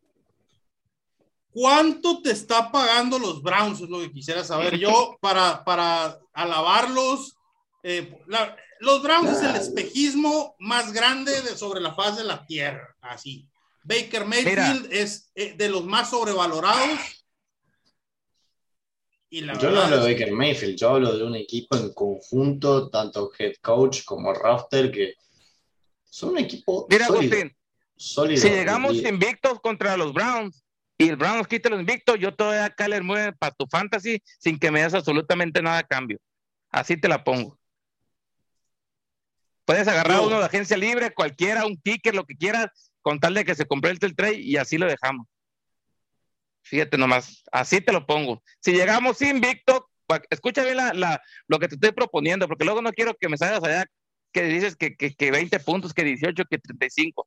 ¿Cuánto 1.51 2.21
te 2.23 2.31
está 2.31 2.71
pagando 2.71 3.19
los 3.19 3.43
Browns? 3.43 3.81
Es 3.81 3.89
lo 3.89 4.01
que 4.01 4.13
quisiera 4.13 4.45
saber 4.45 4.79
yo 4.79 5.17
para, 5.21 5.65
para 5.65 6.19
alabarlos. 6.33 7.37
Eh, 7.83 8.17
la- 8.27 8.57
los 8.81 9.03
Browns 9.03 9.31
es 9.39 9.43
el 9.43 9.57
espejismo 9.57 10.55
más 10.59 10.93
grande 10.93 11.33
de, 11.43 11.57
sobre 11.57 11.81
la 11.81 11.95
faz 11.95 12.17
de 12.17 12.25
la 12.25 12.45
tierra, 12.47 12.95
así. 13.01 13.49
Baker 13.83 14.25
Mayfield 14.27 14.93
es 14.93 15.31
eh, 15.35 15.55
de 15.57 15.69
los 15.69 15.85
más 15.85 16.11
sobrevalorados. 16.11 16.99
Y 19.31 19.43
la 19.43 19.59
Yo 19.59 19.71
no 19.71 19.83
hablo 19.83 20.03
de 20.05 20.13
Baker 20.13 20.33
Mayfield, 20.33 20.77
yo 20.79 20.91
hablo 20.91 21.17
de 21.17 21.25
un 21.25 21.37
equipo 21.37 21.77
en 21.77 21.93
conjunto, 21.93 22.89
tanto 22.89 23.31
head 23.39 23.55
coach 23.61 24.05
como 24.05 24.33
roster, 24.33 24.91
que 24.91 25.15
son 26.05 26.31
un 26.31 26.39
equipo 26.39 26.87
Mira, 26.89 27.07
sólido. 27.07 27.35
Agustín, 27.35 27.57
sólido. 27.97 28.41
si 28.43 28.49
llegamos 28.49 28.95
Y- 28.95 29.07
invictos 29.09 29.61
contra 29.61 29.97
los 29.99 30.13
Browns 30.15 30.63
y 30.99 31.09
el 31.09 31.17
Browns 31.17 31.47
quita 31.47 31.69
los 31.71 31.81
invictos, 31.81 32.19
yo 32.19 32.35
te 32.35 32.43
voy 32.45 32.57
a 32.57 32.71
Kyler 32.71 33.03
Murray 33.05 33.33
para 33.39 33.55
tu 33.55 33.67
fantasy 33.71 34.21
sin 34.39 34.59
que 34.59 34.71
me 34.71 34.83
des 34.83 34.95
absolutamente 34.95 35.63
nada 35.63 35.79
a 35.79 35.83
cambio. 35.85 36.19
Así 36.71 36.97
te 36.97 37.09
la 37.09 37.23
pongo. 37.25 37.59
Puedes 39.65 39.87
agarrar 39.87 40.21
uno 40.21 40.39
de 40.39 40.47
agencia 40.47 40.77
libre, 40.77 41.13
cualquiera, 41.13 41.67
un 41.67 41.77
kicker, 41.77 42.15
lo 42.15 42.25
que 42.25 42.37
quieras, 42.37 42.67
con 43.03 43.21
tal 43.21 43.35
de 43.35 43.45
que 43.45 43.55
se 43.55 43.67
complete 43.67 44.07
el 44.07 44.17
trade 44.17 44.41
y 44.41 44.57
así 44.57 44.79
lo 44.79 44.87
dejamos. 44.87 45.27
Fíjate 46.63 46.99
nomás, 46.99 47.45
así 47.53 47.81
te 47.81 47.93
lo 47.93 48.07
pongo. 48.07 48.43
Si 48.61 48.73
llegamos 48.73 49.23
invicto, 49.23 49.89
escucha 50.31 50.63
bien 50.65 50.77
la, 50.79 50.93
la- 50.95 51.23
lo 51.47 51.59
que 51.59 51.69
te 51.69 51.75
estoy 51.77 51.93
proponiendo, 51.93 52.47
porque 52.49 52.65
luego 52.65 52.83
no 52.83 52.93
quiero 52.93 53.15
que 53.15 53.29
me 53.29 53.37
salgas 53.39 53.63
allá 53.63 53.87
que 54.33 54.43
dices 54.43 54.77
que, 54.77 54.95
que, 54.97 55.15
que 55.15 55.31
20 55.31 55.59
puntos, 55.61 55.95
que 55.95 56.05
18, 56.05 56.45
que 56.51 56.59
35. 56.59 57.27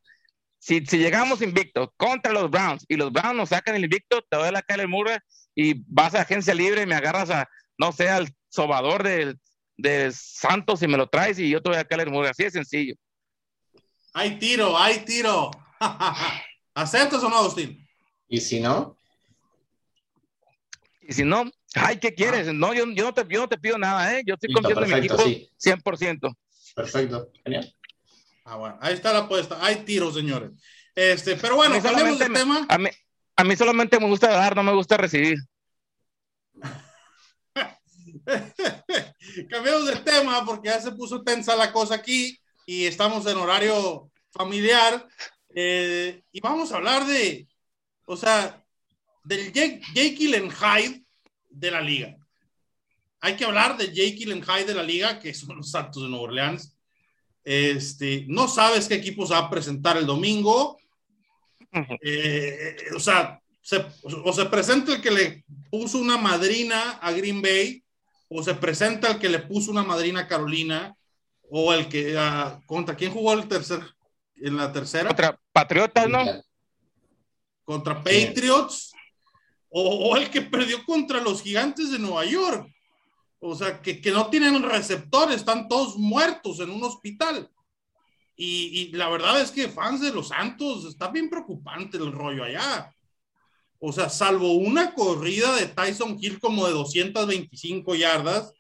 Si, 0.61 0.85
si 0.85 0.99
llegamos 0.99 1.41
invicto 1.41 1.91
contra 1.97 2.31
los 2.31 2.51
Browns 2.51 2.85
y 2.87 2.95
los 2.95 3.11
Browns 3.11 3.35
nos 3.35 3.49
sacan 3.49 3.73
el 3.73 3.83
invicto, 3.83 4.21
te 4.29 4.37
doy 4.37 4.51
la 4.51 4.61
Kyler 4.61 4.87
Murray 4.87 5.17
y 5.55 5.73
vas 5.87 6.13
a 6.13 6.21
agencia 6.21 6.53
libre 6.53 6.83
y 6.83 6.85
me 6.85 6.93
agarras 6.93 7.31
a, 7.31 7.49
no 7.79 7.91
sé, 7.91 8.09
al 8.09 8.29
sobador 8.47 9.01
del 9.01 9.39
de 9.75 10.11
Santos 10.13 10.83
y 10.83 10.87
me 10.87 10.97
lo 10.97 11.07
traes 11.07 11.39
y 11.39 11.49
yo 11.49 11.63
te 11.63 11.69
voy 11.69 11.79
a 11.79 11.83
Kyler 11.83 12.11
Murray. 12.11 12.29
Así 12.29 12.43
de 12.43 12.51
sencillo. 12.51 12.93
Hay 14.13 14.37
tiro, 14.37 14.77
hay 14.77 14.99
tiro. 14.99 15.49
¿Aceptas 16.75 17.23
o 17.23 17.29
no, 17.29 17.37
Agustín? 17.37 17.83
Y 18.27 18.39
si 18.39 18.59
no, 18.59 18.95
Y 21.01 21.11
si 21.11 21.25
no, 21.25 21.49
ay, 21.73 21.97
¿qué 21.97 22.13
quieres? 22.13 22.53
No, 22.53 22.71
yo, 22.75 22.85
yo, 22.91 23.05
no, 23.05 23.13
te, 23.15 23.25
yo 23.27 23.41
no 23.41 23.49
te 23.49 23.57
pido 23.57 23.79
nada, 23.79 24.15
¿eh? 24.15 24.21
Yo 24.27 24.35
estoy 24.35 24.53
confiando 24.53 24.83
en 24.83 24.89
mi 24.89 25.07
perfecto, 25.07 25.27
equipo 25.27 25.49
sí. 25.57 25.71
100%. 25.71 26.35
perfecto, 26.75 27.31
genial. 27.43 27.73
Ah, 28.43 28.55
bueno, 28.55 28.77
ahí 28.81 28.93
está 28.93 29.13
la 29.13 29.19
apuesta. 29.19 29.63
Hay 29.63 29.85
tiro, 29.85 30.11
señores. 30.11 30.51
Este, 30.95 31.35
pero 31.35 31.55
bueno, 31.55 31.75
mí 31.75 31.81
cambiemos 31.81 32.19
de 32.19 32.29
tema. 32.29 32.65
A 32.67 32.77
mí, 32.77 32.89
a 33.35 33.43
mí 33.43 33.55
solamente 33.55 33.99
me 33.99 34.07
gusta 34.07 34.29
dar, 34.29 34.55
no 34.55 34.63
me 34.63 34.73
gusta 34.73 34.97
recibir. 34.97 35.37
Cambiamos 39.49 39.87
de 39.87 39.95
tema 39.97 40.45
porque 40.45 40.69
ya 40.69 40.79
se 40.79 40.91
puso 40.91 41.23
tensa 41.23 41.55
la 41.55 41.71
cosa 41.71 41.95
aquí 41.95 42.37
y 42.65 42.85
estamos 42.85 43.25
en 43.27 43.37
horario 43.37 44.11
familiar. 44.31 45.07
eh, 45.55 46.21
y 46.31 46.39
vamos 46.39 46.71
a 46.71 46.77
hablar 46.77 47.05
de, 47.05 47.47
o 48.05 48.15
sea, 48.15 48.63
del 49.23 49.51
Jake, 49.51 49.81
Jake 49.93 50.17
Hyde 50.17 51.03
de 51.49 51.71
la 51.71 51.81
liga. 51.81 52.15
Hay 53.19 53.35
que 53.35 53.45
hablar 53.45 53.77
de 53.77 53.87
Jake 53.87 54.17
Hyde 54.17 54.65
de 54.65 54.73
la 54.73 54.83
liga, 54.83 55.19
que 55.19 55.33
son 55.33 55.57
los 55.57 55.69
Santos 55.69 56.03
de 56.03 56.09
Nueva 56.09 56.25
Orleans. 56.25 56.75
Este, 57.43 58.25
no 58.27 58.47
sabes 58.47 58.87
qué 58.87 58.95
equipo 58.95 59.25
se 59.25 59.33
va 59.33 59.39
a 59.39 59.49
presentar 59.49 59.97
el 59.97 60.05
domingo. 60.05 60.77
Eh, 62.01 62.75
o 62.95 62.99
sea, 62.99 63.39
se, 63.61 63.85
o 64.03 64.33
se 64.33 64.45
presenta 64.45 64.93
el 64.93 65.01
que 65.01 65.11
le 65.11 65.45
puso 65.69 65.97
una 65.97 66.17
madrina 66.17 66.99
a 67.01 67.11
Green 67.11 67.41
Bay, 67.41 67.83
o 68.27 68.43
se 68.43 68.55
presenta 68.55 69.11
el 69.11 69.19
que 69.19 69.29
le 69.29 69.39
puso 69.39 69.71
una 69.71 69.83
madrina 69.83 70.21
a 70.21 70.27
Carolina, 70.27 70.95
o 71.49 71.73
el 71.73 71.87
que 71.87 72.15
ah, 72.17 72.59
contra 72.65 72.95
quién 72.95 73.11
jugó 73.11 73.33
el 73.33 73.47
tercer 73.47 73.81
en 74.37 74.57
la 74.57 74.71
tercera 74.71 75.09
Contra 75.09 75.39
Patriotas, 75.51 76.09
¿no? 76.09 76.25
contra 77.63 78.03
Patriots, 78.03 78.91
o, 79.69 80.09
o 80.09 80.17
el 80.17 80.29
que 80.29 80.41
perdió 80.41 80.83
contra 80.83 81.21
los 81.21 81.41
gigantes 81.41 81.91
de 81.91 81.99
Nueva 81.99 82.25
York. 82.25 82.67
O 83.43 83.55
sea, 83.55 83.81
que, 83.81 83.99
que 83.99 84.11
no 84.11 84.29
tienen 84.29 84.61
receptores, 84.61 85.37
están 85.37 85.67
todos 85.67 85.97
muertos 85.97 86.59
en 86.59 86.69
un 86.69 86.83
hospital. 86.83 87.49
Y, 88.35 88.67
y 88.79 88.91
la 88.91 89.09
verdad 89.09 89.41
es 89.41 89.51
que 89.51 89.67
fans 89.67 89.99
de 89.99 90.13
los 90.13 90.29
Santos, 90.29 90.85
está 90.85 91.09
bien 91.09 91.29
preocupante 91.29 91.97
el 91.97 92.11
rollo 92.11 92.43
allá. 92.43 92.95
O 93.79 93.91
sea, 93.91 94.09
salvo 94.09 94.53
una 94.53 94.93
corrida 94.93 95.55
de 95.55 95.65
Tyson 95.65 96.17
Hill 96.21 96.39
como 96.39 96.67
de 96.67 96.73
225 96.73 97.95
yardas, 97.95 98.53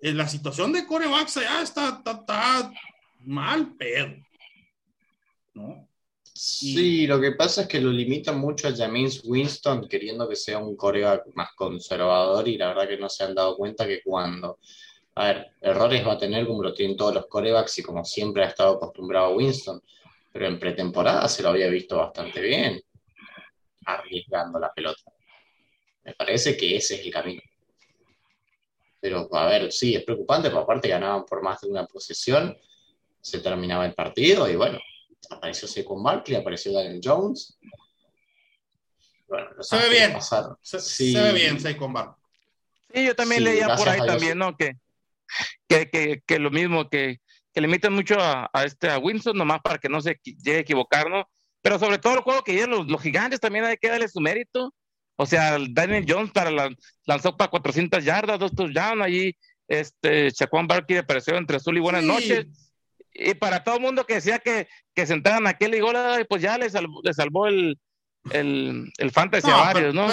eh, 0.00 0.12
la 0.12 0.28
situación 0.28 0.72
de 0.72 0.86
corebacks 0.86 1.38
allá 1.38 1.62
está, 1.62 1.88
está, 1.88 2.12
está 2.12 2.72
mal. 3.24 3.74
¿No? 5.52 5.88
Sí, 6.38 7.06
lo 7.06 7.18
que 7.18 7.32
pasa 7.32 7.62
es 7.62 7.68
que 7.68 7.80
lo 7.80 7.90
limitan 7.90 8.38
mucho 8.38 8.68
a 8.68 8.76
James 8.76 9.22
Winston 9.24 9.88
queriendo 9.88 10.28
que 10.28 10.36
sea 10.36 10.58
un 10.58 10.76
coreback 10.76 11.28
más 11.34 11.54
conservador 11.54 12.46
y 12.46 12.58
la 12.58 12.68
verdad 12.68 12.88
que 12.88 12.98
no 12.98 13.08
se 13.08 13.24
han 13.24 13.34
dado 13.34 13.56
cuenta 13.56 13.86
que 13.86 14.02
cuando, 14.02 14.58
a 15.14 15.28
ver, 15.28 15.52
errores 15.62 16.06
va 16.06 16.12
a 16.12 16.18
tener 16.18 16.46
como 16.46 16.62
lo 16.62 16.74
todos 16.74 17.14
los 17.14 17.26
corebacks 17.26 17.78
y 17.78 17.82
como 17.82 18.04
siempre 18.04 18.44
ha 18.44 18.48
estado 18.48 18.74
acostumbrado 18.74 19.34
Winston, 19.34 19.80
pero 20.30 20.46
en 20.46 20.58
pretemporada 20.58 21.26
se 21.26 21.42
lo 21.42 21.48
había 21.48 21.68
visto 21.68 21.96
bastante 21.96 22.42
bien, 22.42 22.82
arriesgando 23.86 24.58
la 24.58 24.70
pelota. 24.74 25.10
Me 26.04 26.12
parece 26.12 26.54
que 26.54 26.76
ese 26.76 26.96
es 26.96 27.06
el 27.06 27.12
camino. 27.12 27.40
Pero 29.00 29.26
a 29.34 29.46
ver, 29.46 29.72
sí, 29.72 29.94
es 29.94 30.04
preocupante, 30.04 30.50
pero 30.50 30.60
aparte 30.60 30.88
ganaban 30.88 31.24
por 31.24 31.42
más 31.42 31.62
de 31.62 31.68
una 31.68 31.86
posesión, 31.86 32.54
se 33.22 33.38
terminaba 33.38 33.86
el 33.86 33.94
partido 33.94 34.50
y 34.50 34.56
bueno 34.56 34.78
apareció 35.30 35.68
Saquon 35.68 36.02
Barkley, 36.02 36.36
apareció 36.36 36.72
Daniel 36.72 37.00
Jones. 37.02 37.58
Bueno, 39.28 39.50
los 39.56 39.68
Se 39.68 39.76
ve 39.76 39.88
bien. 39.88 40.16
Se, 40.62 40.80
Sí. 40.80 41.12
se 41.12 41.20
ve 41.20 41.32
bien 41.32 41.60
Saquon 41.60 41.92
Barkley. 41.92 42.24
Sí, 42.94 43.04
yo 43.04 43.14
también 43.16 43.40
Sí, 43.40 43.44
leía 43.44 43.74
por 43.76 43.88
ahí 43.88 44.00
también, 44.06 44.32
sí. 44.32 44.38
¿no? 44.38 44.56
Que, 44.56 44.76
que, 45.68 45.90
que, 45.90 46.22
que 46.24 46.38
lo 46.38 46.50
mismo, 46.50 46.88
que, 46.88 47.20
que 47.52 47.60
limitan 47.60 47.92
mucho 47.92 48.18
a, 48.20 48.48
a 48.52 48.64
este 48.64 48.88
a 48.88 48.98
Winston, 48.98 49.36
nomás 49.36 49.60
para 49.62 49.78
que 49.78 49.88
no 49.88 50.00
se 50.00 50.18
llegue 50.22 50.58
a 50.58 50.60
equivocar, 50.60 51.10
¿no? 51.10 51.28
pero 51.66 51.80
sobre 51.80 51.98
todo 51.98 52.14
el 52.14 52.20
juego 52.20 52.44
que 52.44 52.52
dieron 52.52 52.86
los, 52.86 53.02
gigantes 53.02 53.40
también 53.40 53.64
hay 53.64 53.76
que 53.76 53.88
darle 53.88 54.06
su 54.06 54.20
mérito. 54.20 54.72
O 55.16 55.26
sea, 55.26 55.58
Daniel 55.70 56.04
Jones 56.06 56.30
para 56.30 56.48
la, 56.48 56.70
lanzó 57.06 57.36
para 57.36 57.50
400 57.50 58.04
yardas, 58.04 58.38
dos 58.38 58.54
touchdowns, 58.54 59.02
allí 59.02 59.36
este, 59.66 60.30
Chacuán 60.30 60.68
Barkley 60.68 60.98
apareció 61.00 61.36
entre 61.36 61.56
azul 61.56 61.76
y 61.76 61.80
buenas 61.80 62.04
noches. 62.04 62.46
Y 63.18 63.34
para 63.34 63.64
todo 63.64 63.76
el 63.76 63.82
mundo 63.82 64.04
que 64.04 64.14
decía 64.14 64.38
que, 64.38 64.68
que 64.94 65.06
sentaran 65.06 65.46
a 65.46 65.54
Kelly 65.54 65.80
Gola, 65.80 66.24
pues 66.28 66.42
ya 66.42 66.58
le 66.58 66.68
salvó, 66.68 67.00
le 67.02 67.14
salvó 67.14 67.46
el, 67.46 67.78
el, 68.30 68.92
el 68.98 69.10
fantasy 69.10 69.50
a 69.50 69.56
varios, 69.56 69.94
¿no? 69.94 70.08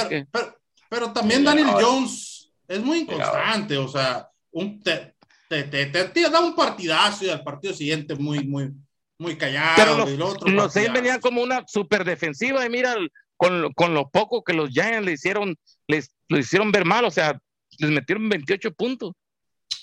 Pero, 0.90 1.12
también 1.12 1.44
Daniel 1.44 1.68
Jones 1.72 2.52
es 2.68 2.80
muy 2.80 3.00
inconstante, 3.00 3.78
o 3.78 3.88
sea, 3.88 4.30
un, 4.52 4.82
te, 4.82 5.16
te, 5.50 5.64
te, 5.64 6.30
da 6.30 6.40
un 6.40 6.56
partidazo 6.56 7.26
y 7.26 7.30
al 7.30 7.44
partido 7.44 7.74
siguiente 7.74 8.16
muy, 8.16 8.46
muy, 8.46 8.72
muy 9.18 9.36
callado. 9.36 10.06
los, 10.06 10.42
los 10.44 10.74
seis 10.74 10.94
venían 10.94 11.20
como 11.20 11.42
una 11.42 11.64
super 11.68 12.04
defensiva 12.04 12.66
y 12.66 12.70
mira, 12.70 12.96
con, 13.36 13.74
con, 13.74 13.94
lo 13.94 14.10
poco 14.10 14.44
que 14.44 14.54
los 14.54 14.70
Giants 14.70 15.06
le 15.06 15.14
hicieron, 15.14 15.56
les 15.88 16.14
lo 16.30 16.38
hicieron 16.38 16.72
ver 16.72 16.86
mal, 16.86 17.06
o 17.06 17.12
sea, 17.12 17.40
les 17.80 17.90
metieron 17.90 18.30
28 18.30 18.72
puntos. 18.74 19.14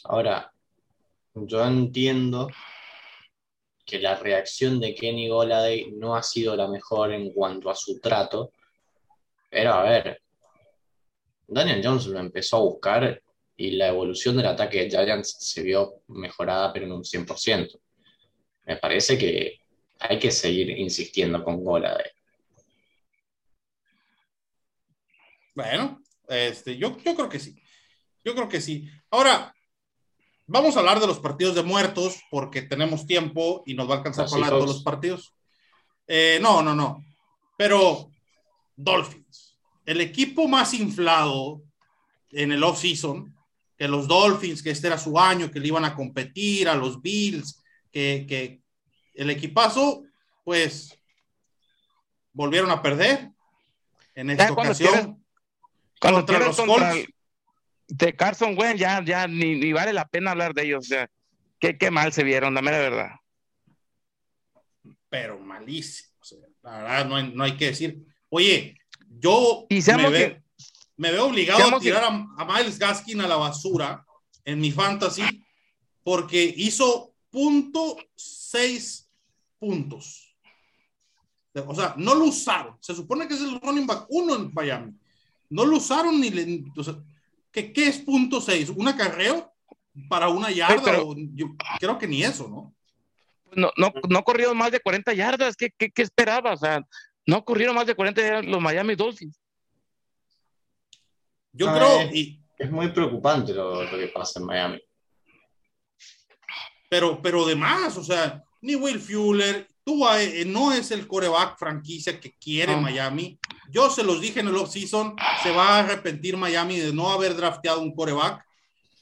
Ahora, 0.04 0.52
yo 1.35 1.64
entiendo 1.66 2.48
que 3.90 3.98
la 3.98 4.14
reacción 4.14 4.79
de 4.79 4.94
Kenny 4.94 5.29
Goladay 5.29 5.90
no 5.90 6.14
ha 6.14 6.22
sido 6.22 6.55
la 6.55 6.68
mejor 6.68 7.12
en 7.12 7.33
cuanto 7.33 7.68
a 7.68 7.74
su 7.74 7.98
trato, 7.98 8.53
pero 9.50 9.72
a 9.72 9.83
ver, 9.83 10.22
Daniel 11.48 11.81
Jones 11.83 12.07
lo 12.07 12.20
empezó 12.20 12.59
a 12.59 12.61
buscar 12.61 13.20
y 13.57 13.72
la 13.72 13.88
evolución 13.88 14.37
del 14.37 14.46
ataque 14.46 14.85
de 14.85 14.90
Giants 14.90 15.37
se 15.40 15.62
vio 15.62 16.03
mejorada, 16.07 16.72
pero 16.72 16.87
en 16.87 16.92
un 16.92 17.03
100%. 17.03 17.81
Me 18.66 18.76
parece 18.76 19.18
que 19.18 19.59
hay 19.98 20.18
que 20.20 20.31
seguir 20.31 20.70
insistiendo 20.70 21.42
con 21.42 21.64
Goladay. 21.64 22.12
Bueno, 25.57 26.00
este, 26.29 26.76
yo, 26.76 26.96
yo 27.05 27.16
creo 27.16 27.29
que 27.29 27.40
sí. 27.40 27.61
Yo 28.24 28.35
creo 28.37 28.48
que 28.48 28.61
sí. 28.61 28.88
Ahora, 29.11 29.53
Vamos 30.52 30.74
a 30.74 30.80
hablar 30.80 30.98
de 30.98 31.06
los 31.06 31.20
partidos 31.20 31.54
de 31.54 31.62
muertos 31.62 32.20
porque 32.28 32.62
tenemos 32.62 33.06
tiempo 33.06 33.62
y 33.66 33.74
nos 33.74 33.88
va 33.88 33.94
a 33.94 33.96
alcanzar 33.98 34.28
para 34.28 34.46
hablar 34.46 34.60
de 34.60 34.66
los 34.66 34.82
partidos. 34.82 35.32
Eh, 36.08 36.40
no, 36.42 36.60
no, 36.60 36.74
no. 36.74 37.04
Pero 37.56 38.10
Dolphins, 38.74 39.56
el 39.86 40.00
equipo 40.00 40.48
más 40.48 40.74
inflado 40.74 41.62
en 42.32 42.50
el 42.50 42.64
off-season, 42.64 43.32
que 43.78 43.86
los 43.86 44.08
Dolphins, 44.08 44.60
que 44.60 44.72
este 44.72 44.88
era 44.88 44.98
su 44.98 45.16
año, 45.20 45.52
que 45.52 45.60
le 45.60 45.68
iban 45.68 45.84
a 45.84 45.94
competir 45.94 46.68
a 46.68 46.74
los 46.74 47.00
Bills, 47.00 47.62
que, 47.92 48.26
que 48.28 48.60
el 49.14 49.30
equipazo, 49.30 50.02
pues 50.42 50.98
volvieron 52.32 52.72
a 52.72 52.82
perder 52.82 53.30
en 54.16 54.30
esta 54.30 54.50
ocasión. 54.50 55.24
contra 56.00 56.40
los 56.40 56.56
Colts 56.56 57.06
de 57.90 58.14
Carson 58.14 58.57
Wentz 58.57 58.81
ya, 58.81 59.05
ya 59.05 59.26
ni, 59.26 59.72
vale 59.72 59.92
la 59.92 60.07
pena 60.07 60.31
hablar 60.31 60.55
de 60.55 60.64
ellos. 60.64 60.87
O 60.87 60.88
sea, 60.88 61.11
qué, 61.59 61.76
qué 61.76 61.90
mal 61.90 62.12
se 62.12 62.24
vieron, 62.24 62.55
dame 62.55 62.70
la 62.70 62.79
verdad. 62.79 63.11
Pero 65.09 65.38
malísimo. 65.38 66.09
la 66.62 66.79
verdad, 66.79 67.07
no 67.07 67.16
hay, 67.16 67.33
no 67.35 67.44
hay, 67.44 67.57
que 67.57 67.66
decir. 67.66 68.05
Oye, 68.29 68.76
yo 69.18 69.66
me, 69.68 70.42
me, 70.96 71.11
veo 71.11 71.26
obligado 71.26 71.76
a 71.76 71.81
tirar 71.81 72.05
a, 72.05 72.44
Miles 72.44 72.79
Gaskin 72.79 73.20
a 73.20 73.26
la 73.26 73.37
basura 73.37 74.05
en 74.44 74.61
mi 74.61 74.70
fantasy 74.70 75.22
porque 76.05 76.55
hizo 76.57 77.12
punto 77.29 77.96
seis 78.14 79.11
puntos. 79.59 80.37
O 81.66 81.74
sea, 81.74 81.94
no 81.96 82.14
lo 82.14 82.26
usaron. 82.26 82.76
Se 82.81 82.94
supone 82.94 83.26
que 83.26 83.35
es 83.35 83.40
el 83.40 83.61
running 83.61 83.87
back 83.87 84.07
uno 84.09 84.37
en 84.37 84.55
Miami. 84.55 84.92
No 85.48 85.64
lo 85.64 85.79
usaron 85.79 86.20
ni 86.20 86.31
le. 86.31 86.64
¿Qué, 87.52 87.72
qué 87.72 87.88
es 87.88 87.98
punto 87.98 88.40
seis? 88.40 88.68
¿Un 88.70 88.88
acarreo 88.88 89.52
para 90.08 90.28
una 90.28 90.50
yarda? 90.50 91.02
yo 91.34 91.48
creo 91.78 91.98
que 91.98 92.06
ni 92.06 92.22
eso, 92.22 92.48
¿no? 92.48 92.74
No, 93.52 93.72
no, 93.76 93.92
no 94.08 94.22
corrieron 94.22 94.56
más 94.56 94.70
de 94.70 94.80
40 94.80 95.12
yardas. 95.12 95.56
¿Qué, 95.56 95.70
qué, 95.76 95.90
qué 95.90 96.02
esperaba? 96.02 96.52
O 96.52 96.56
sea, 96.56 96.86
no 97.26 97.44
corrieron 97.44 97.74
más 97.74 97.86
de 97.86 97.96
40 97.96 98.22
yardas 98.22 98.46
los 98.46 98.60
Miami 98.60 98.94
Dolphins. 98.94 99.40
Yo 101.52 101.68
ah, 101.68 101.74
creo. 101.74 102.14
y, 102.14 102.40
es 102.58 102.70
muy 102.70 102.88
preocupante 102.92 103.52
lo, 103.52 103.82
lo, 103.82 103.98
que 103.98 104.08
pasa 104.08 104.38
en 104.38 104.46
Miami. 104.46 104.80
Pero, 106.88 107.20
pero 107.22 107.44
además, 107.44 107.96
o 107.96 108.04
sea, 108.04 108.42
ni 108.60 108.74
Will 108.74 109.00
Fuller, 109.00 109.66
tú 109.84 110.06
eh, 110.08 110.44
no 110.44 110.72
es 110.72 110.90
el 110.90 111.06
coreback 111.06 111.58
franquicia 111.58 112.20
que 112.20 112.36
quiere 112.36 112.76
Miami. 112.76 113.38
Yo 113.70 113.90
se 113.90 114.02
los 114.02 114.20
dije 114.20 114.40
en 114.40 114.48
el 114.48 114.56
offseason, 114.56 115.16
se 115.42 115.50
va 115.50 115.76
a 115.76 115.78
arrepentir 115.80 116.37
Miami 116.37 116.78
de 116.78 116.92
no 116.92 117.11
haber 117.11 117.37
drafteado 117.37 117.80
un 117.80 117.94
coreback. 117.94 118.44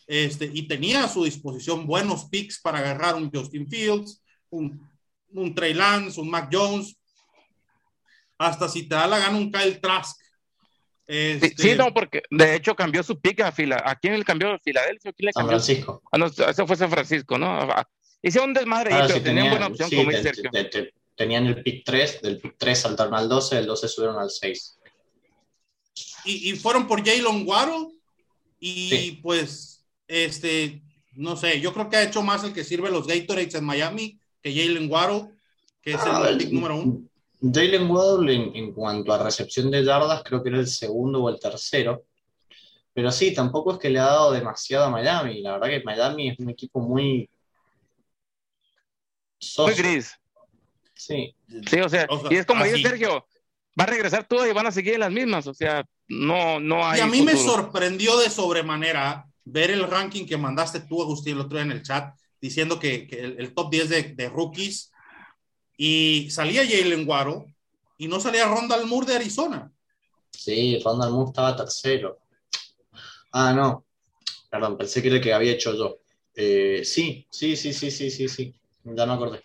Este, 0.06 0.50
y 0.52 0.66
tenía 0.66 1.04
a 1.04 1.08
su 1.08 1.24
disposición 1.24 1.86
buenos 1.86 2.26
picks 2.26 2.60
para 2.60 2.78
agarrar 2.78 3.14
un 3.14 3.30
Justin 3.30 3.68
Fields, 3.68 4.22
un, 4.48 4.88
un 5.32 5.54
Trey 5.54 5.74
Lance, 5.74 6.18
un 6.18 6.30
Mac 6.30 6.48
Jones, 6.50 6.96
hasta 8.38 8.68
si 8.68 8.88
te 8.88 8.94
da 8.94 9.06
la 9.06 9.18
gana 9.18 9.36
un 9.36 9.52
Kyle 9.52 9.80
Trask. 9.80 10.18
Este... 11.06 11.54
Sí, 11.56 11.74
no, 11.76 11.92
porque 11.92 12.22
de 12.30 12.54
hecho 12.54 12.74
cambió 12.74 13.02
su 13.02 13.20
pick 13.20 13.40
a 13.40 13.52
Fila. 13.52 13.82
¿A 13.84 13.96
quién 13.96 14.18
le 14.18 14.24
cambió? 14.24 14.58
¿Filadelfia? 14.62 15.12
¿Quién 15.12 15.26
le 15.26 15.32
cambió? 15.32 15.58
San 15.58 15.64
Francisco. 15.64 16.02
Ah, 16.12 16.18
no, 16.18 16.26
eso 16.26 16.66
fue 16.66 16.76
San 16.76 16.90
Francisco, 16.90 17.38
¿no? 17.38 17.68
Hicieron 18.22 18.50
un 18.50 18.54
desmadre 18.54 18.94
ahí, 18.94 19.08
pero 19.08 19.22
tenían, 19.22 19.50
buena 19.50 19.66
opción, 19.66 19.90
como 19.90 20.10
Sergio. 20.12 20.50
Tenían 21.18 21.46
el 21.46 21.62
pick 21.62 21.84
3, 21.84 22.22
del 22.22 22.38
pick 22.38 22.54
3 22.56 22.78
saltaron 22.78 23.14
al 23.14 23.28
12, 23.28 23.56
del 23.56 23.66
12 23.66 23.88
subieron 23.88 24.18
al 24.18 24.30
6. 24.30 24.78
Y, 26.24 26.50
y 26.50 26.56
fueron 26.56 26.86
por 26.86 27.04
Jalen 27.04 27.46
Waddle 27.46 27.88
y 28.60 29.12
pues, 29.22 29.84
este, 30.06 30.82
no 31.12 31.36
sé, 31.36 31.60
yo 31.60 31.72
creo 31.72 31.90
que 31.90 31.96
ha 31.96 32.04
hecho 32.04 32.22
más 32.22 32.44
el 32.44 32.52
que 32.52 32.64
sirve 32.64 32.90
los 32.90 33.06
Gatorades 33.06 33.54
en 33.54 33.64
Miami 33.64 34.18
que 34.40 34.54
Jalen 34.54 34.90
Waddle, 34.90 35.32
que 35.82 35.92
es 35.92 36.00
el, 36.04 36.38
pick 36.38 36.52
número 36.52 36.76
uno. 36.76 37.02
Jalen 37.40 37.90
Waddle 37.90 38.34
en, 38.34 38.56
en, 38.56 38.72
cuanto 38.72 39.12
a 39.12 39.22
recepción 39.22 39.70
de 39.70 39.84
yardas 39.84 40.22
creo 40.24 40.42
que 40.42 40.48
era 40.48 40.58
el 40.58 40.66
segundo 40.66 41.22
o 41.22 41.28
el 41.28 41.38
tercero. 41.38 42.04
Pero 42.92 43.12
sí, 43.12 43.32
tampoco 43.32 43.72
es 43.72 43.78
que 43.78 43.90
le 43.90 44.00
ha 44.00 44.06
dado 44.06 44.32
demasiado 44.32 44.86
a 44.86 44.90
Miami. 44.90 45.40
La 45.40 45.52
verdad 45.52 45.68
que 45.68 45.84
Miami 45.84 46.30
es 46.30 46.38
un 46.40 46.50
equipo 46.50 46.80
muy, 46.80 47.30
muy 49.58 49.74
gris. 49.74 50.17
Sí. 50.98 51.34
Sí, 51.70 51.80
o 51.80 51.88
sea, 51.88 52.08
y 52.28 52.36
es 52.36 52.44
como 52.44 52.64
dice 52.64 52.82
Sergio, 52.82 53.24
va 53.78 53.84
a 53.84 53.86
regresar 53.86 54.26
todo 54.26 54.46
y 54.46 54.52
van 54.52 54.66
a 54.66 54.72
seguir 54.72 54.94
en 54.94 55.00
las 55.00 55.12
mismas, 55.12 55.46
o 55.46 55.54
sea, 55.54 55.86
no, 56.08 56.58
no 56.58 56.84
hay. 56.84 56.98
Y 56.98 57.02
a 57.02 57.06
mí 57.06 57.22
me 57.22 57.36
sorprendió 57.36 58.18
de 58.18 58.28
sobremanera 58.28 59.26
ver 59.44 59.70
el 59.70 59.84
ranking 59.84 60.26
que 60.26 60.36
mandaste 60.36 60.80
tú, 60.80 61.00
Agustín, 61.00 61.34
el 61.34 61.42
otro 61.42 61.56
día 61.56 61.62
en 61.62 61.72
el 61.72 61.82
chat, 61.82 62.14
diciendo 62.40 62.80
que, 62.80 63.06
que 63.06 63.20
el, 63.20 63.54
top 63.54 63.70
10 63.70 63.88
de, 63.88 64.02
de, 64.14 64.28
rookies 64.28 64.90
y 65.76 66.28
salía 66.30 66.66
Jalen 66.66 67.06
Guaro 67.06 67.46
y 67.96 68.08
no 68.08 68.18
salía 68.18 68.46
Ronald 68.46 68.86
Moore 68.86 69.06
de 69.06 69.16
Arizona. 69.16 69.72
Sí, 70.32 70.80
Ronald 70.84 71.12
Moore 71.12 71.30
estaba 71.30 71.56
tercero. 71.56 72.18
Ah, 73.32 73.52
no. 73.52 73.86
Perdón, 74.50 74.76
pensé 74.76 75.00
que 75.00 75.08
era 75.08 75.16
el 75.16 75.22
que 75.22 75.32
había 75.32 75.52
hecho 75.52 75.74
yo. 75.74 75.98
Eh, 76.34 76.82
sí, 76.84 77.26
sí, 77.30 77.56
sí, 77.56 77.72
sí, 77.72 77.90
sí, 77.90 78.10
sí, 78.10 78.28
sí. 78.28 78.54
Ya 78.84 79.06
no 79.06 79.14
acordé. 79.14 79.42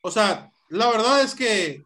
O 0.00 0.10
sea, 0.10 0.50
la 0.68 0.90
verdad 0.90 1.22
es 1.22 1.34
que 1.34 1.84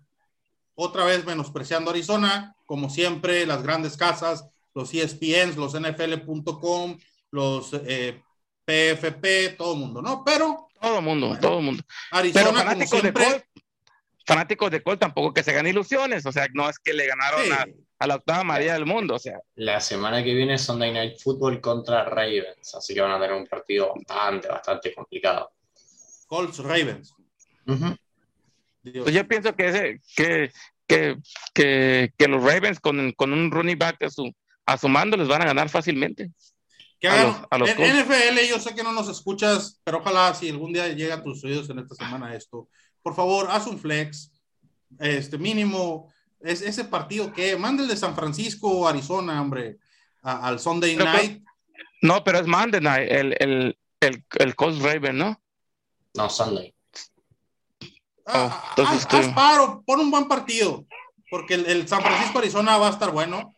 otra 0.75 1.05
vez 1.05 1.25
menospreciando 1.25 1.91
Arizona, 1.91 2.57
como 2.67 2.91
siempre, 2.91 3.47
las 3.47 3.63
grandes 3.63 3.97
casas, 3.97 4.49
los 4.75 4.93
ESPNs, 4.93 5.57
los 5.57 5.79
NFL.com, 5.79 6.99
los 7.31 7.71
PFP, 8.65 9.45
eh, 9.45 9.55
todo 9.57 9.75
el 9.75 9.81
mundo, 9.81 10.03
¿no? 10.03 10.23
Pero. 10.25 10.69
Todo 10.81 10.99
el 10.99 11.05
mundo, 11.05 11.37
todo 11.41 11.59
el 11.59 11.65
mundo. 11.65 11.83
Arizona, 12.11 12.53
fanáticos 12.53 13.03
de 13.03 13.13
Col, 13.13 13.45
fanáticos 14.27 14.71
de 14.71 14.83
Col 14.83 14.99
tampoco 14.99 15.33
que 15.33 15.43
se 15.43 15.53
ganen 15.53 15.73
ilusiones, 15.73 16.27
o 16.27 16.33
sea, 16.33 16.49
no 16.53 16.69
es 16.69 16.79
que 16.79 16.93
le 16.93 17.07
ganaron 17.07 17.53
a, 17.99 18.07
la 18.07 18.17
octava 18.17 18.43
María 18.43 18.73
del 18.73 18.87
mundo, 18.87 19.15
o 19.15 19.19
sea. 19.19 19.39
La 19.55 19.81
semana 19.81 20.25
que 20.25 20.35
viene 20.35 20.55
es 20.55 20.63
Sunday 20.63 20.93
Night 20.93 21.21
Football 21.21 21.61
contra 21.61 22.05
Ravens, 22.05 22.75
así 22.75 22.95
que 22.95 23.01
van 23.01 23.13
a 23.13 23.21
tener 23.21 23.37
un 23.37 23.47
partido 23.47 23.93
bastante, 23.95 24.49
bastante 24.49 24.93
complicado. 24.93 25.53
Colts 26.27 26.59
Ravens. 26.59 27.15
Pues 28.83 29.15
yo 29.15 29.27
pienso 29.29 29.55
que, 29.55 30.01
que, 30.17 30.51
que, 30.87 32.13
que, 32.17 32.29
los 32.29 32.43
Ravens 32.43 32.81
con, 32.81 33.13
con, 33.13 33.33
un 33.33 33.51
running 33.51 33.79
back 33.79 34.03
a 34.03 34.11
su, 34.11 34.33
a 34.67 34.77
su 34.77 34.89
mando 34.89 35.17
les 35.17 35.29
van 35.29 35.43
a 35.43 35.47
ganar 35.47 35.69
fácilmente. 35.69 36.31
Que 36.99 37.09
hagan, 37.09 37.47
a 37.51 37.59
los, 37.59 37.71
NFL, 37.71 38.39
yo 38.49 38.59
sé 38.59 38.75
que 38.75 38.83
no 38.83 38.93
nos 38.93 39.09
escuchas, 39.09 39.81
pero 39.85 39.99
ojalá 39.99 40.35
si 40.35 40.49
algún 40.51 40.73
día 40.73 40.89
llega 40.89 41.17
a 41.17 41.23
tus 41.23 41.43
oídos 41.45 41.71
en 41.71 41.79
esta 41.79 41.95
semana 41.95 42.35
esto, 42.35 42.69
por 43.03 43.15
favor, 43.15 43.49
haz 43.51 43.67
un 43.67 43.79
flex, 43.79 44.33
este 44.99 45.39
mínimo, 45.39 46.13
es, 46.41 46.63
ese 46.63 46.85
partido 46.85 47.33
que, 47.33 47.57
manda 47.57 47.83
el 47.83 47.89
de 47.89 47.97
San 47.97 48.15
Francisco, 48.15 48.87
Arizona, 48.87 49.41
hombre, 49.41 49.79
al 50.23 50.59
Sunday 50.59 50.97
night. 50.97 51.43
no, 52.03 52.23
pero 52.23 52.39
es 52.39 52.47
Monday 52.47 52.81
night, 52.81 53.11
el, 53.11 53.37
el, 53.39 53.79
el, 54.01 54.25
el 54.39 54.55
Colts 54.57 54.81
Raven, 54.81 55.19
¿no? 55.19 55.41
No, 56.15 56.29
Sunday. 56.29 56.72
Ah, 58.27 58.65
entonces, 58.71 59.07
haz, 59.11 59.29
paro, 59.35 59.83
pon 59.85 60.01
un 60.01 60.11
buen 60.11 60.29
partido, 60.29 60.85
porque 61.31 61.55
el, 61.55 61.89
San 61.89 62.03
Francisco 62.03 62.39
Arizona 62.39 62.79
va 62.79 62.89
a 62.89 62.91
estar 62.91 63.11
bueno. 63.11 63.55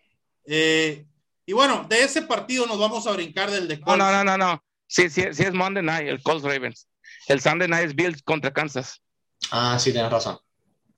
Eh, 0.46 1.04
y 1.46 1.52
bueno, 1.52 1.84
de 1.88 2.02
ese 2.02 2.22
partido 2.22 2.66
nos 2.66 2.78
vamos 2.78 3.06
a 3.06 3.12
brincar 3.12 3.50
del 3.50 3.68
de 3.68 3.80
Colts. 3.80 3.98
No, 3.98 4.10
no, 4.10 4.24
no, 4.24 4.38
no. 4.38 4.62
Sí, 4.86 5.10
sí, 5.10 5.22
sí 5.32 5.42
es 5.42 5.52
Monday 5.52 5.82
Night, 5.82 6.08
el 6.08 6.22
Colts 6.22 6.44
Ravens. 6.44 6.88
El 7.28 7.40
Sunday 7.40 7.68
Night 7.68 7.88
es 7.88 7.94
Bills 7.94 8.22
contra 8.22 8.52
Kansas. 8.52 9.00
Ah, 9.50 9.78
sí, 9.78 9.92
tienes 9.92 10.10
razón. 10.10 10.38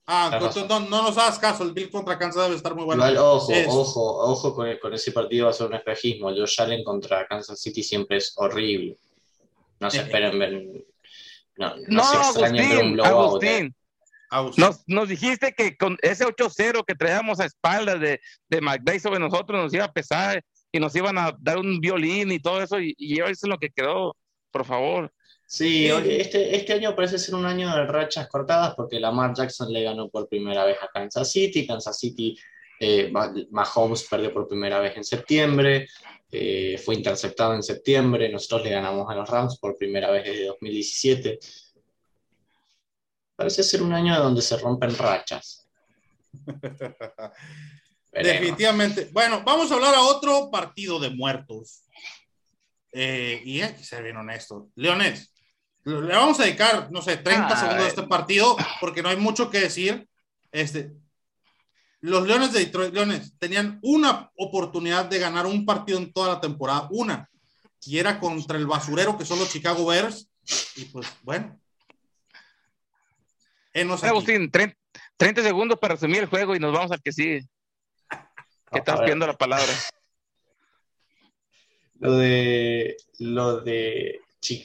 Ah, 0.09 0.39
no, 0.39 1.01
nos 1.01 1.17
hagas 1.17 1.37
caso, 1.37 1.63
el 1.63 1.73
Bills 1.73 1.91
contra 1.91 2.17
Kansas 2.17 2.43
debe 2.43 2.55
estar 2.55 2.73
muy 2.73 2.85
bueno. 2.85 3.03
ojo, 3.21 3.51
ojo, 3.67 4.31
ojo 4.31 4.55
con, 4.55 4.93
ese 4.93 5.11
partido 5.11 5.45
va 5.45 5.51
a 5.51 5.53
ser 5.53 5.67
un 5.67 5.73
espejismo. 5.73 6.29
Josh 6.29 6.61
Allen 6.61 6.83
contra 6.83 7.27
Kansas 7.27 7.59
City 7.59 7.83
siempre 7.83 8.17
es 8.17 8.33
horrible. 8.37 8.97
No 9.81 9.91
se 9.91 9.97
esperen 9.99 10.39
ver. 10.39 10.85
No, 11.57 11.75
no, 11.87 12.03
Agustín, 12.03 13.73
Agustín. 14.29 14.65
Nos, 14.87 15.07
dijiste 15.07 15.53
que 15.53 15.77
con 15.77 15.97
ese 16.01 16.25
8-0 16.25 16.83
que 16.85 16.95
traíamos 16.95 17.39
a 17.39 17.45
espaldas 17.45 17.99
de, 17.99 18.19
de 18.49 18.61
McVay 18.61 18.99
sobre 18.99 19.19
nosotros 19.19 19.61
nos 19.61 19.73
iba 19.73 19.85
a 19.85 19.91
pesar 19.91 20.43
y 20.71 20.79
nos 20.79 20.95
iban 20.95 21.17
a 21.17 21.35
dar 21.39 21.57
un 21.57 21.79
violín 21.79 22.31
y 22.31 22.39
todo 22.39 22.61
eso, 22.61 22.79
y, 22.79 22.93
y 22.97 23.19
eso 23.19 23.29
es 23.29 23.43
lo 23.43 23.57
que 23.57 23.69
quedó, 23.69 24.15
por 24.51 24.65
favor. 24.65 25.11
Sí, 25.49 25.87
este, 25.87 26.57
este 26.57 26.73
año 26.73 26.93
parece 26.93 27.17
ser 27.17 27.33
un 27.33 27.45
año 27.45 27.73
de 27.73 27.85
rachas 27.85 28.27
cortadas 28.27 28.75
porque 28.75 28.99
Lamar 28.99 29.33
Jackson 29.33 29.71
le 29.71 29.83
ganó 29.83 30.09
por 30.09 30.27
primera 30.27 30.65
vez 30.65 30.77
a 30.81 30.89
Kansas 30.89 31.31
City, 31.31 31.65
Kansas 31.65 31.97
City, 31.97 32.37
eh, 32.81 33.11
Mahomes 33.49 34.03
perdió 34.09 34.33
por 34.33 34.49
primera 34.49 34.79
vez 34.79 34.97
en 34.97 35.05
septiembre, 35.05 35.87
eh, 36.31 36.77
fue 36.83 36.95
interceptado 36.95 37.53
en 37.53 37.63
septiembre, 37.63 38.29
nosotros 38.29 38.63
le 38.63 38.71
ganamos 38.71 39.09
a 39.09 39.15
los 39.15 39.29
Rams 39.29 39.57
por 39.59 39.77
primera 39.77 40.11
vez 40.11 40.25
desde 40.25 40.47
2017. 40.47 41.39
Parece 43.35 43.63
ser 43.63 43.81
un 43.81 43.93
año 43.93 44.17
donde 44.19 44.41
se 44.41 44.57
rompen 44.57 44.97
rachas. 44.97 45.67
Definitivamente. 48.11 49.09
Bueno, 49.11 49.43
vamos 49.45 49.71
a 49.71 49.75
hablar 49.75 49.95
a 49.95 50.01
otro 50.01 50.49
partido 50.51 50.99
de 50.99 51.11
muertos. 51.11 51.83
Eh, 52.91 53.41
y 53.45 53.61
hay 53.61 53.73
que 53.73 53.83
ser 53.83 54.03
bien 54.03 54.17
honesto. 54.17 54.69
Leones, 54.75 55.33
le 55.85 56.15
vamos 56.15 56.39
a 56.39 56.43
dedicar, 56.43 56.91
no 56.91 57.01
sé, 57.01 57.17
30 57.17 57.55
segundos 57.55 57.85
a 57.85 57.87
este 57.87 58.03
partido 58.03 58.57
porque 58.81 59.03
no 59.03 59.09
hay 59.09 59.17
mucho 59.17 59.49
que 59.49 59.59
decir. 59.59 60.07
Este, 60.51 60.91
los 62.01 62.27
Leones 62.27 62.53
de 62.53 62.59
Detroit, 62.59 62.93
Leones, 62.93 63.33
tenían 63.39 63.79
una 63.81 64.31
oportunidad 64.35 65.05
de 65.05 65.19
ganar 65.19 65.45
un 65.45 65.65
partido 65.65 65.97
en 65.97 66.13
toda 66.13 66.35
la 66.35 66.41
temporada, 66.41 66.87
una, 66.91 67.29
y 67.85 67.97
era 67.97 68.19
contra 68.19 68.57
el 68.57 68.67
basurero 68.67 69.17
que 69.17 69.25
son 69.25 69.39
los 69.39 69.51
Chicago 69.51 69.85
Bears. 69.85 70.29
Y 70.75 70.85
pues, 70.85 71.07
bueno. 71.23 71.59
Agustín, 74.01 74.49
30, 74.49 75.43
segundos 75.43 75.77
para 75.79 75.95
resumir 75.95 76.19
el 76.19 76.25
juego 76.25 76.55
y 76.55 76.59
nos 76.59 76.73
vamos 76.73 76.91
al 76.91 77.01
que 77.01 77.11
sigue. 77.11 77.45
Que 78.71 78.79
estás 78.79 78.99
pidiendo 78.99 79.27
la 79.27 79.37
palabra. 79.37 79.71
Lo 81.99 82.17
de 82.17 82.97
lo 83.19 83.61
de, 83.61 84.21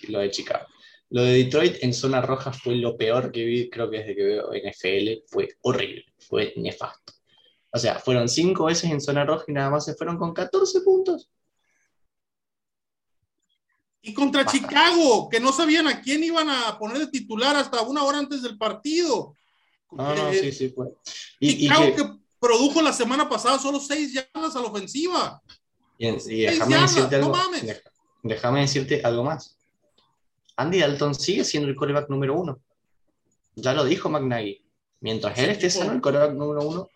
lo 0.08 0.18
de 0.20 0.30
Chicago. 0.30 0.66
Lo 1.10 1.22
de 1.22 1.44
Detroit 1.44 1.76
en 1.82 1.92
zona 1.92 2.22
roja 2.22 2.52
fue 2.52 2.76
lo 2.76 2.96
peor 2.96 3.30
que 3.32 3.44
vi, 3.44 3.68
creo 3.68 3.90
que 3.90 3.98
desde 3.98 4.16
que 4.16 4.22
veo 4.22 4.50
NFL. 4.50 5.26
Fue 5.28 5.48
horrible, 5.60 6.06
fue 6.18 6.54
nefasto. 6.56 7.12
O 7.74 7.78
sea, 7.78 7.98
fueron 7.98 8.28
cinco 8.28 8.66
veces 8.66 8.90
en 8.90 9.00
zona 9.00 9.24
roja 9.24 9.44
y 9.48 9.52
nada 9.52 9.70
más 9.70 9.86
se 9.86 9.94
fueron 9.94 10.18
con 10.18 10.34
14 10.34 10.82
puntos. 10.82 11.30
Y 14.02 14.12
contra 14.12 14.44
Chicago, 14.44 15.28
que 15.30 15.40
no 15.40 15.52
sabían 15.52 15.86
a 15.86 16.02
quién 16.02 16.22
iban 16.22 16.50
a 16.50 16.76
poner 16.78 16.98
de 16.98 17.06
titular 17.06 17.56
hasta 17.56 17.80
una 17.82 18.02
hora 18.02 18.18
antes 18.18 18.42
del 18.42 18.58
partido. 18.58 19.34
No, 19.90 20.14
no, 20.14 20.32
sí, 20.32 20.52
sí, 20.52 20.68
fue. 20.68 20.88
Y, 21.40 21.60
Chicago 21.60 21.96
que... 21.96 22.04
produjo 22.38 22.82
la 22.82 22.92
semana 22.92 23.28
pasada 23.28 23.58
solo 23.58 23.80
seis 23.80 24.12
yardas 24.12 24.54
a 24.54 24.60
la 24.60 24.66
ofensiva. 24.66 25.40
Y, 25.96 26.10
déjame, 26.42 26.78
decirte 26.78 27.16
algo, 27.16 27.32
déjame 28.22 28.60
decirte 28.60 29.00
algo 29.04 29.24
más. 29.24 29.56
Andy 30.56 30.80
Dalton 30.80 31.14
sigue 31.14 31.44
siendo 31.44 31.68
el 31.68 31.76
coreback 31.76 32.10
número 32.10 32.38
uno. 32.38 32.60
Ya 33.54 33.72
lo 33.72 33.84
dijo 33.84 34.10
McNaghy. 34.10 34.62
Mientras 35.00 35.38
él 35.38 35.50
esté 35.50 35.70
sano, 35.70 35.92
el 35.92 36.00
coreback 36.00 36.32
número 36.32 36.68
uno 36.68 36.88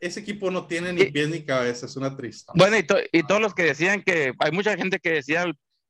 Ese 0.00 0.20
equipo 0.20 0.50
no 0.50 0.66
tiene 0.66 0.92
ni 0.92 1.04
pies 1.06 1.28
ni 1.28 1.44
cabeza, 1.44 1.86
es 1.86 1.96
una 1.96 2.16
triste. 2.16 2.50
Bueno, 2.54 2.76
y, 2.78 3.22
todos 3.22 3.40
los 3.40 3.54
que 3.54 3.64
decían 3.64 4.02
que 4.02 4.32
hay 4.38 4.50
mucha 4.50 4.76
gente 4.76 4.98
que 4.98 5.12
decía 5.12 5.44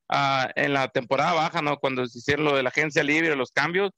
ah, 0.08 0.50
en 0.56 0.72
la 0.72 0.88
temporada 0.88 1.32
baja, 1.32 1.62
¿no? 1.62 1.78
Cuando 1.78 2.04
se 2.06 2.18
hicieron 2.18 2.44
lo 2.44 2.56
de 2.56 2.64
la 2.64 2.70
agencia 2.70 3.04
libre, 3.04 3.36
los 3.36 3.52
cambios, 3.52 3.92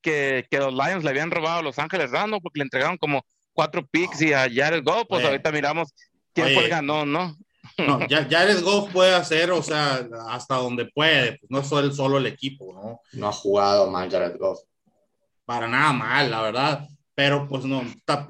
que, 0.00 0.46
los 0.52 0.72
Lions 0.72 1.04
le 1.04 1.10
habían 1.10 1.30
robado 1.30 1.58
a 1.58 1.62
Los 1.62 1.78
Ángeles 1.78 2.12
Random 2.12 2.40
porque 2.40 2.60
le 2.60 2.64
entregaron 2.64 2.96
como 2.96 3.24
cuatro 3.52 3.84
picks 3.86 4.22
y 4.22 4.32
a 4.32 4.48
Jared 4.52 4.84
Goff, 4.84 5.06
pues 5.08 5.24
ahorita 5.24 5.50
miramos 5.50 5.92
quién 6.32 6.54
fue 6.54 6.64
el 6.64 6.70
ganón, 6.70 7.10
¿no? 7.10 7.36
No, 7.78 8.06
ya 8.08 8.26
Jared 8.30 8.62
Goff 8.62 8.92
puede 8.92 9.14
hacer, 9.14 9.50
o 9.50 9.62
sea, 9.62 10.06
hasta 10.28 10.56
donde 10.56 10.86
puede, 10.86 11.38
pues 11.38 11.50
no 11.50 11.60
es 11.60 11.66
solo, 11.66 11.92
solo 11.92 12.18
el 12.18 12.26
equipo, 12.26 12.72
¿no? 12.72 13.00
No 13.18 13.28
ha 13.28 13.32
jugado 13.32 13.90
mal 13.90 14.10
Jared 14.10 14.36
Goff. 14.38 14.60
Para 15.44 15.66
nada 15.66 15.92
mal, 15.92 16.30
la 16.30 16.42
verdad, 16.42 16.88
pero 17.16 17.48
pues 17.48 17.64
no, 17.64 17.82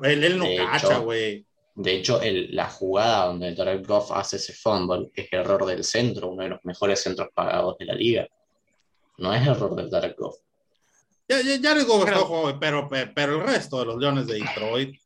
él, 0.05 0.39
no 0.39 0.47
cacha, 0.57 0.99
güey. 0.99 1.45
De 1.75 1.97
hecho, 1.97 2.23
el, 2.23 2.55
la 2.55 2.71
jugada 2.71 3.27
donde 3.27 3.55
Jared 3.55 3.85
Goff 3.85 4.13
hace 4.13 4.37
ese 4.37 4.55
fumble 4.55 5.11
es 5.13 5.29
error 5.31 5.67
del 5.67 5.85
centro, 5.85 6.29
uno 6.29 6.45
de 6.45 6.51
los 6.51 6.65
mejores 6.65 7.03
centros 7.03 7.29
pagados 7.35 7.77
de 7.79 7.85
la 7.85 7.95
liga. 7.95 8.27
No 9.19 9.35
es 9.35 9.47
error 9.47 9.75
de 9.75 9.91
Jared 9.91 10.15
Goff. 10.17 10.37
Ya, 11.29 11.39
Jared 11.61 11.85
Goff 11.85 12.05
pero, 12.59 12.89
pero, 12.89 13.13
pero 13.15 13.35
el 13.35 13.47
resto 13.47 13.81
de 13.81 13.87
los 13.87 13.97
Leones 13.97 14.27
de 14.29 14.35
Detroit 14.35 14.97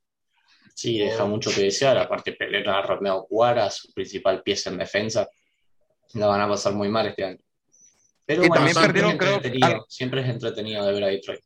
Sí, 0.74 0.98
deja 0.98 1.24
mucho 1.24 1.50
que 1.50 1.62
desear. 1.62 1.98
Aparte, 1.98 2.32
pelear 2.32 2.68
a 2.68 2.82
Romeo 2.82 3.26
Cuara, 3.28 3.70
su 3.70 3.92
principal 3.92 4.42
pieza 4.42 4.70
en 4.70 4.78
defensa. 4.78 5.28
La 6.14 6.26
van 6.26 6.40
a 6.40 6.48
pasar 6.48 6.72
muy 6.74 6.88
mal 6.88 7.06
este 7.06 7.24
año. 7.24 7.38
Pero 8.24 8.40
bueno, 8.40 8.54
también 8.54 8.76
perdieron, 8.76 9.18
creo. 9.18 9.84
Siempre 9.88 10.22
es 10.22 10.28
entretenido 10.28 10.86
de 10.86 10.92
ver 10.92 11.04
a 11.04 11.08
Detroit. 11.08 11.40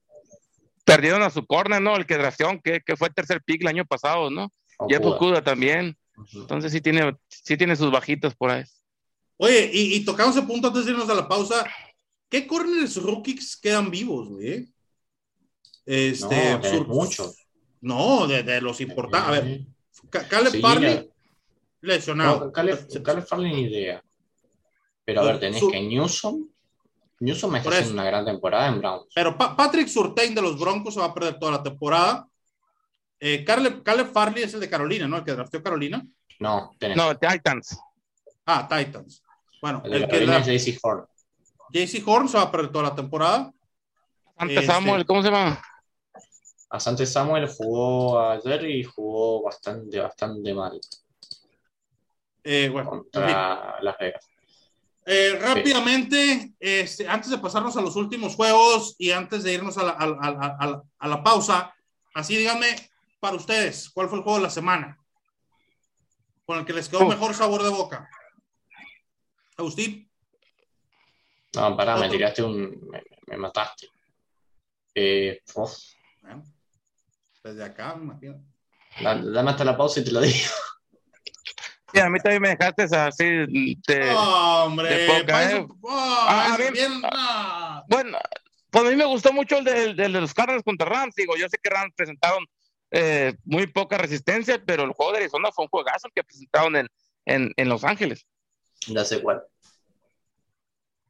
Perdieron 0.84 1.22
a 1.22 1.30
su 1.30 1.46
corner, 1.46 1.80
¿no? 1.80 1.96
El 1.96 2.06
que 2.06 2.18
draftearon, 2.18 2.60
que, 2.60 2.80
que 2.80 2.96
fue 2.96 3.08
el 3.08 3.14
tercer 3.14 3.42
pick 3.42 3.62
el 3.62 3.68
año 3.68 3.84
pasado, 3.84 4.30
¿no? 4.30 4.52
Y 4.88 4.94
a 4.94 4.98
Okuda 4.98 5.42
también. 5.42 5.96
Entonces 6.32 6.72
sí 6.72 6.80
tiene, 6.80 7.16
sí 7.28 7.56
tiene 7.56 7.76
sus 7.76 7.90
bajitos 7.90 8.34
por 8.34 8.50
ahí. 8.50 8.64
Oye, 9.36 9.70
y, 9.72 10.04
tocamos 10.04 10.36
ese 10.36 10.46
punto 10.46 10.68
antes 10.68 10.84
de 10.84 10.92
irnos 10.92 11.08
a 11.08 11.14
la 11.14 11.26
pausa. 11.28 11.66
¿Qué 12.28 12.46
corners 12.46 12.96
rookies 12.96 13.56
quedan 13.56 13.90
vivos, 13.90 14.28
güey? 14.28 14.68
Este, 15.84 16.58
no, 16.58 16.84
muchos. 16.84 17.36
No, 17.80 18.26
de, 18.26 18.60
los 18.60 18.80
importantes. 18.80 19.28
A 19.28 19.40
ver, 19.40 19.60
Caleb 20.28 20.60
Farley 20.60 21.10
lesionado. 21.80 22.46
No, 22.46 22.52
Caleb, 22.52 23.26
Farley 23.26 23.52
ni 23.52 23.62
idea. 23.62 24.02
Pero 25.04 25.20
a 25.20 25.24
ver, 25.24 25.40
tenés 25.40 25.62
que 25.70 25.80
Newsom. 25.82 26.48
Newsom 27.20 27.56
está 27.56 27.70
haciendo 27.70 27.92
una 27.94 28.04
gran 28.04 28.24
temporada 28.24 28.68
en 28.68 28.78
Browns. 28.78 29.12
Pero 29.14 29.36
Patrick 29.36 29.88
Surtain 29.88 30.34
de 30.34 30.42
los 30.42 30.58
Broncos 30.58 30.94
se 30.94 31.00
va 31.00 31.06
a 31.06 31.14
perder 31.14 31.38
toda 31.38 31.52
la 31.52 31.62
temporada. 31.62 32.28
Eh, 33.20 33.44
Caleb, 33.44 34.12
Farley 34.12 34.42
es 34.42 34.54
el 34.54 34.60
de 34.60 34.68
Carolina, 34.68 35.08
¿no? 35.08 35.18
El 35.18 35.24
que 35.24 35.32
drafteó 35.32 35.62
Carolina. 35.62 36.04
No, 36.40 36.72
tenés. 36.78 36.96
No, 36.96 37.16
Titans. 37.16 37.78
Ah, 38.44 38.68
Titans. 38.68 39.22
Bueno, 39.62 39.82
el, 39.84 40.06
Carolina 40.08 40.38
es 40.38 40.64
JC 40.64 40.78
Horn. 40.82 41.06
JC 41.70 42.02
Horn 42.06 42.28
se 42.28 42.36
va 42.36 42.44
a 42.44 42.50
perder 42.50 42.70
toda 42.70 42.84
la 42.84 42.94
temporada. 42.94 43.52
Antes 44.36 44.66
Samuel, 44.66 45.00
este, 45.00 45.06
¿cómo 45.06 45.22
se 45.22 45.30
llama? 45.30 45.62
Asante 46.68 47.06
Samuel 47.06 47.48
jugó 47.48 48.20
ayer 48.20 48.64
y 48.64 48.82
jugó 48.82 49.44
bastante, 49.44 50.00
bastante 50.00 50.52
mal. 50.52 50.80
Eh, 52.42 52.68
bueno, 52.68 52.90
contra 52.90 53.80
Las 53.80 53.96
Vegas. 53.96 54.28
Eh, 55.06 55.38
rápidamente, 55.38 56.54
este, 56.58 57.06
antes 57.06 57.30
de 57.30 57.38
pasarnos 57.38 57.76
a 57.76 57.82
los 57.82 57.94
últimos 57.96 58.34
juegos 58.36 58.96
y 58.98 59.10
antes 59.10 59.42
de 59.42 59.52
irnos 59.52 59.76
a 59.76 59.84
la, 59.84 61.22
pausa, 61.22 61.74
así 62.14 62.36
díganme 62.36 62.74
para 63.20 63.36
ustedes, 63.36 63.90
¿cuál 63.90 64.08
fue 64.08 64.18
el 64.18 64.24
juego 64.24 64.38
de 64.38 64.44
la 64.44 64.50
semana? 64.50 64.98
Con 66.46 66.58
el 66.58 66.64
que 66.64 66.72
les 66.72 66.88
quedó 66.88 67.06
mejor 67.06 67.34
sabor 67.34 67.62
de 67.62 67.68
boca. 67.68 68.08
Agustín. 69.58 70.10
No, 71.54 71.76
pará, 71.76 71.96
me 71.96 72.08
tiraste 72.08 72.42
un. 72.42 72.90
Me, 73.26 73.36
mataste. 73.36 73.88
Eh, 74.94 75.42
desde 77.42 77.64
acá, 77.64 77.94
me 77.94 78.04
imagino. 78.04 78.42
Dame 79.00 79.50
hasta 79.50 79.64
la 79.64 79.76
pausa 79.76 80.00
y 80.00 80.04
te 80.04 80.12
lo 80.12 80.20
digo. 80.20 80.50
Sí, 81.94 82.00
a 82.00 82.10
mí 82.10 82.18
también 82.18 82.42
me 82.42 82.48
dejaste 82.48 82.82
así 82.96 83.24
de, 83.24 84.12
hombre, 84.12 85.06
¿eh? 85.06 85.26
ah, 85.88 86.56
ah, 87.12 87.84
bueno, 87.88 88.18
pues 88.68 88.84
a 88.84 88.90
mí 88.90 88.96
me 88.96 89.04
gustó 89.04 89.32
mucho 89.32 89.58
el 89.58 89.64
de, 89.64 89.94
de, 89.94 90.08
los 90.08 90.34
Cardinals 90.34 90.64
contra 90.64 90.88
Rams. 90.88 91.14
Digo, 91.14 91.36
yo 91.36 91.48
sé 91.48 91.56
que 91.62 91.70
Rams 91.70 91.94
presentaron 91.94 92.44
eh, 92.90 93.34
muy 93.44 93.68
poca 93.68 93.96
resistencia, 93.96 94.60
pero 94.66 94.82
el 94.82 94.90
juego 94.90 95.12
de 95.12 95.18
Arizona 95.18 95.52
fue 95.52 95.66
un 95.66 95.68
juegazo 95.68 96.08
que 96.12 96.24
presentaron 96.24 96.74
en, 96.74 96.88
en, 97.26 97.52
en 97.56 97.68
Los 97.68 97.84
Ángeles. 97.84 98.26
Ya 98.88 99.04
sé 99.04 99.22
cuál. 99.22 99.44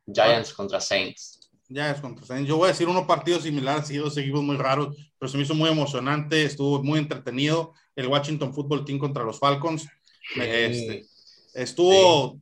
Giants 0.07 0.53
contra 0.53 0.83
Saints. 0.83 1.51
es 1.71 2.01
contra 2.03 2.27
Saints. 2.27 2.47
Yo 2.47 2.59
voy 2.59 2.67
a 2.67 2.73
decir 2.73 2.89
uno 2.89 3.07
partido 3.07 3.41
similar, 3.41 3.79
ha 3.79 3.85
sido 3.85 4.11
seguimos 4.11 4.43
muy 4.43 4.59
raros, 4.59 4.95
pero 5.19 5.31
se 5.31 5.39
me 5.39 5.45
hizo 5.45 5.55
muy 5.55 5.71
emocionante, 5.71 6.45
estuvo 6.45 6.83
muy 6.83 6.99
entretenido 6.99 7.73
el 7.97 8.09
Washington 8.09 8.53
Football 8.53 8.85
Team 8.85 8.99
contra 8.99 9.25
los 9.25 9.39
Falcons. 9.39 9.89
Este, 10.37 11.07
estuvo 11.55 12.41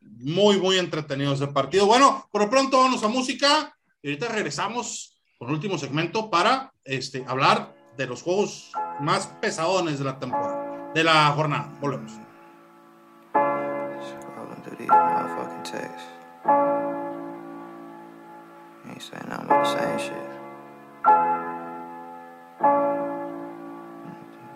muy, 0.00 0.58
muy 0.58 0.78
entretenido 0.78 1.32
ese 1.34 1.46
partido. 1.48 1.86
Bueno, 1.86 2.28
por 2.30 2.42
lo 2.42 2.50
pronto 2.50 2.78
vamos 2.78 3.02
a 3.02 3.08
música 3.08 3.76
y 4.02 4.08
ahorita 4.08 4.28
regresamos 4.28 5.18
con 5.38 5.48
el 5.48 5.54
último 5.54 5.78
segmento 5.78 6.30
para 6.30 6.72
este, 6.84 7.24
hablar 7.26 7.74
de 7.96 8.06
los 8.06 8.22
juegos 8.22 8.72
más 9.00 9.26
pesadones 9.40 9.98
de 9.98 10.04
la 10.04 10.18
temporada, 10.18 10.92
de 10.94 11.04
la 11.04 11.30
jornada. 11.32 11.76
Volvemos. 11.80 12.12
Ain't 18.88 19.02
saying 19.02 19.28
nothing 19.28 19.48
but 19.48 19.62
the 19.62 19.74
same 19.74 19.98
shit. 19.98 20.26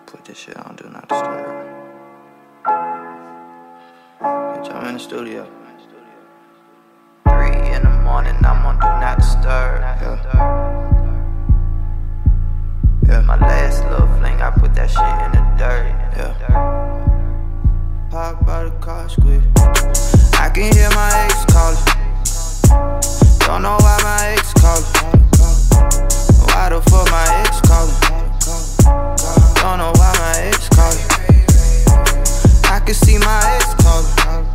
Put 0.07 0.25
this 0.25 0.37
shit 0.37 0.57
on, 0.57 0.75
do 0.75 0.89
not 0.89 1.07
disturb. 1.07 1.60
Bitch, 4.61 4.75
I'm 4.75 4.87
in 4.89 4.93
the 4.93 4.99
studio. 4.99 5.49
Three 7.27 7.55
in 7.73 7.81
the 7.81 7.89
morning, 8.03 8.35
I'm 8.45 8.63
on 8.63 8.75
do 8.75 8.85
not 9.01 9.17
disturb. 9.17 9.81
Yeah. 9.81 10.21
Yeah, 13.07 13.21
my 13.21 13.37
last 13.37 13.83
little 13.85 14.05
fling, 14.19 14.39
I 14.39 14.51
put 14.51 14.75
that 14.75 14.91
shit 14.91 15.01
in 15.25 15.31
the 15.31 15.41
dirt. 15.57 15.87
Yeah. 16.15 16.33
Pop 18.11 18.45
by 18.45 18.65
the 18.65 18.71
car, 18.81 19.09
squeeze. 19.09 19.41
I 20.37 20.51
can 20.53 20.71
hear 20.75 20.89
my 20.91 21.09
ex 21.25 21.43
calling. 21.49 21.81
Don't 23.39 23.63
know 23.63 23.77
why 23.79 23.97
my 24.03 24.27
ex 24.37 24.53
callin'. 24.53 24.85
Why 26.53 26.69
the 26.69 26.81
fuck 26.85 27.09
my 27.09 27.25
ex 27.41 27.61
callin'? 27.61 27.97
Don't 29.55 29.77
know 29.79 29.91
why 29.95 30.13
my 30.19 30.33
ex 30.53 30.69
callin'. 30.69 31.01
I 32.65 32.79
can 32.85 32.93
see 32.93 33.17
my 33.17 33.41
ex 33.55 33.73
callin'. 33.83 34.50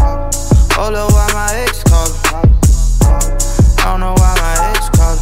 Hold 0.00 0.94
up, 0.94 1.12
why 1.12 1.28
my 1.32 1.48
ex 1.64 1.82
callin'? 1.84 2.16
I 3.78 3.84
don't 3.84 4.00
know 4.00 4.14
why 4.16 4.34
my 4.40 4.54
ex 4.70 4.88
callin'. 4.96 5.20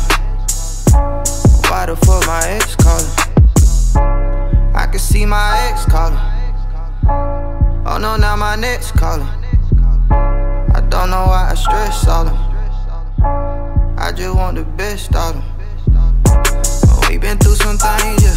Why 1.68 1.86
the 1.86 1.96
fuck 1.96 2.26
my 2.26 2.42
ex 2.48 2.76
callin'? 2.76 3.10
I 4.74 4.86
can 4.86 4.98
see 4.98 5.26
my 5.26 5.68
ex 5.70 5.84
callin'. 5.86 6.18
Oh 7.86 7.98
no, 8.00 8.16
now 8.16 8.36
my 8.36 8.54
next 8.54 8.92
callin'. 8.92 9.26
I 10.10 10.80
don't 10.88 11.10
know 11.10 11.26
why 11.26 11.50
I 11.50 11.54
stress 11.54 12.06
all 12.06 12.24
them. 12.26 12.36
I 13.98 14.12
just 14.12 14.34
want 14.36 14.56
the 14.56 14.64
best 14.64 15.14
out 15.14 15.34
them. 15.34 15.42
Oh, 16.86 17.06
we 17.08 17.18
been 17.18 17.38
through 17.38 17.56
some 17.56 17.78
things, 17.78 18.22
yeah. 18.22 18.36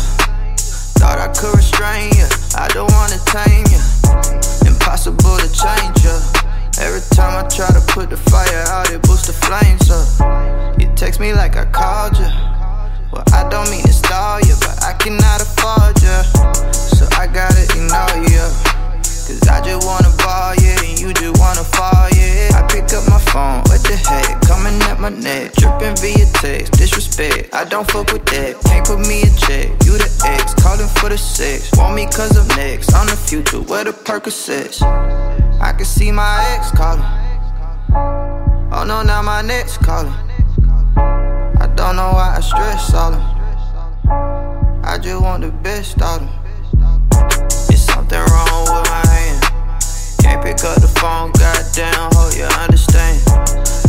Thought 0.97 1.19
I 1.19 1.27
could 1.27 1.55
restrain 1.55 2.11
ya. 2.15 2.27
I 2.55 2.67
don't 2.69 2.91
wanna 2.91 3.19
tame 3.25 3.65
ya. 3.69 4.60
Impossible 5.03 5.37
to 5.37 5.51
change 5.51 6.05
ya. 6.05 6.13
Every 6.77 7.01
time 7.15 7.33
I 7.33 7.47
try 7.49 7.65
to 7.73 7.81
put 7.91 8.11
the 8.11 8.17
fire 8.17 8.63
out, 8.67 8.91
it 8.91 9.01
boosts 9.01 9.25
the 9.25 9.33
flames 9.33 9.89
up. 9.89 10.79
You 10.79 10.93
text 10.95 11.19
me 11.19 11.33
like 11.33 11.55
I 11.55 11.65
called 11.65 12.19
ya. 12.19 12.29
Well, 13.11 13.23
I 13.33 13.49
don't 13.49 13.67
mean 13.71 13.81
to 13.81 13.93
stall 13.93 14.39
ya, 14.41 14.53
but 14.59 14.83
I 14.83 14.93
cannot 14.93 15.41
afford 15.41 15.97
ya. 16.03 16.21
So 16.71 17.07
I 17.17 17.25
gotta 17.25 17.63
ignore 17.73 18.29
ya. 18.29 18.80
Cause 19.31 19.47
I 19.47 19.61
just 19.63 19.87
wanna 19.87 20.11
ball, 20.17 20.55
yeah, 20.59 20.75
and 20.83 20.99
you 20.99 21.13
just 21.13 21.39
wanna 21.39 21.63
fall, 21.63 22.09
yeah. 22.11 22.51
I 22.51 22.67
pick 22.67 22.91
up 22.91 23.07
my 23.07 23.17
phone, 23.31 23.63
what 23.63 23.81
the 23.87 23.95
heck? 23.95 24.41
Coming 24.41 24.75
at 24.83 24.99
my 24.99 25.07
neck, 25.07 25.53
tripping 25.55 25.95
via 26.03 26.25
text, 26.33 26.73
disrespect. 26.73 27.55
I 27.55 27.63
don't 27.63 27.89
fuck 27.89 28.11
with 28.11 28.25
that, 28.25 28.59
can't 28.65 28.85
put 28.85 28.99
me 28.99 29.21
a 29.21 29.31
check. 29.39 29.69
You 29.85 29.95
the 29.95 30.11
ex, 30.27 30.53
calling 30.55 30.89
for 30.99 31.07
the 31.07 31.17
sex. 31.17 31.71
Want 31.77 31.95
me 31.95 32.07
cause 32.07 32.35
I'm 32.35 32.45
next, 32.57 32.93
I'm 32.93 33.07
the 33.07 33.15
future, 33.15 33.61
where 33.61 33.85
the 33.85 33.93
Percocets. 33.93 34.81
I 35.61 35.71
can 35.71 35.85
see 35.85 36.11
my 36.11 36.43
ex 36.51 36.69
calling. 36.71 37.05
Oh 38.73 38.83
no, 38.85 39.01
now 39.01 39.21
my 39.21 39.41
next 39.41 39.77
calling. 39.77 40.11
I 40.97 41.71
don't 41.77 41.95
know 41.95 42.11
why 42.11 42.35
I 42.35 42.41
stress 42.41 42.93
all 42.93 43.11
them. 43.11 43.21
I 44.83 44.97
just 45.01 45.21
want 45.21 45.43
the 45.43 45.51
best 45.63 46.01
out 46.01 46.21
of 46.21 46.27
them. 46.27 46.40
Can't 50.21 50.41
pick 50.43 50.63
up 50.63 50.79
the 50.79 50.87
phone, 50.99 51.31
goddamn, 51.33 52.09
hope 52.13 52.35
you 52.37 52.45
understand. 52.61 53.21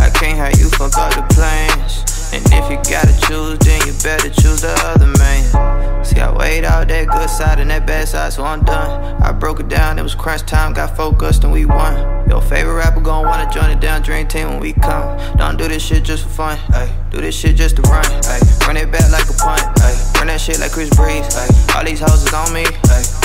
I 0.01 0.11
can't 0.11 0.37
have 0.39 0.59
you 0.59 0.69
fuck 0.71 0.97
up 0.97 1.13
the 1.15 1.23
plans. 1.35 2.05
And 2.33 2.43
if 2.47 2.65
you 2.71 2.79
gotta 2.91 3.13
choose, 3.29 3.59
then 3.59 3.81
you 3.87 3.93
better 4.03 4.31
choose 4.31 4.63
the 4.63 4.73
other 4.89 5.07
man. 5.19 6.05
See, 6.05 6.19
I 6.19 6.33
weighed 6.33 6.65
out 6.65 6.89
that 6.89 7.07
good 7.09 7.29
side 7.29 7.61
and 7.61 7.71
that 7.71 7.87
bad 7.87 8.09
side, 8.09 8.33
so 8.33 8.43
I'm 8.45 8.65
done. 8.65 9.23
I 9.23 9.33
broke 9.33 9.61
it 9.61 9.69
down, 9.69 9.99
it 9.99 10.03
was 10.03 10.15
crunch 10.15 10.43
time, 10.43 10.73
got 10.73 10.97
focused 10.97 11.45
and 11.45 11.53
we 11.53 11.67
won. 11.67 12.29
Your 12.29 12.41
favorite 12.41 12.75
rapper 12.75 13.01
gon' 13.01 13.27
wanna 13.27 13.53
join 13.53 13.69
the 13.69 13.77
down 13.77 14.01
dream 14.03 14.27
team 14.27 14.49
when 14.49 14.61
we 14.61 14.73
come. 14.73 15.19
Don't 15.37 15.59
do 15.59 15.69
this 15.69 15.85
shit 15.85 16.03
just 16.03 16.25
for 16.25 16.31
fun, 16.31 16.59
ay. 16.71 16.91
Do 17.11 17.21
this 17.21 17.39
shit 17.39 17.57
just 17.57 17.77
to 17.77 17.83
run, 17.83 18.07
ay. 18.25 18.41
Run 18.67 18.77
it 18.79 18.91
back 18.91 19.11
like 19.13 19.29
a 19.29 19.35
punt, 19.35 19.63
ay. 19.81 19.95
Run 20.17 20.29
that 20.29 20.41
shit 20.41 20.59
like 20.59 20.73
Chris 20.73 20.89
Breeze. 20.91 21.29
All 21.77 21.85
these 21.85 22.01
houses 22.01 22.33
on 22.33 22.53
me. 22.55 22.65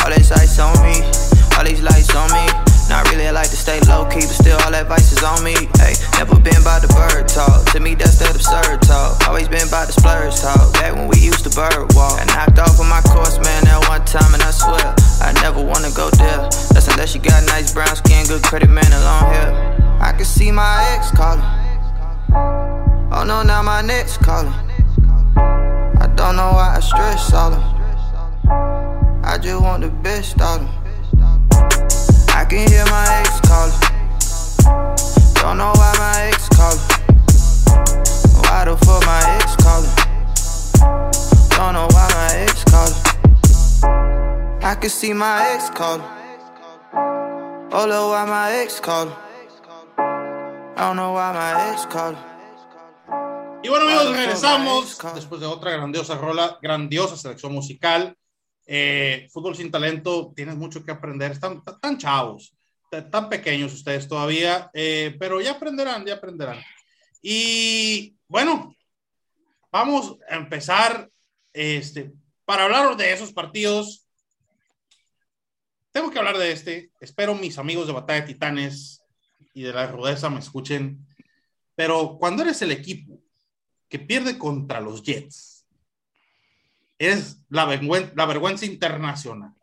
All 0.03 0.13
these 0.13 0.31
ice 0.31 0.57
on 0.59 0.71
me, 0.83 1.03
all 1.57 1.65
these 1.65 1.81
lights 1.81 2.15
on 2.15 2.31
me. 2.31 2.66
Not 2.89 3.03
really, 3.11 3.27
I 3.27 3.31
like 3.31 3.49
to 3.51 3.59
stay 3.59 3.79
low 3.91 4.07
key, 4.07 4.23
but 4.23 4.31
still 4.31 4.57
all 4.63 4.71
that 4.71 4.87
vice 4.87 5.11
is 5.11 5.21
on 5.21 5.43
me. 5.43 5.67
Hey, 5.75 5.93
never 6.15 6.39
been 6.39 6.63
by 6.63 6.79
the 6.79 6.87
bird 6.95 7.27
talk. 7.27 7.67
To 7.75 7.79
me, 7.79 7.95
that's 7.95 8.17
that 8.19 8.31
absurd 8.31 8.81
talk. 8.87 9.27
Always 9.27 9.47
been 9.51 9.67
by 9.67 9.83
the 9.85 9.91
splurge 9.91 10.39
talk. 10.39 10.71
Back 10.73 10.95
when 10.95 11.07
we 11.11 11.19
used 11.19 11.43
to 11.43 11.51
bird 11.51 11.91
walk. 11.93 12.15
I 12.15 12.25
knocked 12.31 12.59
off 12.59 12.79
on 12.79 12.87
my 12.87 13.01
course, 13.11 13.35
man, 13.43 13.67
that 13.67 13.83
one 13.91 14.03
time, 14.07 14.33
and 14.33 14.41
I 14.41 14.51
swear, 14.51 14.95
I 15.19 15.35
never 15.43 15.59
wanna 15.59 15.91
go 15.91 16.09
there. 16.15 16.47
That's 16.71 16.87
unless 16.87 17.13
you 17.13 17.19
got 17.19 17.43
nice 17.51 17.73
brown 17.73 17.93
skin, 17.95 18.25
good 18.25 18.43
credit, 18.43 18.69
man, 18.71 18.87
and 18.87 19.03
long 19.03 19.27
hair. 19.35 19.51
I 19.99 20.13
can 20.13 20.25
see 20.25 20.51
my 20.51 20.79
ex 20.95 21.11
calling. 21.11 21.43
Oh 23.11 23.23
no, 23.27 23.43
now 23.43 23.61
my 23.63 23.81
next 23.81 24.23
calling. 24.23 24.53
I 25.35 26.07
don't 26.15 26.35
know 26.39 26.55
why 26.55 26.75
I 26.77 26.79
stress 26.79 27.33
all 27.33 27.51
them. 27.51 27.63
I 29.23 29.37
just 29.37 29.61
want 29.61 29.83
the 29.83 29.89
best 29.89 30.39
out 30.39 30.61
of 30.61 30.67
them. 30.67 30.86
I 32.47 32.49
can 32.49 32.63
hear 32.69 32.85
my 32.85 33.05
ex 33.19 33.41
calling. 33.41 33.77
Don't 35.35 35.57
know 35.57 35.73
why 35.75 35.93
my 35.99 36.21
ex 36.31 36.47
calling. 36.55 36.79
Why 38.39 38.63
the 38.63 38.77
fuck 38.85 39.03
my 39.05 39.19
ex 39.35 39.57
calling? 39.57 39.91
Don't 41.49 41.73
know 41.73 41.89
why 41.91 42.07
my 42.15 42.29
ex 42.37 42.63
calling. 42.63 42.95
I 44.63 44.75
can 44.75 44.89
see 44.89 45.11
my 45.11 45.45
ex 45.49 45.69
calling. 45.71 46.05
Oh, 47.73 47.85
look, 47.85 48.11
why 48.11 48.23
my 48.25 48.53
ex 48.53 48.79
calling? 48.79 49.13
I 49.97 50.75
don't 50.77 50.95
know 50.95 51.11
why 51.11 51.33
my 51.33 51.51
ex 51.73 51.85
calling. 51.87 52.17
Y 53.61 53.67
bueno 53.67 53.87
amigos, 53.87 54.15
regresamos 54.15 54.97
después 55.15 55.41
de 55.41 55.47
otra 55.47 55.71
grandiosa 55.71 56.15
rola, 56.15 56.57
grandiosa 56.61 57.17
selección 57.17 57.51
musical. 57.51 58.15
Eh, 58.69 59.29
fútbol 59.31 59.55
sin 59.55 59.71
talento, 59.71 60.33
tienes 60.35 60.57
mucho 60.57 60.83
que 60.83 60.91
aprender, 60.91 61.31
están 61.31 61.63
tan 61.81 61.97
chavos, 61.97 62.53
tan 63.09 63.29
pequeños 63.29 63.73
ustedes 63.73 64.07
todavía, 64.07 64.69
eh, 64.73 65.15
pero 65.17 65.39
ya 65.39 65.51
aprenderán, 65.51 66.05
ya 66.05 66.15
aprenderán. 66.15 66.59
Y 67.21 68.15
bueno, 68.27 68.75
vamos 69.71 70.17
a 70.29 70.35
empezar 70.35 71.09
este, 71.53 72.11
para 72.45 72.65
hablar 72.65 72.97
de 72.97 73.13
esos 73.13 73.31
partidos. 73.31 74.05
Tengo 75.91 76.11
que 76.11 76.19
hablar 76.19 76.37
de 76.37 76.51
este. 76.51 76.91
Espero 76.99 77.35
mis 77.35 77.57
amigos 77.57 77.87
de 77.87 77.93
Batalla 77.93 78.25
Titanes 78.25 79.01
y 79.53 79.63
de 79.63 79.73
la 79.73 79.87
Rudeza 79.87 80.29
me 80.29 80.39
escuchen. 80.39 81.07
Pero 81.75 82.17
cuando 82.19 82.43
eres 82.43 82.61
el 82.61 82.71
equipo 82.71 83.19
que 83.89 83.99
pierde 83.99 84.37
contra 84.37 84.81
los 84.81 85.01
Jets, 85.01 85.56
es 86.97 87.39
la 87.49 87.65
vergüenza, 87.65 88.65
internacional. 88.65 89.53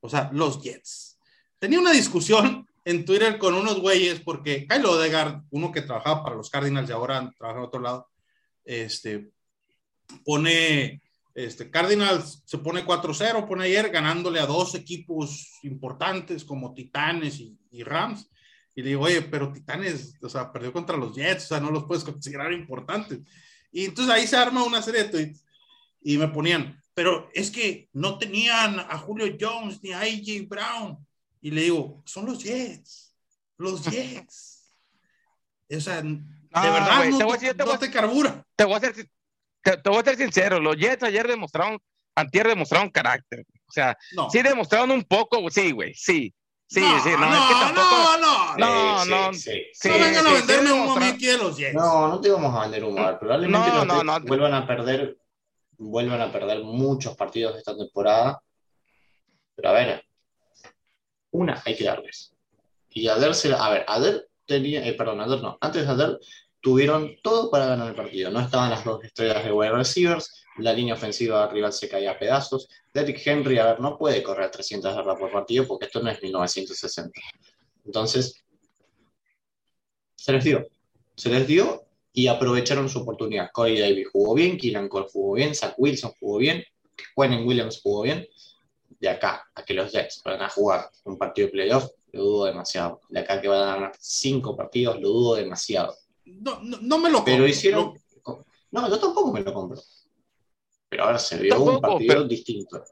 O 0.00 0.08
sea, 0.08 0.30
los 0.32 0.62
Jets. 0.62 1.18
Tenía 1.58 1.80
una 1.80 1.92
discusión 1.92 2.66
en 2.84 3.04
Twitter 3.04 3.38
con 3.38 3.54
unos 3.54 3.80
güeyes 3.80 4.20
porque 4.20 4.66
Kyle 4.66 4.86
Odegaard, 4.86 5.42
uno 5.50 5.72
que 5.72 5.82
trabajaba 5.82 6.22
para 6.22 6.36
los 6.36 6.50
Cardinals 6.50 6.88
y 6.88 6.92
ahora 6.92 7.32
trabaja 7.36 7.58
en 7.58 7.64
otro 7.66 7.80
lado, 7.80 8.08
este, 8.64 9.30
pone, 10.24 11.02
este, 11.34 11.70
Cardinals 11.70 12.42
se 12.44 12.58
pone 12.58 12.86
4-0, 12.86 13.46
pone 13.46 13.64
ayer 13.64 13.90
ganándole 13.90 14.40
a 14.40 14.46
dos 14.46 14.74
equipos 14.74 15.58
importantes 15.64 16.44
como 16.44 16.74
Titanes 16.74 17.40
y, 17.40 17.58
y, 17.70 17.82
Rams. 17.82 18.30
Y 18.74 18.82
le 18.82 18.90
digo, 18.90 19.02
oye, 19.02 19.22
pero 19.22 19.52
Titanes, 19.52 20.14
o 20.22 20.28
sea, 20.28 20.52
perdió 20.52 20.72
contra 20.72 20.96
los 20.96 21.16
Jets, 21.16 21.46
o 21.46 21.48
sea, 21.48 21.60
no 21.60 21.72
los 21.72 21.84
puedes 21.84 22.04
considerar 22.04 22.52
importantes. 22.52 23.18
Y 23.72 23.86
entonces 23.86 24.14
ahí 24.14 24.26
se 24.26 24.36
arma 24.36 24.62
una 24.62 24.80
serie 24.80 25.04
de 25.04 25.08
tweets 25.08 25.44
y 26.00 26.16
me 26.18 26.28
ponían, 26.28 26.80
pero 26.94 27.28
es 27.34 27.50
que 27.50 27.88
no 27.92 28.18
tenían 28.18 28.78
a 28.80 28.98
Julio 28.98 29.36
Jones 29.40 29.82
ni 29.82 29.92
a 29.92 30.00
AJ 30.00 30.48
Brown. 30.48 30.98
Y 31.40 31.50
le 31.52 31.62
digo, 31.62 32.02
son 32.04 32.26
los 32.26 32.42
Jets, 32.42 33.14
los 33.56 33.82
Jets. 33.90 34.74
O 35.70 35.80
sea, 35.80 36.02
de 36.02 36.18
Ah, 36.52 36.70
verdad 36.70 36.96
güey, 36.98 37.10
no, 37.10 37.18
te 37.18 37.24
voy 37.24 37.34
a 37.34 37.38
te, 37.38 37.46
decir- 37.46 37.56
te 37.56 37.64
no 37.64 37.70
voy 37.70 37.78
te 37.78 37.90
carbura. 37.90 38.42
Te 38.56 38.64
voy 38.64 38.74
a 38.74 38.80
ser, 38.80 38.94
te, 39.62 39.76
te 39.76 39.90
voy 39.90 39.98
a 39.98 40.04
ser 40.04 40.16
sincero, 40.16 40.58
los 40.60 40.76
Jets 40.76 41.02
ayer 41.02 41.28
demostraron, 41.28 41.78
antier 42.16 42.48
demostraron 42.48 42.88
carácter. 42.90 43.44
O 43.68 43.72
sea, 43.72 43.96
No. 44.12 44.30
sí 44.30 44.40
demostraron 44.42 44.90
un 44.90 45.04
poco, 45.04 45.48
sí, 45.50 45.70
güey, 45.72 45.94
sí. 45.94 46.34
Sí, 46.70 46.80
no, 46.80 47.02
sí, 47.02 47.10
no, 47.12 47.18
no, 47.20 47.32
es 47.34 47.48
que 47.48 47.54
tampoco. 47.54 48.18
no, 48.20 48.56
no, 48.56 48.56
No, 48.58 49.04
Sí, 49.04 49.10
no. 49.10 49.32
sí, 49.34 49.40
sí. 49.40 49.62
Sí, 49.72 49.88
no 49.88 49.98
vengan 49.98 50.26
a 50.26 50.32
venderme 50.32 50.66
sí 50.68 50.72
un 50.74 51.02
aquí 51.02 51.26
de 51.26 51.38
los 51.38 51.56
Jets. 51.56 51.74
No, 51.74 52.08
no 52.08 52.20
te 52.20 52.30
vamos 52.30 52.54
a 52.54 52.60
vender 52.62 52.84
un 52.84 52.94
mal. 52.94 53.18
Probablemente 53.18 53.68
No, 53.70 53.84
no, 53.86 54.02
no. 54.04 54.20
vuelvan 54.26 54.52
a 54.54 54.66
perder, 54.66 55.16
vuelvan 55.78 56.20
a 56.20 56.32
perder 56.32 56.62
muchos 56.62 57.16
partidos 57.16 57.54
de 57.54 57.60
esta 57.60 57.76
temporada. 57.76 58.40
Pero 59.54 59.68
a 59.68 59.72
ver, 59.72 60.04
una 61.30 61.62
hay 61.64 61.76
que 61.76 61.84
darles. 61.84 62.34
Y 62.90 63.08
Ader 63.08 63.34
se 63.34 63.48
la- 63.48 63.64
a 63.64 63.70
ver, 63.70 63.84
Ader 63.86 64.28
tenía, 64.46 64.86
eh, 64.86 64.94
perdón, 64.94 65.20
Ader 65.20 65.40
no, 65.40 65.58
antes 65.60 65.86
de 65.86 65.92
Ader 65.92 66.18
tuvieron 66.60 67.16
todo 67.22 67.50
para 67.50 67.66
ganar 67.66 67.88
el 67.88 67.94
partido. 67.94 68.30
No 68.30 68.40
estaban 68.40 68.70
las 68.70 68.84
dos 68.84 69.02
estrellas 69.04 69.44
de 69.44 69.52
wide 69.52 69.72
receivers, 69.72 70.44
la 70.58 70.72
línea 70.72 70.94
ofensiva 70.94 71.46
rival 71.48 71.72
se 71.72 71.88
caía 71.88 72.12
a 72.12 72.18
pedazos. 72.18 72.68
Derrick 72.92 73.24
Henry, 73.24 73.58
a 73.58 73.66
ver, 73.66 73.80
no 73.80 73.96
puede 73.96 74.22
correr 74.22 74.50
300 74.50 74.94
yardas 74.94 75.18
por 75.18 75.30
partido 75.30 75.66
porque 75.66 75.86
esto 75.86 76.02
no 76.02 76.10
es 76.10 76.20
1960. 76.22 77.20
Entonces, 77.84 78.42
se 80.16 80.32
les 80.32 80.44
dio. 80.44 80.66
Se 81.14 81.28
les 81.30 81.46
dio 81.46 81.87
y 82.18 82.26
aprovecharon 82.26 82.88
su 82.88 82.98
oportunidad. 82.98 83.48
Corey 83.52 83.78
Davis 83.78 84.08
jugó 84.12 84.34
bien, 84.34 84.58
Keelan 84.58 84.88
Cole 84.88 85.06
jugó 85.08 85.34
bien, 85.34 85.54
Zach 85.54 85.74
Wilson 85.78 86.10
jugó 86.18 86.38
bien, 86.38 86.64
Quentin 87.14 87.46
Williams 87.46 87.80
jugó 87.80 88.02
bien. 88.02 88.26
De 88.98 89.08
acá 89.08 89.48
a 89.54 89.64
que 89.64 89.72
los 89.72 89.92
Jets 89.92 90.20
van 90.24 90.42
a 90.42 90.48
jugar 90.48 90.90
un 91.04 91.16
partido 91.16 91.46
de 91.46 91.52
playoff, 91.52 91.88
lo 92.10 92.22
dudo 92.24 92.46
demasiado. 92.46 93.00
De 93.08 93.20
acá 93.20 93.34
a 93.34 93.40
que 93.40 93.46
van 93.46 93.62
a 93.68 93.74
ganar 93.76 93.92
cinco 94.00 94.56
partidos, 94.56 95.00
lo 95.00 95.10
dudo 95.10 95.34
demasiado. 95.36 95.94
No, 96.24 96.58
no, 96.60 96.78
no 96.80 96.98
me 96.98 97.08
lo 97.08 97.22
Pero 97.24 97.36
compro. 97.36 97.46
hicieron. 97.46 97.94
No, 98.72 98.88
yo 98.88 98.98
tampoco 98.98 99.32
me 99.32 99.40
lo 99.42 99.54
compro. 99.54 99.80
Pero 100.88 101.04
ahora 101.04 101.20
se 101.20 101.36
vio 101.38 101.62
un 101.62 101.80
partido 101.80 102.14
pero- 102.14 102.24
distinto. 102.24 102.82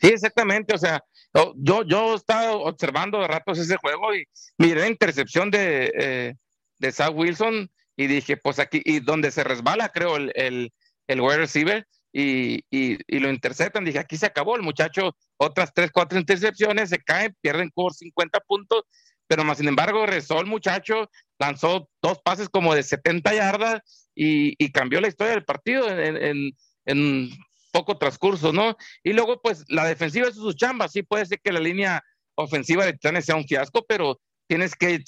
Sí, 0.00 0.08
exactamente. 0.08 0.74
O 0.74 0.78
sea, 0.78 1.00
yo, 1.32 1.52
yo, 1.56 1.84
yo 1.84 2.14
estaba 2.16 2.56
observando 2.56 3.18
de 3.20 3.28
ratos 3.28 3.56
ese 3.58 3.76
juego 3.76 4.12
y 4.16 4.24
miré 4.58 4.80
la 4.80 4.88
intercepción 4.88 5.48
de, 5.48 5.92
eh, 5.96 6.34
de 6.78 6.92
Zach 6.92 7.12
Wilson 7.14 7.70
y 7.96 8.06
dije, 8.06 8.36
pues 8.36 8.58
aquí, 8.58 8.80
y 8.84 9.00
donde 9.00 9.30
se 9.30 9.44
resbala, 9.44 9.88
creo, 9.88 10.16
el, 10.16 10.32
el, 10.34 10.72
el 11.08 11.20
wide 11.20 11.38
receiver 11.38 11.86
y, 12.12 12.64
y, 12.70 13.18
lo 13.18 13.30
interceptan. 13.30 13.84
Dije, 13.84 13.98
aquí 13.98 14.16
se 14.16 14.26
acabó 14.26 14.56
el 14.56 14.62
muchacho, 14.62 15.16
otras 15.36 15.72
tres, 15.74 15.90
cuatro 15.92 16.18
intercepciones, 16.18 16.90
se 16.90 16.98
caen, 16.98 17.36
pierden 17.40 17.70
por 17.70 17.92
50 17.92 18.40
puntos, 18.40 18.84
pero 19.26 19.44
más 19.44 19.58
sin 19.58 19.68
embargo, 19.68 20.06
rezó 20.06 20.40
el 20.40 20.46
muchacho, 20.46 21.10
lanzó 21.38 21.88
dos 22.00 22.18
pases 22.24 22.48
como 22.48 22.74
de 22.74 22.82
70 22.82 23.34
yardas 23.34 24.10
y, 24.14 24.70
cambió 24.70 25.00
la 25.00 25.08
historia 25.08 25.34
del 25.34 25.44
partido 25.44 25.88
en, 25.90 26.16
en, 26.16 26.52
en 26.86 27.30
poco 27.72 27.98
transcurso, 27.98 28.52
¿no? 28.52 28.76
Y 29.02 29.12
luego, 29.12 29.40
pues, 29.42 29.64
la 29.68 29.84
defensiva 29.84 30.28
es 30.28 30.34
su 30.34 30.52
chamba. 30.52 30.88
Sí 30.88 31.02
puede 31.02 31.26
ser 31.26 31.40
que 31.40 31.52
la 31.52 31.60
línea 31.60 32.02
ofensiva 32.36 32.84
de 32.84 32.92
Titanes 32.92 33.24
sea 33.24 33.36
un 33.36 33.46
fiasco, 33.46 33.84
pero 33.86 34.20
tienes 34.46 34.74
que 34.74 35.02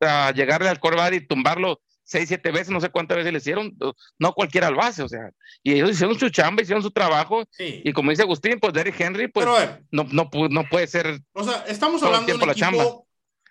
uh, 0.00 0.32
llegarle 0.34 0.68
al 0.68 0.80
coreback 0.80 1.14
y 1.14 1.26
tumbarlo 1.26 1.80
seis, 2.04 2.28
siete 2.28 2.50
veces, 2.50 2.70
no 2.70 2.80
sé 2.80 2.88
cuántas 2.88 3.18
veces 3.18 3.32
le 3.32 3.38
hicieron, 3.38 3.76
no 4.18 4.32
cualquiera 4.32 4.66
al 4.68 4.74
base, 4.74 5.02
o 5.02 5.08
sea, 5.08 5.30
y 5.62 5.72
ellos 5.74 5.90
hicieron 5.90 6.18
su 6.18 6.30
chamba, 6.30 6.62
hicieron 6.62 6.82
su 6.82 6.90
trabajo, 6.90 7.44
Sí. 7.50 7.82
y 7.84 7.92
como 7.92 8.10
dice 8.10 8.22
Agustín, 8.22 8.58
pues 8.60 8.72
Derrick 8.72 8.98
Henry, 8.98 9.28
pues 9.28 9.46
a 9.46 9.52
ver, 9.52 9.82
no, 9.90 10.04
no, 10.10 10.30
no 10.48 10.64
puede 10.70 10.86
ser. 10.86 11.20
o 11.32 11.44
sea, 11.44 11.64
estamos 11.68 12.02
hablando 12.02 12.26
de 12.26 12.32
un 12.44 12.54
chamba. 12.54 12.82
equipo 12.82 13.06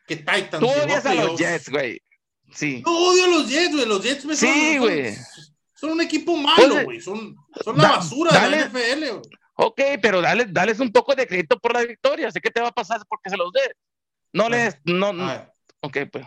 que 0.07 0.15
Titans. 0.15 0.59
Tú 0.59 0.67
odias 0.67 1.05
a 1.05 1.13
los. 1.13 1.37
Jets, 1.37 1.69
güey. 1.69 2.01
Sí. 2.53 2.81
No 2.85 2.97
odio 3.09 3.25
a 3.25 3.27
los 3.27 3.49
Jets, 3.49 3.73
güey. 3.75 3.85
Los 3.85 4.01
Jets 4.03 4.25
me 4.25 4.35
son- 4.35 4.49
Sí, 4.49 4.77
güey. 4.77 5.13
Son 5.75 5.91
un 5.91 6.01
equipo 6.01 6.35
malo, 6.37 6.55
Pues, 6.75 6.85
güey. 6.85 7.01
Son, 7.01 7.35
son 7.63 7.77
la 7.77 7.89
basura 7.91 8.31
dale. 8.31 8.55
de 8.57 8.61
la 8.63 8.67
NFL, 8.69 9.09
güey. 9.11 9.21
Ok, 9.55 9.81
pero 10.01 10.21
dale, 10.21 10.45
dales 10.49 10.79
un 10.79 10.91
poco 10.91 11.13
de 11.13 11.27
crédito 11.27 11.59
por 11.59 11.73
la 11.73 11.83
victoria. 11.83 12.31
Sé 12.31 12.39
que 12.39 12.49
te 12.49 12.61
va 12.61 12.69
a 12.69 12.71
pasar 12.71 13.01
porque 13.09 13.29
se 13.29 13.37
los 13.37 13.51
dé. 13.51 13.61
No 14.33 14.47
les. 14.49 14.77
No, 14.85 15.07
A 15.09 15.13
no. 15.13 15.53
Ok, 15.81 15.97
pues. 16.11 16.25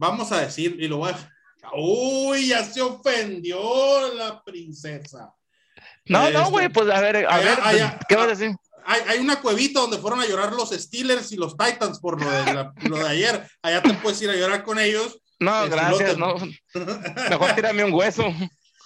Vamos 0.00 0.32
a 0.32 0.40
decir, 0.40 0.76
y 0.80 0.88
lo 0.88 0.96
voy 0.96 1.12
a. 1.12 1.32
Uy, 1.76 2.48
ya 2.48 2.64
se 2.64 2.80
ofendió 2.80 4.12
la 4.14 4.42
princesa. 4.42 5.32
No, 6.06 6.22
Este, 6.26 6.32
no, 6.38 6.50
güey, 6.50 6.68
pues 6.70 6.88
a 6.90 7.00
ver, 7.00 7.26
a 7.26 7.34
allá- 7.34 7.44
ver, 7.50 7.60
allá- 7.62 8.00
¿qué 8.08 8.16
vas 8.16 8.24
a 8.26 8.28
decir? 8.30 8.56
Hay, 8.86 9.02
hay 9.08 9.18
una 9.18 9.40
cuevita 9.42 9.80
donde 9.80 9.98
fueron 9.98 10.20
a 10.20 10.26
llorar 10.26 10.52
los 10.54 10.70
Steelers 10.70 11.30
y 11.32 11.36
los 11.36 11.54
Titans 11.56 12.00
por 12.00 12.20
lo 12.20 12.28
de, 12.30 12.54
la- 12.54 12.72
lo 12.88 12.96
de 12.96 13.08
ayer. 13.08 13.46
Allá 13.62 13.82
te 13.82 13.92
puedes 13.94 14.20
ir 14.22 14.30
a 14.30 14.34
llorar 14.36 14.64
con 14.64 14.78
ellos. 14.78 15.20
No, 15.38 15.64
el 15.64 15.70
gracias, 15.70 16.16
no. 16.16 16.34
Mejor 17.28 17.54
tírame 17.54 17.84
un 17.84 17.92
hueso. 17.92 18.24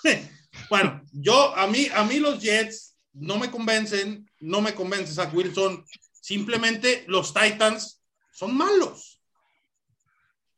Bueno, 0.70 1.02
yo, 1.12 1.54
a 1.56 1.66
mí, 1.66 1.88
a 1.94 2.04
mí 2.04 2.20
los 2.20 2.40
Jets 2.40 2.96
no 3.12 3.38
me 3.38 3.50
convencen, 3.50 4.28
no 4.40 4.60
me 4.60 4.72
convence 4.74 5.12
Zach 5.12 5.32
Wilson. 5.34 5.84
Simplemente 6.20 7.04
los 7.08 7.34
Titans 7.34 8.00
son 8.32 8.56
malos. 8.56 9.20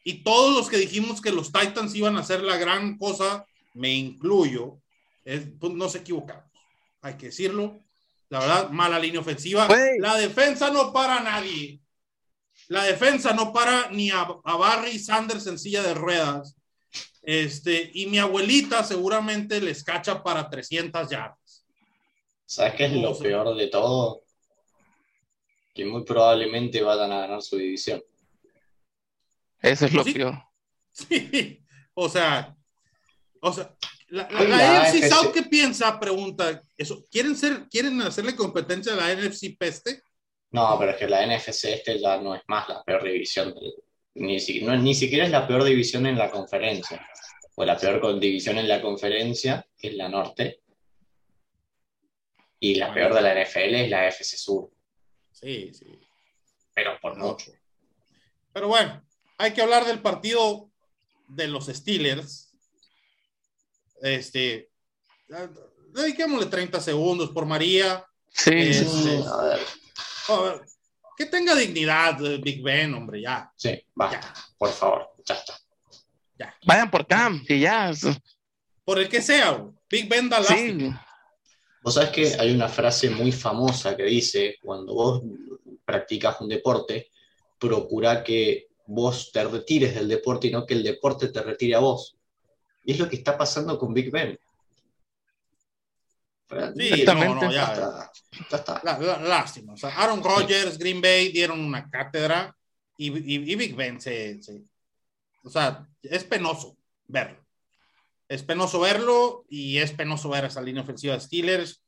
Y 0.09 0.23
todos 0.23 0.55
los 0.57 0.69
que 0.71 0.77
dijimos 0.77 1.21
que 1.21 1.33
los 1.33 1.51
Titans 1.51 1.93
iban 1.97 2.17
a 2.17 2.21
hacer 2.21 2.41
la 2.45 2.57
gran 2.57 2.97
cosa, 2.97 3.45
me 3.75 3.93
incluyo, 3.93 4.79
es- 5.25 5.49
pues 5.59 5.73
nos 5.73 5.97
equivocamos. 5.97 6.45
Hay 7.03 7.15
que 7.15 7.27
decirlo. 7.27 7.81
La 8.29 8.39
verdad, 8.39 8.71
mala 8.71 9.01
línea 9.01 9.19
ofensiva. 9.21 9.67
La 9.99 10.15
defensa 10.17 10.71
no 10.71 10.93
para 10.93 11.17
a 11.17 11.21
nadie. 11.25 11.81
La 12.69 12.85
defensa 12.85 13.33
no 13.33 13.53
para 13.53 13.91
ni 13.91 14.11
a, 14.11 14.21
a 14.45 14.57
Barry 14.57 14.97
Sanders 15.01 15.49
en 15.49 15.59
silla 15.59 15.83
de 15.83 15.95
ruedas. 15.95 16.55
Este, 17.23 17.91
y 17.93 18.07
mi 18.07 18.21
abuelita 18.21 18.85
seguramente 18.85 19.61
les 19.61 19.83
cacha 19.83 20.23
para 20.23 20.49
300 20.49 21.11
yardas. 21.11 21.65
¿Sabes 22.45 22.75
qué 22.75 22.85
es 22.85 22.93
lo 22.93 23.19
peor 23.19 23.57
de 23.57 23.67
todo? 23.67 24.23
Que 25.75 25.85
muy 25.85 26.05
probablemente 26.05 26.81
vayan 26.81 27.11
a 27.11 27.23
ganar 27.23 27.43
su 27.43 27.57
división. 27.57 28.01
Eso 29.63 29.87
es 29.87 29.93
lo 29.93 30.05
Sí. 30.05 30.13
peor. 30.15 30.43
Sí, 30.93 31.63
o 31.95 32.09
sea, 32.09 32.57
o 33.41 33.53
sea, 33.53 33.75
la, 34.09 34.29
la, 34.31 34.41
la 34.43 34.57
la 34.57 34.91
NFC 34.91 34.97
NFC. 35.05 35.09
South, 35.11 35.33
¿qué 35.35 35.43
piensa? 35.43 35.99
Pregunta, 36.01 36.63
eso, 36.77 37.05
¿quieren 37.11 37.37
ser, 37.37 37.69
quieren 37.69 38.01
hacerle 38.03 38.35
competencia 38.35 38.93
a 38.93 38.97
la 38.97 39.13
NFC 39.15 39.57
peste? 39.59 40.03
No, 40.53 40.77
pero 40.79 40.93
es 40.93 40.97
que 40.97 41.09
la 41.09 41.27
NFC 41.27 41.65
este 41.75 41.99
ya 42.01 42.19
no 42.21 42.35
es 42.35 42.43
más 42.49 42.69
la 42.69 42.83
peor 42.83 43.03
división. 43.05 43.53
del- 43.55 43.75
Ni, 44.15 44.41
si- 44.41 44.63
no, 44.63 44.75
ni 44.77 44.95
siquiera 44.95 45.27
es 45.27 45.31
la 45.31 45.47
peor 45.47 45.63
división 45.65 46.07
en 46.07 46.17
la 46.17 46.31
conferencia. 46.31 47.07
O 47.57 47.65
la 47.65 47.77
peor 47.77 48.01
con- 48.01 48.19
división 48.21 48.57
en 48.57 48.67
la 48.69 48.81
conferencia 48.81 49.67
es 49.79 49.95
la 49.95 50.09
norte. 50.09 50.61
Y 52.61 52.77
la 52.77 52.93
peor 52.95 53.13
de 53.15 53.21
la 53.21 53.33
NFL 53.35 53.75
es 53.85 53.91
la 53.91 54.09
FC 54.09 54.37
Sur. 54.39 54.71
Sí, 55.31 55.71
sí. 55.75 55.87
Pero 56.75 56.99
por 57.01 57.17
mucho. 57.19 57.53
Pero 58.53 58.69
bueno, 58.69 59.03
hay 59.39 59.53
que 59.53 59.63
hablar 59.63 59.85
del 59.85 60.01
partido 60.01 60.71
de 61.29 61.49
los 61.49 61.67
Steelers. 61.67 62.53
Este, 64.03 64.71
dediquémosle 65.93 66.47
30 66.47 66.81
segundos 66.81 67.31
por 67.31 67.47
María. 67.47 68.05
Sí, 68.31 68.75
sí. 68.75 68.85
sí. 68.85 69.25
A 69.27 69.43
ver, 69.45 69.61
A 70.29 70.41
ver, 70.41 70.61
que 71.17 71.27
tenga 71.27 71.55
dignidad, 71.55 72.25
eh, 72.25 72.39
Big 72.39 72.63
Ben, 72.63 72.93
hombre, 72.95 73.23
ya. 73.23 73.51
sí, 73.57 73.83
basta. 73.95 74.35
Por 74.59 74.71
favor, 74.71 75.15
ya 75.25 75.35
está. 75.35 75.59
Vayan 76.67 76.91
por 76.91 77.07
Cam 77.07 77.43
y 77.49 77.61
ya. 77.61 77.93
Por 78.85 78.99
el 78.99 79.09
que 79.09 79.23
sea. 79.23 79.65
Big 79.89 80.09
Ben 80.09 80.29
da. 80.29 80.43
Sí. 80.43 80.93
Vos 81.83 81.95
sabés 81.95 82.11
que 82.11 82.35
hay 82.39 82.53
una 82.53 82.69
frase 82.69 83.09
muy 83.09 83.33
famosa 83.33 83.97
que 83.97 84.03
dice, 84.03 84.57
cuando 84.61 84.93
vos 84.93 85.23
practicas 85.85 86.41
un 86.41 86.49
deporte, 86.49 87.11
procura 87.59 88.23
que 88.23 88.66
vos 88.87 89.31
te 89.33 89.45
retires 89.45 89.95
del 89.95 90.09
deporte 90.09 90.47
y 90.49 90.51
no 90.51 90.65
que 90.67 90.75
el 90.75 90.83
deporte 90.83 91.29
te 91.29 91.43
retire 91.43 91.75
a 91.75 91.81
vos. 91.81 92.17
Y 92.85 92.93
es 92.93 92.99
lo 92.99 93.09
que 93.09 93.17
está 93.17 93.37
pasando 93.37 93.79
con 93.79 93.93
Big 93.93 94.11
Ben. 94.11 94.39
Sí, 96.49 96.55
Exactamente. 96.89 97.35
no, 97.35 97.35
no, 97.35 97.53
Ya 97.53 97.67
ya. 97.67 97.73
está, 97.73 98.13
ya 98.51 98.57
está. 98.57 98.81
La- 98.85 99.19
lástima. 99.19 99.73
O 99.73 99.77
sea, 99.77 99.91
Aaron 99.97 100.23
Rodgers, 100.23 100.79
Green 100.79 101.01
Bay 101.01 101.31
dieron 101.33 101.59
una 101.61 101.91
cátedra 101.91 102.57
y, 102.97 103.09
y- 103.11 103.53
y 103.53 103.55
Big 103.57 103.75
Ben 103.75 104.01
se, 104.01 104.41
se- 104.43 104.63
O 105.43 105.51
sea, 105.51 105.87
es 106.03 106.25
penoso 106.25 106.77
verlo. 107.09 107.45
Es 108.29 108.43
penoso 108.43 108.81
verlo 108.81 109.45
y 109.49 109.79
es 109.79 109.93
penoso 109.93 110.29
ver 110.29 110.45
esa 110.45 110.61
línea 110.61 110.83
ofensiva 110.83 111.15
de 111.15 111.21
Steelers. 111.21 111.83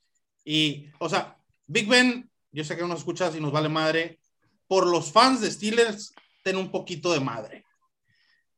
Y, 0.44 0.86
o 0.98 1.08
sea, 1.08 1.36
Big 1.66 1.88
Ben, 1.88 2.28
yo 2.52 2.64
sé 2.64 2.74
que 2.76 2.82
no 2.82 2.88
nos 2.88 3.00
escuchas 3.00 3.34
y 3.36 3.40
nos 3.40 3.52
vale 3.52 3.68
madre. 3.68 4.18
Por 4.66 4.86
los 4.86 5.10
fans 5.12 5.40
de 5.40 5.50
Steelers, 5.50 6.12
ten 6.42 6.56
un 6.56 6.70
poquito 6.70 7.12
de 7.12 7.20
madre. 7.20 7.64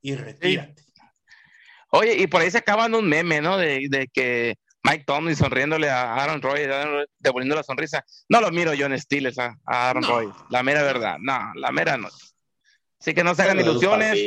Y 0.03 0.15
retírate. 0.15 0.83
Oye, 1.91 2.17
y 2.17 2.27
por 2.27 2.41
ahí 2.41 2.51
se 2.51 2.59
acaban 2.59 2.95
un 2.95 3.09
meme, 3.09 3.41
¿no? 3.41 3.59
De, 3.59 3.87
de 3.91 4.09
que 4.09 4.57
Mike 4.83 5.05
Tomlin 5.05 5.37
sonriéndole 5.37 5.91
a 5.91 6.15
Aaron 6.15 6.41
Roy, 6.41 6.63
devolviendo 7.19 7.57
la 7.57 7.63
sonrisa. 7.63 8.05
No 8.29 8.41
lo 8.41 8.51
miro 8.51 8.73
yo 8.75 8.87
en 8.87 8.99
Steelers 8.99 9.39
a, 9.39 9.59
a 9.67 9.91
Aaron 9.91 10.03
No. 10.03 10.09
Roy. 10.09 10.33
La 10.51 10.63
mera 10.63 10.83
verdad. 10.83 11.17
No, 11.21 11.53
la 11.55 11.73
mera 11.73 11.97
no. 11.97 12.09
Así 12.99 13.15
que 13.15 13.25
no 13.25 13.35
se 13.35 13.43
hagan 13.43 13.61
ilusiones. 13.61 14.19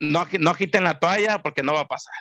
no, 0.00 0.26
no 0.38 0.50
agiten 0.50 0.84
la 0.84 0.98
toalla 0.98 1.42
porque 1.42 1.62
no 1.62 1.74
va 1.74 1.80
a 1.80 1.88
pasar. 1.88 2.14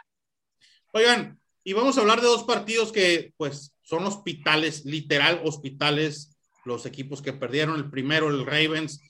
Oigan, 0.94 1.40
y 1.64 1.74
vamos 1.74 1.98
a 1.98 2.02
hablar 2.02 2.22
de 2.22 2.28
dos 2.28 2.44
partidos 2.44 2.92
que, 2.92 3.34
pues, 3.38 3.76
son 3.82 4.06
hospitales, 4.06 4.86
literal 4.86 5.42
hospitales, 5.44 6.38
los 6.66 6.86
equipos 6.86 7.22
que 7.22 7.34
perdieron. 7.34 7.76
El 7.76 7.90
primero, 7.90 8.30
el 8.30 8.46
Ravens, 8.46 9.02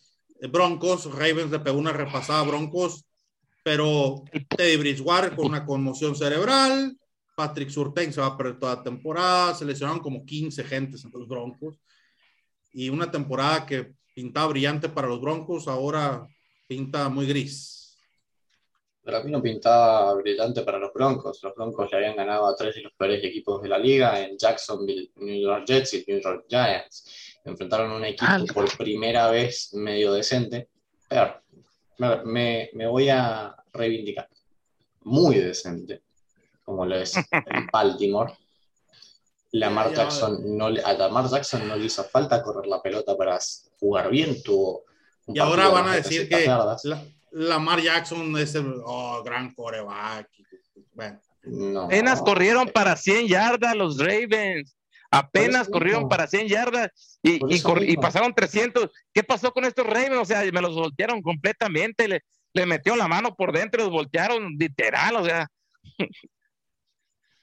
Broncos. 0.50 1.06
Ravens 1.12 1.52
le 1.52 1.60
pegó 1.60 1.78
una 1.78 1.94
repasada 1.94 2.42
a 2.42 2.44
Broncos, 2.44 3.06
pero 3.64 4.24
Teddy 4.56 4.78
Bridgewater 4.78 5.36
con 5.36 5.48
una 5.48 5.66
conmoción 5.66 6.16
cerebral. 6.16 6.98
Patrick 7.36 7.70
Surtain 7.70 8.12
se 8.12 8.22
va 8.22 8.28
a 8.28 8.38
perder 8.38 8.60
toda 8.60 8.76
la 8.76 8.84
temporada. 8.84 9.54
Se 9.54 9.66
lesionaron 9.66 10.02
como 10.02 10.26
15 10.26 10.64
gentes 10.64 11.04
en 11.04 11.12
los 11.14 11.28
Broncos. 11.28 11.80
Y 12.74 12.90
una 12.90 13.10
temporada 13.10 13.66
que 13.66 13.94
pintaba 14.14 14.48
brillante 14.48 14.90
para 14.90 15.08
los 15.08 15.22
Broncos, 15.22 15.68
ahora 15.68 16.28
pinta 16.68 17.10
muy 17.10 17.26
gris. 17.26 17.98
Para 19.04 19.24
mí 19.24 19.32
no 19.32 19.42
pintaba 19.42 20.14
brillante 20.14 20.62
para 20.62 20.78
los 20.78 20.94
Broncos. 20.94 21.40
Los 21.42 21.56
Broncos 21.56 21.90
le 21.92 21.98
habían 21.98 22.16
ganado 22.16 22.48
a 22.48 22.56
tres 22.56 22.76
de 22.76 22.82
los 22.82 22.94
peores 22.94 23.24
equipos 23.24 23.62
de 23.62 23.70
la 23.70 23.80
liga 23.80 24.22
en 24.22 24.38
Jacksonville, 24.38 25.12
New 25.16 25.42
York 25.42 25.66
Jets 25.66 25.96
y 25.96 26.06
New 26.08 26.22
York 26.22 26.46
Giants. 26.48 27.31
Enfrentaron 27.44 27.92
a 27.92 27.96
un 27.96 28.06
equipo 28.06 28.26
Ah. 28.32 28.44
por 28.54 28.78
primera 28.78 29.30
vez 29.32 29.74
medio 29.74 30.14
decente. 30.14 30.70
Pero 31.10 31.42
me, 32.26 32.70
me 32.74 32.88
voy 32.88 33.10
a 33.10 33.56
reivindicar. 33.74 34.28
Muy 35.04 35.36
decente, 35.36 36.02
como 36.64 36.86
lo 36.86 36.96
es 36.96 37.16
en 37.18 37.24
Baltimore. 37.74 38.34
Lamar. 39.54 39.94
Jackson 39.94 40.58
no 40.58 40.70
le- 40.70 40.82
a 40.82 40.94
Lamar 40.94 41.28
Jackson 41.30 41.68
no 41.68 41.76
le 41.76 41.86
hizo 41.86 42.04
falta 42.06 42.42
correr 42.42 42.68
la 42.68 42.82
pelota 42.82 43.18
para 43.18 43.38
jugar 43.80 44.10
bien. 44.10 44.42
Tuvo 44.44 44.84
un 45.26 45.36
Y 45.36 45.40
ahora 45.40 45.68
van 45.70 45.90
a 45.90 45.96
decir 45.96 46.30
300 46.30 46.40
que 46.40 46.46
yardas. 46.46 46.86
la- 46.86 47.04
Lamar 47.32 47.82
Jackson 47.82 48.38
es 48.38 48.56
el 48.56 48.74
oh, 48.86 49.22
gran 49.24 49.54
coreback. 49.54 50.30
Bueno, 50.94 51.20
No. 51.44 51.82
Apenas 51.84 52.22
corrieron 52.22 52.68
para 52.70 52.96
100 52.96 53.28
yardas 53.28 53.76
los 53.76 53.98
Ravens. 53.98 54.76
Apenas 55.12 55.68
corrieron 55.68 56.08
para 56.08 56.26
100 56.26 56.48
yardas 56.48 57.20
y, 57.22 57.40
y, 57.54 57.98
pasaron 57.98 58.34
300. 58.34 58.90
¿Qué 59.14 59.24
pasó 59.24 59.52
con 59.52 59.66
estos 59.66 59.86
Ravens? 59.86 60.16
O 60.22 60.26
sea, 60.26 60.42
me 60.52 60.62
los 60.62 60.74
voltearon 60.74 61.22
completamente. 61.22 62.08
Le, 62.08 62.22
le 62.54 62.66
metió 62.66 62.96
la 62.96 63.08
mano 63.10 63.36
por 63.36 63.52
dentro 63.52 63.82
y 63.82 63.86
los 63.86 63.92
voltearon 63.94 64.56
literal. 64.58 65.18
O 65.18 65.26
sea, 65.26 65.48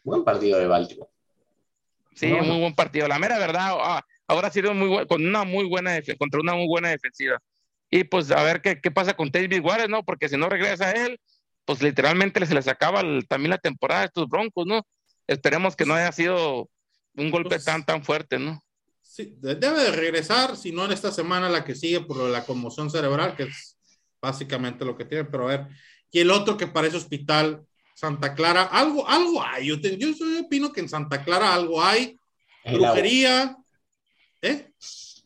Buen 0.04 0.24
partido 0.24 0.58
de 0.58 0.66
Baltimore. 0.66 1.10
sí, 2.14 2.30
No, 2.30 2.38
no. 2.38 2.44
muy 2.44 2.60
buen 2.60 2.74
partido. 2.74 3.06
La 3.08 3.18
mera 3.18 3.38
verdad, 3.38 3.76
ah, 3.80 4.02
ahora 4.26 4.48
ha 4.48 4.50
sido 4.52 4.72
muy 4.74 5.06
con 5.06 5.26
una 5.26 5.44
muy 5.44 5.64
buena 5.68 5.98
contra 6.18 6.40
una 6.40 6.54
muy 6.54 6.66
buena 6.66 6.88
defensiva. 6.90 7.38
Y 7.90 8.04
pues 8.04 8.30
a 8.30 8.42
ver 8.42 8.60
qué, 8.62 8.80
qué 8.80 8.90
pasa 8.90 9.14
con 9.14 9.30
Teddy 9.30 9.46
Bridgewater, 9.48 9.88
¿no? 9.90 10.02
Porque 10.04 10.28
si 10.28 10.36
no 10.36 10.48
regresa 10.48 10.92
él, 10.92 11.18
pues 11.64 11.82
literalmente 11.82 12.44
se 12.46 12.54
les 12.54 12.68
acaba 12.68 13.00
el- 13.00 13.26
también 13.28 13.50
la 13.50 13.58
temporada 13.58 14.02
a 14.02 14.04
estos 14.06 14.26
Broncos, 14.28 14.66
¿no? 14.66 14.82
Esperemos 15.26 15.76
que 15.76 15.84
no 15.84 15.94
haya 15.94 16.12
sido 16.12 16.70
un 17.18 17.30
golpe 17.30 17.50
Pues- 17.50 17.64
tan, 17.64 17.84
tan 17.84 18.02
fuerte, 18.04 18.38
¿no? 18.38 18.62
sí, 19.02 19.34
de- 19.40 19.56
debe 19.56 19.82
de 19.82 19.90
regresar, 19.92 20.56
si 20.56 20.70
no 20.70 20.84
en 20.84 20.92
esta 20.92 21.10
semana 21.10 21.48
la 21.48 21.64
que 21.64 21.74
sigue 21.74 22.00
por 22.02 22.18
la 22.30 22.44
conmoción 22.44 22.88
cerebral, 22.90 23.34
que 23.36 23.44
es 23.44 23.76
básicamente 24.22 24.84
lo 24.84 24.96
que 24.96 25.04
tiene, 25.04 25.24
pero 25.24 25.44
a 25.48 25.56
ver. 25.56 25.66
Y 26.10 26.20
el 26.20 26.30
otro 26.30 26.56
que 26.56 26.66
parece 26.68 26.96
hospital, 26.96 27.62
Santa 27.94 28.34
Clara, 28.34 28.62
algo, 28.64 29.08
algo 29.08 29.42
hay. 29.42 29.66
Yo, 29.66 29.80
te- 29.80 29.96
yo, 29.96 30.08
yo 30.10 30.40
opino 30.40 30.72
que 30.72 30.80
en 30.80 30.88
Santa 30.88 31.24
Clara 31.24 31.52
algo 31.52 31.82
hay. 31.82 32.18
El 32.64 32.76
agua. 32.76 32.88
Brujería, 32.92 33.56
¿eh? 34.42 34.70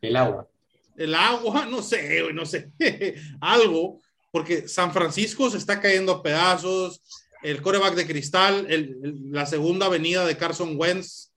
El 0.00 0.16
agua. 0.16 0.48
el 0.96 1.14
agua, 1.14 1.66
no 1.66 1.82
sé, 1.82 2.22
no 2.32 2.44
sé, 2.46 2.70
algo, 3.40 4.00
porque 4.30 4.68
San 4.68 4.92
Francisco 4.92 5.50
se 5.50 5.58
está 5.58 5.80
cayendo 5.80 6.12
a 6.12 6.22
pedazos, 6.22 7.00
el 7.42 7.60
coreback 7.60 7.94
de 7.94 8.06
cristal, 8.06 8.66
el- 8.70 8.98
el- 9.02 9.32
la 9.32 9.44
segunda 9.46 9.86
avenida 9.86 10.24
de 10.24 10.36
Carson 10.36 10.74
Wentz, 10.78 11.31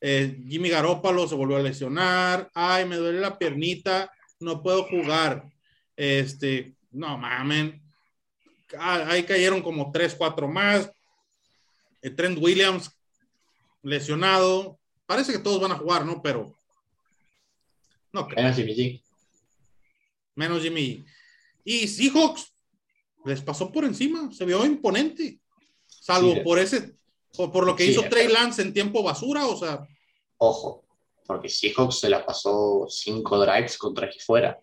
eh, 0.00 0.38
Jimmy 0.48 0.68
Garoppolo 0.70 1.28
se 1.28 1.34
volvió 1.34 1.56
a 1.56 1.62
lesionar, 1.62 2.50
ay, 2.54 2.86
me 2.86 2.96
duele 2.96 3.20
la 3.20 3.38
piernita, 3.38 4.10
no 4.40 4.62
puedo 4.62 4.84
jugar, 4.84 5.48
este, 5.96 6.74
no 6.90 7.16
mamen, 7.18 7.82
Ah, 8.78 9.04
ahí 9.08 9.24
cayeron 9.24 9.62
como 9.62 9.90
tres, 9.90 10.14
cuatro 10.14 10.46
más, 10.46 10.90
Eh, 12.02 12.10
Trent 12.10 12.38
Williams 12.40 12.90
lesionado, 13.82 14.78
parece 15.06 15.32
que 15.32 15.38
todos 15.40 15.60
van 15.60 15.72
a 15.72 15.76
jugar, 15.78 16.06
¿no? 16.06 16.22
Pero 16.22 16.56
no 18.12 18.26
creo 18.26 18.42
Menos 18.42 18.56
Jimmy 18.56 18.74
G. 18.74 19.02
menos 20.36 20.62
Jimmy. 20.62 21.04
Y 21.64 21.88
Seahawks 21.88 22.52
les 23.24 23.42
pasó 23.42 23.70
por 23.70 23.84
encima, 23.84 24.32
se 24.32 24.44
vio 24.46 24.64
imponente, 24.64 25.40
salvo 25.86 26.34
Sí. 26.34 26.40
por 26.40 26.58
ese, 26.58 26.94
por, 27.36 27.50
por 27.52 27.66
lo 27.66 27.76
que 27.76 27.84
Sí, 27.84 27.90
hizo 27.90 28.02
Trey 28.08 28.28
Lance 28.28 28.62
en 28.62 28.72
tiempo 28.72 29.02
basura, 29.02 29.46
o 29.46 29.56
sea, 29.56 29.86
Ojo, 30.38 30.84
porque 31.26 31.48
Seahawks 31.48 32.00
se 32.00 32.08
la 32.08 32.24
pasó 32.24 32.86
cinco 32.88 33.38
drives 33.38 33.76
contra 33.76 34.06
aquí 34.06 34.18
fuera. 34.20 34.58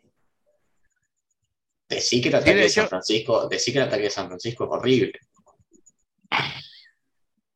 Decir 1.88 2.22
que 2.22 2.30
el 2.30 2.36
ataque 2.36 2.56
de 2.56 2.70
San 2.70 2.90
Francisco, 2.90 3.48
decir 3.48 3.74
que 3.74 3.80
el 3.80 3.88
ataque 3.88 4.04
de 4.04 4.10
San 4.10 4.28
Francisco 4.28 4.66
es 4.66 4.70
horrible. 4.72 5.14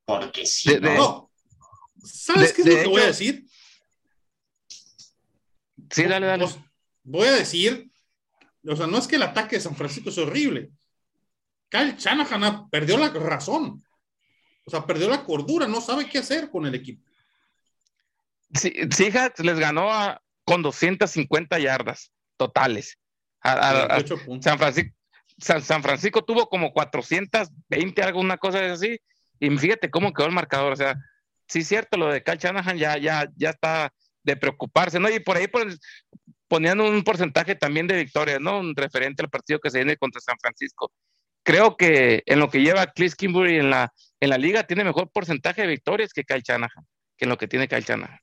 Porque 0.05 0.45
si 0.45 0.69
De- 0.73 0.79
no, 0.81 0.93
no. 0.95 1.31
¿Sabes 2.03 2.49
de- 2.49 2.53
qué 2.55 2.61
es 2.61 2.67
lo 2.77 2.81
que 2.83 2.87
voy 2.87 3.01
a 3.01 3.07
decir? 3.07 3.45
Sí, 5.89 6.03
dale, 6.03 6.25
dale. 6.27 6.45
Pues, 6.45 6.57
voy 7.03 7.27
a 7.27 7.31
decir, 7.33 7.91
o 8.65 8.75
sea, 8.75 8.87
no 8.87 8.97
es 8.97 9.07
que 9.07 9.17
el 9.17 9.23
ataque 9.23 9.57
de 9.57 9.61
San 9.61 9.75
Francisco 9.75 10.09
es 10.09 10.17
horrible. 10.17 10.71
Kyle 11.69 11.95
Shanahan 11.97 12.43
ha- 12.43 12.67
perdió 12.69 12.97
la 12.97 13.09
razón. 13.09 13.83
O 14.71 14.77
sea, 14.77 14.85
perdió 14.87 15.09
la 15.09 15.25
cordura, 15.25 15.67
no 15.67 15.81
sabe 15.81 16.07
qué 16.07 16.19
hacer 16.19 16.49
con 16.49 16.65
el 16.65 16.73
equipo. 16.73 17.05
Sí, 18.53 18.73
Seahawks 18.89 19.39
les 19.41 19.59
ganó 19.59 19.91
a- 19.91 20.21
con 20.45 20.61
250 20.61 21.59
yardas 21.59 22.13
totales. 22.37 22.97
A- 23.41 23.51
a- 23.51 23.69
a- 23.69 23.87
28 23.97 24.17
puntos. 24.25 24.45
San, 24.45 24.57
Francisco, 24.57 24.95
San, 25.37 25.61
San 25.61 25.83
Francisco 25.83 26.23
tuvo 26.23 26.47
como 26.47 26.71
420, 26.71 28.01
alguna 28.01 28.37
cosa 28.37 28.71
así. 28.71 28.97
Y 29.41 29.49
fíjate 29.57 29.89
cómo 29.89 30.13
quedó 30.13 30.27
el 30.27 30.33
marcador. 30.33 30.71
O 30.71 30.75
sea, 30.77 30.95
sí 31.49 31.59
es 31.59 31.67
cierto, 31.67 31.97
lo 31.97 32.07
de 32.07 32.23
Kyle 32.23 32.37
Shanahan 32.37 32.77
ya, 32.77 32.97
ya, 32.97 33.29
ya 33.35 33.49
está 33.49 33.93
de 34.23 34.37
preocuparse, 34.37 34.99
¿no? 35.01 35.09
Y 35.09 35.19
por 35.19 35.35
ahí 35.35 35.47
ponían 36.47 36.79
un 36.79 37.03
porcentaje 37.03 37.55
también 37.55 37.87
de 37.87 37.97
victorias, 37.97 38.39
¿no? 38.39 38.59
Un 38.59 38.73
referente 38.73 39.21
al 39.21 39.29
partido 39.29 39.59
que 39.59 39.69
se 39.69 39.79
viene 39.79 39.97
contra 39.97 40.21
San 40.21 40.37
Francisco. 40.39 40.93
Creo 41.43 41.75
que 41.75 42.23
en 42.25 42.39
lo 42.39 42.49
que 42.49 42.61
lleva 42.61 42.87
Cliff 42.87 43.15
Kimbury 43.15 43.57
en 43.57 43.71
la, 43.71 43.91
en 44.21 44.29
la 44.29 44.37
liga 44.37 44.63
tiene 44.65 44.83
mejor 44.85 45.11
porcentaje 45.11 45.63
de 45.63 45.67
victorias 45.67 46.13
que 46.13 46.23
Kyle 46.23 46.43
Shanahan, 46.43 46.85
que 47.17 47.25
en 47.25 47.29
lo 47.29 47.37
que 47.37 47.47
tiene 47.47 47.67
Kyle 47.67 47.81
Shanahan. 47.83 48.19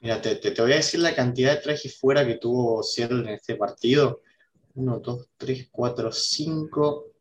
mira, 0.00 0.20
te, 0.20 0.36
te- 0.36 0.50
te 0.50 0.60
voy 0.62 0.72
a 0.72 0.76
decir 0.76 1.00
la 1.00 1.14
cantidad 1.14 1.54
de 1.54 1.62
trajes 1.62 1.98
fuera 1.98 2.26
que 2.26 2.36
tuvo 2.36 2.82
Seattle 2.82 3.20
en 3.20 3.28
este 3.30 3.54
partido. 3.56 4.20
Uno, 4.74 4.98
dos, 4.98 5.30
tres, 5.38 5.68
cuatro, 5.70 6.12
cinco. 6.12 7.12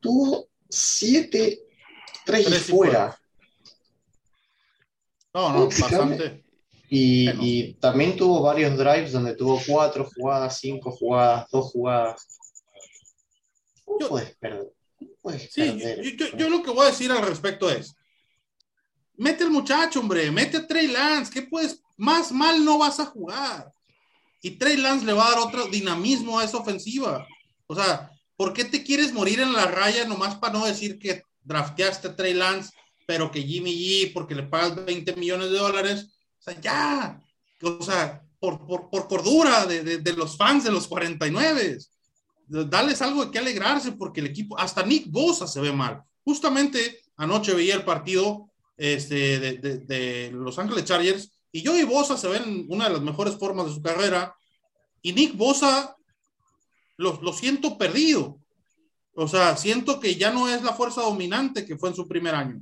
Tuvo 0.00 0.48
siete 0.70 1.60
trajes 2.24 2.46
Tres 2.46 2.68
y 2.68 2.72
fuera. 2.72 3.18
No, 5.34 5.52
no, 5.52 5.66
bastante. 5.66 6.44
Y, 6.88 7.26
Bueno. 7.26 7.40
y 7.44 7.74
también 7.74 8.16
tuvo 8.16 8.42
varios 8.42 8.76
drives 8.78 9.12
donde 9.12 9.34
tuvo 9.34 9.60
cuatro 9.66 10.08
jugadas, 10.14 10.58
cinco 10.60 10.92
jugadas, 10.92 11.48
dos 11.50 11.72
jugadas. 11.72 12.26
¿Cómo 13.86 13.98
Yo- 14.00 14.08
puedes 14.10 14.36
perder? 14.36 14.70
¿Cómo 14.98 15.10
puedes 15.22 15.50
Sí, 15.50 15.62
perder? 15.62 16.02
yo, 16.02 16.10
yo- 16.26 16.36
yo 16.36 16.50
lo 16.50 16.62
que 16.62 16.70
voy 16.70 16.84
a 16.86 16.90
decir 16.90 17.10
al 17.10 17.26
respecto 17.26 17.70
es, 17.70 17.94
mete 19.16 19.44
al 19.44 19.50
muchacho, 19.50 20.00
hombre, 20.00 20.30
mete 20.30 20.58
a 20.58 20.66
Trey 20.66 20.88
Lance, 20.88 21.32
que 21.32 21.42
puedes, 21.42 21.80
más 21.96 22.32
mal 22.32 22.62
no 22.64 22.76
vas 22.78 23.00
a 23.00 23.06
jugar. 23.06 23.72
Y 24.42 24.50
Trey 24.52 24.76
Lance 24.76 25.06
le 25.06 25.14
va 25.14 25.26
a 25.26 25.30
dar 25.30 25.38
otro 25.40 25.66
dinamismo 25.68 26.38
a 26.38 26.44
esa 26.44 26.58
ofensiva. 26.58 27.26
O 27.66 27.74
sea, 27.74 28.10
¿por 28.36 28.52
qué 28.52 28.64
te 28.64 28.82
quieres 28.84 29.12
morir 29.12 29.40
en 29.40 29.52
la 29.54 29.64
raya 29.66 30.04
nomás 30.04 30.34
para 30.36 30.52
no 30.52 30.66
decir 30.66 30.98
que 30.98 31.22
drafteaste 31.42 32.08
a 32.08 32.16
Trey 32.16 32.34
Lance, 32.34 32.72
pero 33.06 33.30
que 33.30 33.42
Jimmy 33.42 33.72
G, 33.74 34.12
porque 34.12 34.34
le 34.34 34.42
pagas 34.42 34.84
20 34.84 35.14
millones 35.16 35.50
de 35.50 35.58
dólares? 35.58 36.06
O 36.38 36.42
sea, 36.42 36.60
ya. 36.60 37.22
O 37.62 37.82
sea, 37.82 38.22
por, 38.38 38.66
por, 38.66 38.90
por 38.90 39.08
cordura 39.08 39.64
de, 39.64 39.82
de- 39.82 39.98
de 39.98 40.12
los 40.12 40.36
fans 40.36 40.62
de 40.64 40.70
los 40.72 40.86
49 40.86 41.78
darles 42.48 43.02
algo 43.02 43.24
de 43.24 43.30
que 43.30 43.38
alegrarse 43.38 43.92
porque 43.92 44.20
el 44.20 44.26
equipo, 44.26 44.58
hasta 44.58 44.82
Nick 44.84 45.10
Bosa 45.10 45.46
se 45.46 45.60
ve 45.60 45.72
mal. 45.72 46.02
Justamente 46.24 47.00
anoche 47.16 47.54
veía 47.54 47.74
el 47.74 47.84
partido 47.84 48.50
este, 48.76 49.38
de, 49.38 49.52
de- 49.58 49.78
de 49.78 50.30
Los 50.32 50.58
Ángeles 50.58 50.84
Chargers 50.84 51.32
y 51.52 51.62
yo 51.62 51.76
y 51.76 51.84
Bosa 51.84 52.16
se 52.16 52.28
ven 52.28 52.42
en 52.44 52.66
una 52.68 52.86
de 52.88 52.94
las 52.94 53.02
mejores 53.02 53.36
formas 53.36 53.66
de 53.66 53.72
su 53.74 53.82
carrera 53.82 54.34
y 55.02 55.12
Nick 55.12 55.36
Bosa 55.36 55.96
lo, 56.96 57.18
lo 57.22 57.32
siento 57.32 57.76
perdido. 57.78 58.38
O 59.14 59.26
sea, 59.28 59.56
siento 59.56 59.98
que 59.98 60.14
ya 60.16 60.30
no 60.30 60.48
es 60.48 60.62
la 60.62 60.74
fuerza 60.74 61.00
dominante 61.02 61.64
que 61.64 61.76
fue 61.78 61.88
en 61.88 61.94
su 61.96 62.06
primer 62.06 62.34
año. 62.34 62.60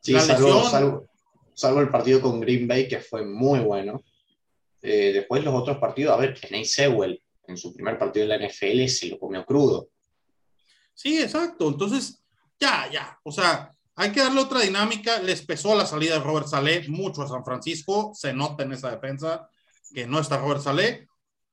Sí, 0.00 0.12
la 0.12 0.20
salvo, 0.20 0.48
lesión- 0.48 0.70
salvo- 0.70 1.06
salvo 1.54 1.80
el 1.80 1.88
partido 1.90 2.20
con 2.20 2.38
Green 2.40 2.68
Bay, 2.68 2.86
que 2.86 3.00
fue 3.00 3.24
muy 3.24 3.58
bueno. 3.60 4.02
Eh, 4.82 5.12
después 5.14 5.42
los 5.42 5.54
otros 5.54 5.78
partidos, 5.78 6.14
a 6.14 6.16
ver, 6.16 6.34
Kenny 6.38 6.64
Sewell 6.64 7.20
en 7.48 7.56
su 7.56 7.72
primer 7.72 7.98
partido 7.98 8.24
en 8.24 8.28
la 8.30 8.46
NFL 8.46 8.86
se 8.88 9.08
lo 9.08 9.18
comió 9.18 9.44
crudo. 9.44 9.88
Sí, 10.94 11.20
exacto. 11.20 11.68
Entonces, 11.68 12.22
ya, 12.58 12.90
ya. 12.90 13.18
O 13.22 13.30
sea, 13.30 13.72
hay 13.94 14.12
que 14.12 14.20
darle 14.20 14.40
otra 14.40 14.60
dinámica. 14.60 15.20
Les 15.20 15.42
pesó 15.42 15.74
la 15.74 15.86
salida 15.86 16.14
de 16.14 16.24
Robert 16.24 16.48
Saleh 16.48 16.88
mucho 16.88 17.22
a 17.22 17.28
San 17.28 17.44
Francisco. 17.44 18.12
Se 18.14 18.32
nota 18.32 18.64
en 18.64 18.72
esa 18.72 18.90
defensa 18.90 19.48
que 19.94 20.06
no 20.06 20.20
está 20.20 20.38
Robert 20.38 20.62
Saleh. 20.62 21.06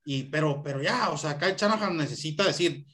Y, 0.05 0.23
pero, 0.23 0.61
pero 0.61 0.81
ya, 0.81 1.09
o 1.09 1.17
sea, 1.17 1.37
Kyle 1.37 1.55
Shanahan 1.55 1.95
necesita 1.95 2.43
decir, 2.43 2.85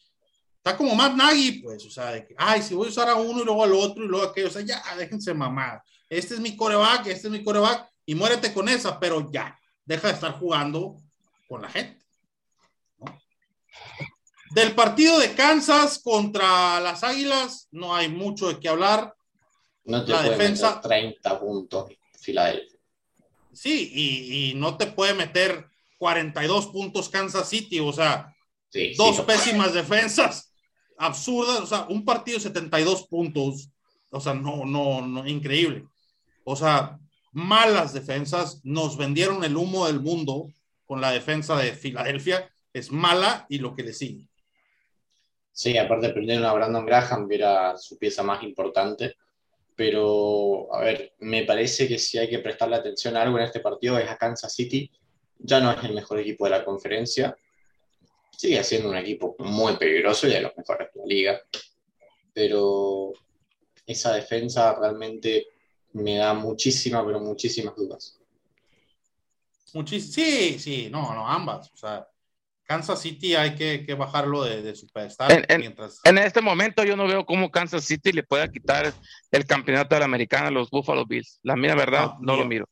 está 0.57 0.77
como 0.77 0.93
Matt 0.93 1.15
Nagy, 1.15 1.63
pues, 1.63 1.83
o 1.85 1.89
sea, 1.89 2.11
de 2.11 2.25
que, 2.25 2.35
ay, 2.37 2.61
si 2.61 2.75
voy 2.75 2.87
a 2.87 2.89
usar 2.89 3.09
a 3.09 3.15
uno 3.15 3.41
y 3.41 3.45
luego 3.45 3.63
al 3.63 3.73
otro 3.73 4.03
y 4.03 4.07
luego 4.07 4.27
a 4.27 4.29
aquello, 4.29 4.47
o 4.47 4.51
sea, 4.51 4.61
ya, 4.61 4.81
déjense 4.95 5.33
mamar. 5.33 5.81
Este 6.07 6.35
es 6.35 6.39
mi 6.39 6.55
coreback, 6.55 7.07
este 7.07 7.27
es 7.27 7.31
mi 7.31 7.43
coreback, 7.43 7.89
y 8.05 8.13
muérete 8.13 8.53
con 8.53 8.69
esa, 8.69 8.99
pero 8.99 9.31
ya, 9.31 9.57
deja 9.85 10.09
de 10.09 10.13
estar 10.13 10.33
jugando 10.33 10.97
con 11.47 11.63
la 11.63 11.69
gente. 11.69 11.98
Del 14.51 14.73
partido 14.73 15.19
de 15.19 15.33
Kansas 15.33 15.99
contra 16.03 16.79
las 16.79 17.03
Águilas, 17.03 17.67
no 17.71 17.95
hay 17.95 18.09
mucho 18.09 18.47
de 18.47 18.59
qué 18.59 18.69
hablar. 18.69 19.13
No 19.85 20.03
te 20.03 20.11
la 20.11 20.19
puede 20.19 20.31
defensa, 20.31 20.75
meter 20.75 20.81
30 20.81 21.39
puntos 21.39 21.91
Filadelfia. 22.19 22.79
Sí, 23.53 23.91
y, 23.93 24.51
y, 24.51 24.53
no 24.55 24.77
te 24.77 24.87
puede 24.87 25.13
meter 25.13 25.67
42 25.97 26.67
puntos 26.67 27.09
Kansas 27.09 27.49
City, 27.49 27.79
o 27.79 27.91
sea, 27.91 28.33
dos 28.97 29.21
pésimas 29.21 29.73
defensas 29.73 30.49
absurdas, 30.99 31.61
o 31.61 31.65
sea, 31.65 31.85
un 31.89 32.03
partido 32.05 32.37
de 32.37 32.43
72 32.43 33.07
puntos, 33.07 33.69
o 34.11 34.19
sea, 34.19 34.33
no, 34.33 34.65
no, 34.65 35.01
no, 35.01 35.27
increíble. 35.27 35.87
O 36.43 36.55
sea, 36.55 36.99
malas 37.31 37.93
defensas, 37.93 38.59
nos 38.63 38.97
vendieron 38.97 39.43
el 39.43 39.55
humo 39.55 39.87
del 39.87 40.01
mundo 40.01 40.51
con 40.85 40.99
la 40.99 41.11
defensa 41.11 41.55
de 41.57 41.73
Filadelfia, 41.73 42.51
es 42.73 42.91
mala 42.91 43.45
y 43.49 43.59
lo 43.59 43.75
que 43.75 43.83
le 43.83 43.93
sigue. 43.93 44.27
Sí, 45.51 45.77
aparte 45.77 46.09
perdieron 46.09 46.45
a 46.45 46.53
Brandon 46.53 46.85
Graham, 46.85 47.27
que 47.27 47.35
era 47.35 47.77
su 47.77 47.97
pieza 47.97 48.23
más 48.23 48.43
importante. 48.43 49.15
Pero, 49.75 50.73
a 50.73 50.81
ver, 50.81 51.13
me 51.19 51.43
parece 51.43 51.87
que 51.87 51.97
si 51.97 52.17
hay 52.17 52.29
que 52.29 52.39
prestarle 52.39 52.75
atención 52.75 53.15
a 53.15 53.21
algo 53.21 53.37
en 53.37 53.45
este 53.45 53.59
partido 53.59 53.97
es 53.97 54.09
a 54.09 54.17
Kansas 54.17 54.53
City. 54.53 54.91
Ya 55.37 55.59
no 55.59 55.71
es 55.71 55.83
el 55.83 55.93
mejor 55.93 56.19
equipo 56.19 56.45
de 56.45 56.51
la 56.51 56.65
conferencia. 56.65 57.35
Sigue 58.37 58.63
siendo 58.63 58.89
un 58.89 58.97
equipo 58.97 59.35
muy 59.39 59.75
peligroso 59.77 60.27
y 60.27 60.31
de 60.31 60.41
los 60.41 60.55
mejores 60.55 60.89
de 60.93 60.99
la 60.99 61.05
liga. 61.05 61.41
Pero 62.33 63.13
esa 63.85 64.13
defensa 64.13 64.75
realmente 64.79 65.47
me 65.93 66.17
da 66.17 66.33
muchísimas, 66.33 67.03
pero 67.05 67.19
muchísimas 67.19 67.75
dudas. 67.75 68.17
sí, 69.65 70.59
sí, 70.59 70.89
no, 70.91 71.13
no, 71.13 71.27
ambas. 71.27 71.71
O 71.73 71.77
sea, 71.77 72.07
Kansas 72.69 73.01
City 73.01 73.33
hay 73.33 73.55
que, 73.55 73.95
bajarlo 73.95 74.43
de, 74.43 74.75
su 74.75 74.87
pedestal. 74.89 75.43
En, 75.47 75.59
mientras... 75.59 76.01
en, 76.03 76.19
este 76.19 76.39
momento 76.39 76.83
yo 76.83 76.95
no 76.95 77.07
veo 77.07 77.25
cómo 77.25 77.49
Kansas 77.49 77.83
City 77.83 78.11
le 78.11 78.21
pueda 78.21 78.47
quitar 78.47 78.93
el 79.31 79.45
campeonato 79.47 79.95
de 79.95 79.99
la 79.99 80.05
americana 80.05 80.49
a 80.49 80.51
los 80.51 80.69
Buffalo 80.69 81.03
Bills. 81.03 81.39
La 81.41 81.55
mía 81.55 81.73
verdad, 81.73 82.13
no, 82.19 82.37
lo 82.37 82.45
miro. 82.45 82.69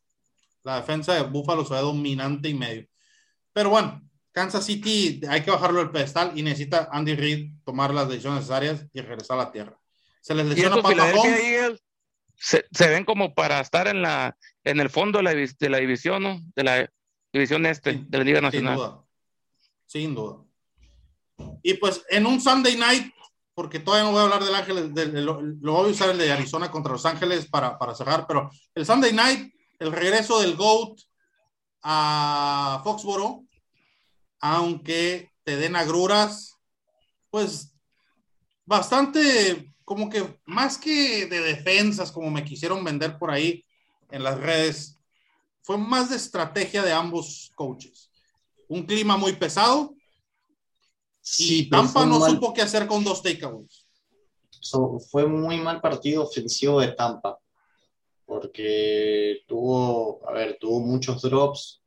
La 0.61 0.75
defensa 0.75 1.15
de 1.15 1.23
Buffalo 1.23 1.65
se 1.65 1.73
ve 1.73 1.79
dominante 1.79 2.47
y 2.47 2.53
medio. 2.53 2.85
Pero 3.51 3.71
bueno, 3.71 4.07
Kansas 4.31 4.67
City 4.67 5.19
hay 5.27 5.41
que 5.41 5.49
bajarlo 5.49 5.79
del 5.79 5.89
pedestal 5.89 6.31
y 6.35 6.43
necesita 6.43 6.89
Andy 6.91 7.15
Reid 7.15 7.53
tomar 7.65 7.91
las 7.91 8.07
decisiones 8.07 8.41
necesarias 8.41 8.85
y 8.93 9.01
regresar 9.01 9.39
a 9.39 9.45
la 9.45 9.51
tierra. 9.51 9.79
Se 10.21 10.35
les 10.35 10.45
lesiona 10.45 10.79
Pat 10.79 10.95
se, 12.35 12.65
se, 12.71 12.87
ven 12.87 13.03
como 13.03 13.33
para 13.33 13.59
estar 13.61 13.87
en 13.87 14.03
la 14.03 14.37
en 14.63 14.79
el 14.79 14.91
fondo 14.91 15.17
de 15.17 15.23
la, 15.23 15.33
de 15.33 15.69
la 15.71 15.79
división, 15.79 16.21
¿no? 16.21 16.39
De 16.55 16.63
la 16.63 16.87
división 17.33 17.65
este, 17.65 18.03
de 18.07 18.17
la 18.19 18.23
Liga 18.23 18.41
Nacional 18.41 18.77
sin 18.77 18.85
duda. 18.85 19.06
Y 21.63 21.73
pues 21.75 22.03
en 22.09 22.25
un 22.25 22.41
Sunday 22.41 22.75
night, 22.75 23.13
porque 23.53 23.79
todavía 23.79 24.05
no 24.05 24.11
voy 24.11 24.21
a 24.21 24.23
hablar 24.23 24.43
del 24.43 24.55
Ángeles, 24.55 24.91
lo, 25.23 25.41
voy 25.73 25.89
a 25.89 25.91
usar 25.91 26.09
el 26.09 26.17
de 26.17 26.31
Arizona 26.31 26.69
contra 26.69 26.91
Los 26.91 27.05
Ángeles 27.05 27.47
para, 27.47 27.77
para 27.77 27.95
cerrar, 27.95 28.25
pero 28.27 28.49
el 28.75 28.85
Sunday 28.85 29.13
night, 29.13 29.53
el 29.79 29.91
regreso 29.91 30.39
del 30.39 30.55
GOAT 30.55 30.99
a 31.83 32.81
Foxboro, 32.83 33.43
aunque 34.39 35.31
te 35.43 35.57
den 35.57 35.75
agruras, 35.75 36.55
pues 37.29 37.73
bastante 38.65 39.73
como 39.85 40.09
que 40.09 40.39
más 40.45 40.77
que 40.77 41.27
de 41.27 41.39
defensas, 41.41 42.11
como 42.11 42.29
me 42.29 42.43
quisieron 42.43 42.83
vender 42.83 43.17
por 43.17 43.31
ahí 43.31 43.65
en 44.11 44.23
las 44.23 44.37
redes, 44.37 44.99
fue 45.61 45.77
más 45.77 46.09
de 46.09 46.17
estrategia 46.17 46.83
de 46.83 46.93
ambos 46.93 47.51
coaches 47.55 48.06
un 48.67 48.85
clima 48.85 49.17
muy 49.17 49.33
pesado. 49.33 49.95
y 51.37 51.69
Tampa 51.69 52.05
no 52.05 52.25
supo 52.25 52.53
qué 52.53 52.61
hacer 52.61 52.87
con 52.87 53.03
dos 53.03 53.21
takeaways. 53.21 53.85
fue 55.11 55.27
muy 55.27 55.57
mal 55.57 55.81
partido 55.81 56.23
ofensivo 56.23 56.79
de 56.79 56.93
Tampa, 56.93 57.37
porque 58.25 59.41
tuvo, 59.47 60.27
a 60.27 60.33
ver, 60.33 60.57
tuvo 60.59 60.79
muchos 60.79 61.21
drops 61.21 61.81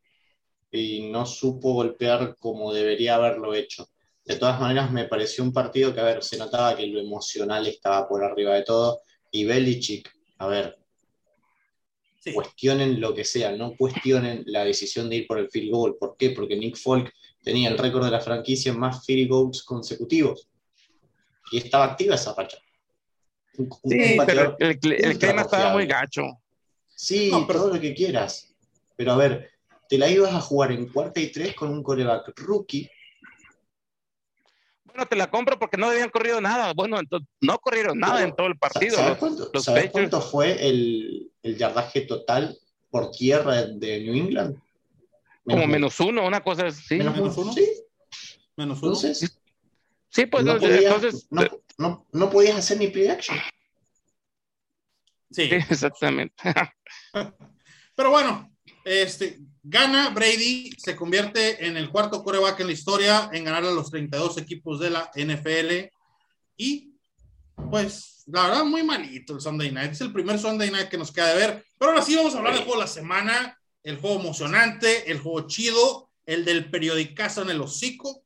y 0.71 1.11
no 1.11 1.27
supo 1.27 1.75
golpear 1.75 2.37
como 2.39 2.73
debería 2.73 3.17
haberlo 3.17 3.55
hecho. 3.55 3.89
De 4.25 4.37
todas 4.37 4.61
maneras, 4.61 4.93
me 4.93 5.07
pareció 5.07 5.43
un 5.43 5.53
partido 5.53 5.93
que, 5.93 6.01
a 6.01 6.05
ver, 6.05 6.23
se 6.23 6.39
notaba 6.39 6.77
que 6.77 6.87
lo 6.87 7.01
emocional 7.01 7.67
estaba 7.67 8.09
por 8.09 8.23
arriba 8.23 8.55
de 8.55 8.63
todo. 8.63 9.01
Y 9.33 9.45
Belichick, 9.45 10.11
a 10.39 10.47
ver, 10.47 10.80
Cuestionen 12.35 13.01
lo 13.01 13.15
que 13.15 13.25
sea, 13.25 13.53
no 13.53 13.75
cuestionen 13.77 14.43
la 14.47 14.65
decisión 14.65 15.09
de 15.09 15.17
ir 15.17 15.27
por 15.27 15.39
el 15.39 15.51
field 15.51 15.71
goal. 15.71 15.97
¿Por 15.99 16.17
qué? 16.19 16.31
Porque 16.31 16.57
Nick 16.57 16.77
Folk 16.77 17.13
tenía 17.43 17.71
el 17.71 17.79
récord 17.79 18.05
de 18.05 18.11
la 18.11 18.21
franquicia 18.21 18.73
en 18.73 18.79
más 18.79 19.05
field 19.07 19.31
goals 19.31 19.63
consecutivos. 19.63 20.49
Y 21.51 21.59
estaba 21.59 21.85
activa 21.85 22.15
esa 22.15 22.35
facha. 22.35 22.59
sí, 23.57 24.19
pero 24.27 24.57
el, 24.59 24.79
clima 24.79 25.43
estaba 25.43 25.73
muy 25.73 25.87
gacho. 25.87 26.23
Sí, 26.95 27.31
pero... 27.47 27.61
todo 27.61 27.75
lo 27.75 27.81
que 27.81 27.95
quieras. 27.95 28.55
Pero 28.97 29.13
a 29.13 29.17
ver, 29.17 29.51
te 29.89 29.97
la 29.97 30.09
ibas 30.09 30.35
a 30.35 30.41
jugar 30.41 30.73
en 30.73 30.89
cuarta 30.89 31.21
y 31.21 31.33
tres 31.33 31.55
con 31.55 31.71
un 31.71 31.83
coreback 31.83 32.39
rookie 32.39 32.89
bueno, 34.93 35.07
te 35.09 35.17
la 35.17 35.31
compro 35.31 35.59
porque 35.59 35.77
no 35.77 35.87
habían 35.87 36.11
corrido 36.11 36.41
nada. 36.41 36.73
Bueno, 36.73 36.99
entonces 36.99 37.29
no 37.41 37.59
corrieron 37.59 37.99
nada 37.99 38.23
en 38.23 38.35
todo 38.35 38.47
el 38.47 38.59
partido. 38.59 38.97
¿Sabes 38.97 39.91
cuánto, 39.91 40.21
fue 40.21 40.67
el, 40.69 41.31
el, 41.43 41.57
yardaje 41.57 42.03
total 42.03 42.57
por 42.91 43.11
tierra 43.11 43.63
de 43.63 44.01
New 44.01 44.15
England? 44.15 44.61
Como 45.45 45.67
menos 45.67 45.99
uno, 46.01 46.27
una 46.27 46.43
cosa 46.43 46.67
así. 46.67 46.97
¿Menos, 46.97 47.37
uno? 47.37 47.53
Sí. 47.53 47.67
Menos 48.57 48.83
uno. 48.83 48.93
Entonces, 48.93 49.41
sí, 50.09 50.27
pues 50.27 50.45
no 50.45 50.59
podías, 50.59 50.85
entonces. 50.85 51.27
No, 51.31 51.43
no, 51.79 52.07
no, 52.13 52.31
podías 52.31 52.57
hacer 52.57 52.79
ni 52.79 52.89
play 52.89 53.09
action. 53.09 53.39
Sí. 55.31 55.49
sí 55.49 55.55
exactamente. 55.71 56.35
Pero 57.97 58.11
bueno, 58.11 58.51
este, 58.85 59.39
Gana 59.71 60.11
Brady, 60.11 60.73
se 60.79 60.97
convierte 60.97 61.65
en 61.65 61.77
el 61.77 61.91
cuarto 61.91 62.25
coreback 62.25 62.59
en 62.59 62.67
la 62.67 62.73
historia 62.73 63.31
en 63.33 63.45
ganar 63.45 63.65
a 63.65 63.71
los 63.71 63.89
32 63.89 64.39
equipos 64.39 64.81
de 64.81 64.91
la 64.91 65.13
NFL. 65.15 65.95
Y 66.57 66.97
pues, 67.71 68.25
la 68.27 68.49
verdad, 68.49 68.65
muy 68.65 68.83
malito 68.83 69.35
el 69.35 69.41
Sunday 69.41 69.71
Night. 69.71 69.93
Es 69.93 70.01
el 70.01 70.13
primer 70.13 70.41
Sunday 70.41 70.73
Night 70.73 70.89
que 70.89 70.99
nos 70.99 71.13
queda 71.13 71.29
de 71.29 71.37
ver. 71.37 71.65
Pero 71.79 71.93
ahora 71.93 72.03
sí 72.03 72.17
vamos 72.17 72.35
a 72.35 72.39
hablar 72.39 72.55
del 72.55 72.65
juego 72.65 72.81
de 72.81 72.87
la 72.87 72.91
semana, 72.91 73.57
el 73.85 73.99
juego 73.99 74.19
emocionante, 74.19 75.09
el 75.09 75.21
juego 75.21 75.47
chido, 75.47 76.11
el 76.27 76.45
del 76.45 76.69
periodicazo 76.69 77.43
en 77.43 77.51
el 77.51 77.61
hocico. 77.61 78.25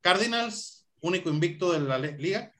Cardinals, 0.00 0.88
único 1.02 1.30
invicto 1.30 1.70
de 1.70 1.80
la 1.82 1.98
liga. 1.98 2.52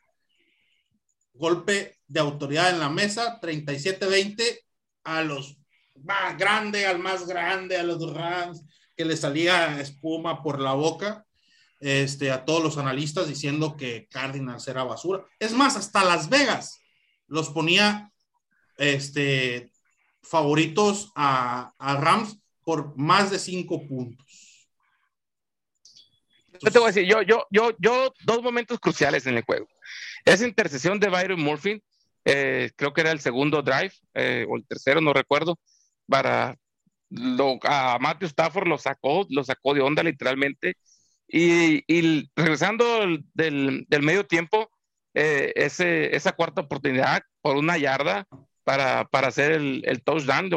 Golpe 1.34 1.98
de 2.06 2.20
autoridad 2.20 2.70
en 2.70 2.78
la 2.78 2.90
mesa, 2.90 3.40
37-20 3.40 4.60
a 5.02 5.22
los 5.22 5.59
más 6.04 6.36
grande 6.36 6.86
al 6.86 6.98
más 6.98 7.26
grande, 7.26 7.76
a 7.76 7.82
los 7.82 8.12
Rams, 8.12 8.62
que 8.96 9.04
le 9.04 9.16
salía 9.16 9.80
espuma 9.80 10.42
por 10.42 10.60
la 10.60 10.74
boca, 10.74 11.24
este, 11.80 12.30
a 12.30 12.44
todos 12.44 12.62
los 12.62 12.78
analistas 12.78 13.28
diciendo 13.28 13.76
que 13.76 14.06
Cardinals 14.10 14.68
era 14.68 14.84
basura. 14.84 15.24
Es 15.38 15.52
más, 15.52 15.76
hasta 15.76 16.04
Las 16.04 16.28
Vegas 16.28 16.80
los 17.26 17.48
ponía 17.48 18.12
este, 18.76 19.72
favoritos 20.22 21.12
a, 21.14 21.72
Rams 21.78 22.38
por 22.62 22.96
más 22.96 23.30
de 23.30 23.38
cinco 23.38 23.86
puntos. 23.86 24.68
yo 26.60 26.70
te 26.70 26.78
voy 26.78 26.88
a 26.88 26.92
decir, 26.92 27.08
yo, 27.08 27.22
yo, 27.22 27.46
yo, 27.50 27.72
yo, 27.78 28.12
dos 28.24 28.42
momentos 28.42 28.78
cruciales 28.78 29.26
en 29.26 29.36
el 29.38 29.44
juego. 29.44 29.66
Esa 30.24 30.46
intercesión 30.46 31.00
de 31.00 31.08
Byron 31.08 31.40
Murphy, 31.40 31.82
eh, 32.26 32.70
creo 32.76 32.92
que 32.92 33.00
era 33.00 33.12
el 33.12 33.20
segundo 33.20 33.62
drive, 33.62 33.92
eh, 34.14 34.46
o 34.48 34.56
el 34.56 34.66
tercero, 34.66 35.00
no 35.00 35.14
recuerdo, 35.14 35.58
para 36.10 36.56
lo, 37.10 37.58
a 37.62 37.98
Matthew 38.00 38.28
Stafford 38.28 38.68
lo 38.68 38.78
sacó, 38.78 39.26
lo 39.30 39.44
sacó 39.44 39.74
de 39.74 39.80
onda 39.80 40.02
literalmente. 40.02 40.76
Y, 41.28 42.28
regresando 42.34 43.06
del, 43.34 43.86
medio 44.02 44.26
tiempo, 44.26 44.68
eh, 45.14 45.52
ese, 45.54 46.14
esa 46.14 46.32
cuarta 46.32 46.62
oportunidad 46.62 47.22
por 47.40 47.56
una 47.56 47.78
yarda 47.78 48.26
para, 48.64 49.04
para 49.06 49.28
hacer 49.28 49.52
el, 49.52 49.82
el 49.86 50.02
touchdown, 50.02 50.50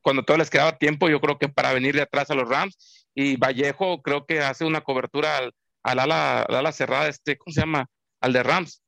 cuando 0.00 0.24
todo 0.24 0.36
les 0.36 0.50
quedaba 0.50 0.78
tiempo, 0.78 1.08
yo 1.08 1.20
creo 1.20 1.38
que 1.38 1.48
para 1.48 1.72
venir 1.72 1.94
de 1.94 2.02
atrás 2.02 2.30
a 2.30 2.34
los 2.34 2.48
Rams. 2.48 3.06
Y 3.14 3.36
Vallejo 3.36 4.02
creo 4.02 4.26
que 4.26 4.40
hace 4.40 4.64
una 4.64 4.80
cobertura 4.80 5.38
al 5.82 5.98
ala, 5.98 6.42
al 6.42 6.54
ala 6.54 6.72
cerrada, 6.72 7.08
este, 7.08 7.36
¿cómo 7.36 7.52
se 7.52 7.60
llama? 7.60 7.86
Al 8.20 8.32
de 8.32 8.42
Rams. 8.42 8.82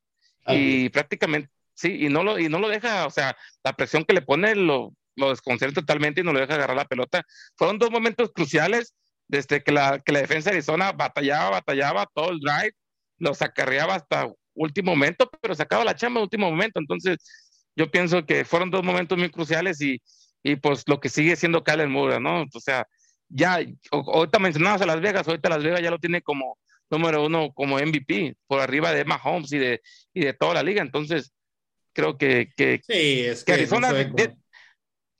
Y 0.47 0.89
prácticamente, 0.89 1.51
sí, 1.75 2.07
y 2.07 2.09
no, 2.09 2.25
lo, 2.25 2.39
y 2.39 2.49
no 2.49 2.59
lo 2.59 2.69
deja, 2.69 3.07
o 3.07 3.11
sea, 3.11 3.37
la 3.63 3.75
presión 3.75 4.05
que 4.05 4.13
le 4.13 4.23
pone 4.23 4.57
lo, 4.57 4.93
lo 5.17 5.31
desconcentra 5.31 5.83
totalmente 5.83 6.21
y 6.21 6.25
no 6.25 6.33
lo 6.33 6.41
deja 6.41 6.55
agarrar 6.55 6.77
la 6.77 6.85
pelota. 6.85 7.25
Fueron 7.57 7.79
dos 7.79 7.91
momentos 7.91 8.31
cruciales 8.33 8.95
desde 9.29 9.63
que 9.63 9.73
la, 9.73 10.01
que 10.01 10.13
la 10.13 10.21
defensa 10.21 10.51
de 10.51 10.57
Arizona 10.57 10.93
batallaba, 10.93 11.51
batallaba 11.51 12.07
todo 12.13 12.31
el 12.31 12.41
drive, 12.41 12.75
lo 13.19 13.33
acarreaba 13.39 13.95
hasta 13.95 14.31
último 14.55 14.93
momento, 14.93 15.31
pero 15.41 15.55
sacaba 15.55 15.85
la 15.85 15.95
chamba 15.95 16.21
en 16.21 16.25
último 16.25 16.51
momento. 16.51 16.81
Entonces, 16.81 17.19
yo 17.77 17.91
pienso 17.91 18.27
que 18.27 18.45
fueron 18.45 18.71
dos 18.71 18.83
momentos 18.83 19.17
muy 19.19 19.31
cruciales 19.31 19.81
y, 19.81 20.01
y 20.43 20.57
pues 20.57 20.85
lo 20.87 21.01
que 21.01 21.09
sigue 21.09 21.37
siendo 21.37 21.65
Kyler 21.65 21.89
Murray, 21.89 22.21
¿no? 22.21 22.43
O 22.43 22.61
sea, 22.61 22.87
ya, 23.29 23.61
ahorita 23.91 24.39
mencionabas 24.39 24.83
a 24.83 24.87
Las 24.87 25.01
Vegas, 25.01 25.27
ahorita 25.27 25.49
Las 25.49 25.63
Vegas 25.63 25.81
ya 25.81 25.91
lo 25.91 25.99
tiene 25.99 26.21
como 26.21 26.59
número 26.91 27.25
uno, 27.25 27.53
como 27.55 27.79
MVP, 27.79 28.37
por 28.47 28.61
arriba 28.61 28.93
de 28.93 29.05
Mahomes 29.05 29.53
y 29.53 29.59
de, 29.59 29.81
y 30.13 30.25
de 30.25 30.35
toda 30.35 30.55
la 30.55 30.63
liga. 30.63 30.83
Entonces, 30.83 31.33
creo 31.95 32.19
que, 32.19 32.51
que, 32.57 32.81
sí, 32.87 33.21
es 33.21 33.45
que, 33.45 33.55
Arizona 33.55 33.93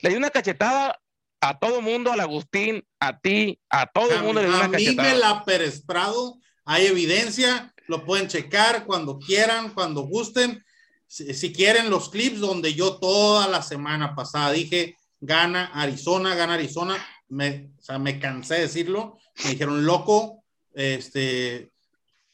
le 0.03 0.11
dio 0.11 0.19
una 0.19 0.31
cachetada 0.31 1.01
a 1.41 1.59
todo 1.59 1.81
mundo, 1.81 2.13
al 2.13 2.21
Agustín, 2.21 2.85
a 3.01 3.19
ti, 3.19 3.59
a 3.71 3.87
todo 3.87 4.11
el 4.11 4.23
mundo 4.23 4.43
le 4.43 4.49
dio 4.49 4.57
una 4.57 4.71
cachetada. 4.71 5.09
A 5.09 5.13
mí 5.15 5.15
me 5.15 5.19
la 5.19 5.45
Pérez 5.45 5.83
Prado, 5.85 6.39
hay 6.65 6.87
evidencia, 6.87 7.73
lo 7.87 8.05
pueden 8.05 8.29
checar 8.29 8.85
cuando 8.85 9.19
quieran, 9.19 9.73
cuando 9.73 10.03
gusten. 10.03 10.63
Si, 11.07 11.33
si 11.35 11.53
quieren 11.53 11.91
los 11.91 12.11
clips 12.11 12.41
donde 12.41 12.75
yo 12.75 12.99
toda 12.99 13.49
la 13.49 13.63
semana 13.63 14.15
pasada 14.15 14.53
dije, 14.53 14.97
gana 15.21 15.67
Arizona, 15.75 16.35
gana 16.35 16.55
Arizona, 16.55 16.97
me, 17.29 17.71
o 17.79 17.83
sea, 17.83 17.99
me 17.99 18.19
cansé 18.19 18.55
de 18.55 18.61
decirlo, 18.63 19.19
me 19.45 19.51
dijeron, 19.51 19.85
loco, 19.85 20.45
este, 20.75 21.71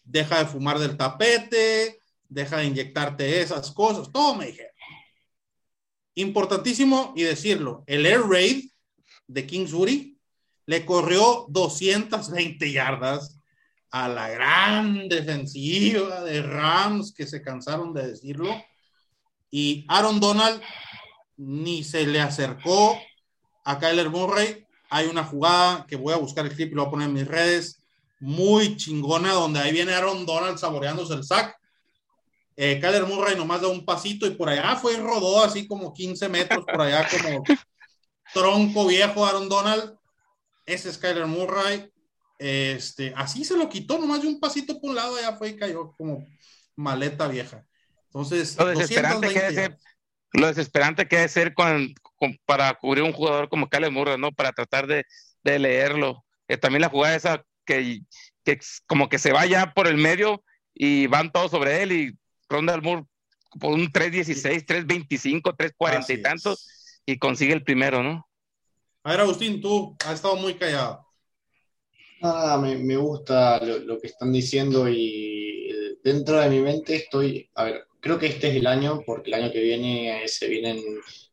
deja 0.04 0.38
de 0.38 0.46
fumar 0.46 0.78
del 0.78 0.96
tapete, 0.96 2.00
deja 2.28 2.58
de 2.58 2.66
inyectarte 2.66 3.40
esas 3.40 3.70
cosas, 3.72 4.10
todo 4.12 4.34
me 4.34 4.46
dijeron. 4.46 4.72
Importantísimo 6.18 7.12
y 7.14 7.22
decirlo, 7.22 7.84
el 7.86 8.04
Air 8.04 8.22
Raid 8.22 8.70
de 9.28 9.46
Kingsbury 9.46 10.18
le 10.66 10.84
corrió 10.84 11.46
220 11.48 12.72
yardas 12.72 13.38
a 13.90 14.08
la 14.08 14.28
gran 14.28 15.08
defensiva 15.08 16.22
de 16.24 16.42
Rams 16.42 17.14
que 17.14 17.26
se 17.26 17.40
cansaron 17.40 17.94
de 17.94 18.08
decirlo 18.08 18.48
y 19.50 19.86
Aaron 19.88 20.18
Donald 20.18 20.60
ni 21.36 21.84
se 21.84 22.04
le 22.04 22.20
acercó 22.20 22.98
a 23.64 23.78
Kyler 23.78 24.10
Murray 24.10 24.66
hay 24.90 25.06
una 25.06 25.22
jugada 25.22 25.86
que 25.86 25.94
voy 25.94 26.14
a 26.14 26.18
buscar 26.18 26.46
el 26.46 26.52
clip 26.52 26.72
y 26.72 26.74
lo 26.74 26.82
voy 26.82 26.88
a 26.88 26.90
poner 26.90 27.08
en 27.08 27.14
mis 27.14 27.28
redes, 27.28 27.84
muy 28.18 28.76
chingona, 28.76 29.34
donde 29.34 29.60
ahí 29.60 29.72
viene 29.72 29.94
Aaron 29.94 30.26
Donald 30.26 30.58
saboreándose 30.58 31.14
el 31.14 31.24
sack. 31.24 31.56
Eh, 32.61 32.80
Kyler 32.80 33.06
Murray 33.06 33.36
nomás 33.36 33.61
da 33.61 33.68
un 33.68 33.84
pasito 33.84 34.26
y 34.26 34.30
por 34.30 34.48
allá 34.48 34.74
fue 34.74 34.94
y 34.94 34.96
rodó 34.96 35.44
así 35.44 35.68
como 35.68 35.94
15 35.94 36.28
metros 36.28 36.64
por 36.64 36.80
allá 36.80 37.06
como 37.09 37.44
tronco 38.34 38.84
viejo 38.88 39.24
Aaron 39.24 39.48
Donald. 39.48 39.96
Ese 40.66 40.88
es 40.88 40.98
Kyler 40.98 41.26
Murray. 41.26 41.88
Este, 42.36 43.14
así 43.16 43.44
se 43.44 43.56
lo 43.56 43.68
quitó 43.68 44.00
nomás 44.00 44.22
de 44.22 44.26
un 44.26 44.40
pasito 44.40 44.80
por 44.80 44.90
un 44.90 44.96
lado, 44.96 45.14
allá 45.14 45.36
fue 45.36 45.50
y 45.50 45.56
cayó 45.56 45.92
como 45.96 46.26
maleta 46.74 47.28
vieja. 47.28 47.64
Entonces, 48.06 48.59
lo 48.59 48.66
desesperante, 48.66 49.28
que 49.28 49.38
debe 49.38 49.54
ser, 49.54 49.78
lo 50.32 50.48
desesperante 50.48 51.06
que 51.06 51.14
debe 51.14 51.28
ser 51.28 51.54
con, 51.54 51.94
para 52.44 52.74
cubrir 52.74 53.04
un 53.04 53.12
jugador 53.12 53.48
como 53.48 53.68
Kyler 53.68 53.92
Murray, 53.92 54.18
¿no? 54.18 54.32
Para 54.32 54.50
tratar 54.50 54.88
de, 54.88 55.04
de 55.44 55.61
leerlo. 55.61 56.24
Eh, 56.48 56.56
también 56.56 56.82
la 56.82 56.88
jugada 56.88 57.14
esa 57.14 57.44
que, 57.64 58.00
que 58.42 58.59
como 58.88 59.09
que 59.09 59.20
se 59.20 59.30
vaya 59.30 59.74
por 59.74 59.86
el 59.86 59.96
medio 59.96 60.42
y 60.74 61.06
van 61.06 61.30
todos 61.30 61.52
sobre 61.52 61.82
él 61.82 61.92
y 61.92 62.17
Ronald 62.49 62.82
Moore 62.82 63.05
por 63.59 63.72
un 63.72 63.90
3.16, 63.90 64.64
3.25, 64.66 65.57
3.40 65.57 66.18
y 66.18 66.22
tantos 66.22 66.68
y 67.07 67.18
consigue 67.18 67.55
el 67.55 67.64
primero, 67.64 68.03
¿no? 68.03 68.28
A 69.05 69.12
ver, 69.12 69.20
Agustín, 69.20 69.61
tú 69.61 69.96
has 70.05 70.14
estado 70.14 70.36
muy 70.36 70.55
callado. 70.55 71.07
Ah, 72.20 72.59
me, 72.61 72.76
me 72.76 72.96
gusta 72.96 73.64
lo, 73.64 73.78
lo, 73.78 73.99
que 73.99 74.09
están 74.09 74.32
diciendo 74.32 74.88
y 74.88 75.99
dentro 76.03 76.40
de 76.40 76.51
mi 76.51 76.61
mente 76.61 76.96
estoy, 76.96 77.49
a 77.55 77.64
ver, 77.64 77.86
creo 78.01 78.18
que 78.18 78.26
este 78.26 78.49
es 78.49 78.57
el 78.57 78.66
año, 78.66 79.03
porque 79.07 79.30
el 79.30 79.42
año 79.42 79.53
que 79.53 79.61
viene 79.61 80.26
se 80.26 80.49
vienen 80.49 80.82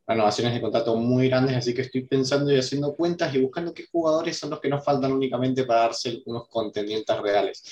renovaciones 0.07 0.53
de 0.53 0.61
contrato 0.61 0.95
muy 0.95 1.27
grandes, 1.27 1.55
así 1.55 1.73
que 1.73 1.81
estoy 1.81 2.05
pensando 2.05 2.53
y 2.53 2.59
haciendo 2.59 2.95
cuentas 2.95 3.33
y 3.33 3.41
buscando 3.41 3.73
qué 3.73 3.87
jugadores 3.91 4.37
son 4.37 4.51
los 4.51 4.59
que 4.59 4.69
nos 4.69 4.83
faltan 4.83 5.11
únicamente 5.11 5.63
para 5.63 5.81
darse 5.81 6.21
unos 6.25 6.47
contendientes 6.47 7.19
reales. 7.19 7.63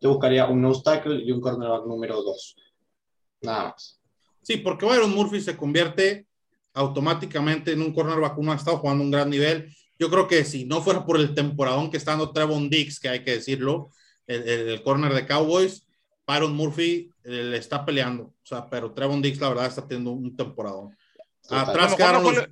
Yo 0.00 0.10
buscaría 0.10 0.46
un 0.46 0.62
no 0.62 0.80
tackle 0.80 1.22
y 1.22 1.32
un 1.32 1.40
cornerback 1.40 1.86
número 1.86 2.22
2. 2.22 2.56
Nada 3.42 3.64
más. 3.64 4.00
Sí, 4.42 4.56
porque 4.58 4.86
Byron 4.86 5.10
Murphy 5.10 5.40
se 5.40 5.56
convierte 5.56 6.26
automáticamente 6.74 7.72
en 7.72 7.82
un 7.82 7.92
cornerback. 7.92 8.38
Uno 8.38 8.52
ha 8.52 8.56
estado 8.56 8.78
jugando 8.78 9.04
un 9.04 9.10
gran 9.10 9.30
nivel. 9.30 9.74
Yo 9.98 10.10
creo 10.10 10.26
que 10.26 10.44
si 10.44 10.64
no 10.64 10.82
fuera 10.82 11.04
por 11.04 11.18
el 11.18 11.34
temporadón 11.34 11.90
que 11.90 11.96
está 11.96 12.12
dando 12.12 12.32
Trevon 12.32 12.70
Dix, 12.70 12.98
que 12.98 13.08
hay 13.08 13.22
que 13.22 13.32
decirlo, 13.32 13.90
el, 14.26 14.48
el, 14.48 14.68
el 14.68 14.82
corner 14.82 15.12
de 15.12 15.26
Cowboys, 15.26 15.86
Byron 16.26 16.54
Murphy 16.54 17.10
eh, 17.24 17.44
le 17.44 17.56
está 17.56 17.84
peleando. 17.84 18.24
O 18.24 18.34
sea, 18.44 18.68
pero 18.68 18.92
Trevon 18.92 19.20
Dix, 19.20 19.40
la 19.40 19.48
verdad, 19.48 19.66
está 19.66 19.86
teniendo 19.86 20.12
un 20.12 20.36
temporadón. 20.36 20.96
Atrás 21.48 21.94
quedaron 21.94 22.22
no, 22.22 22.28
fue 22.28 22.38
los... 22.38 22.48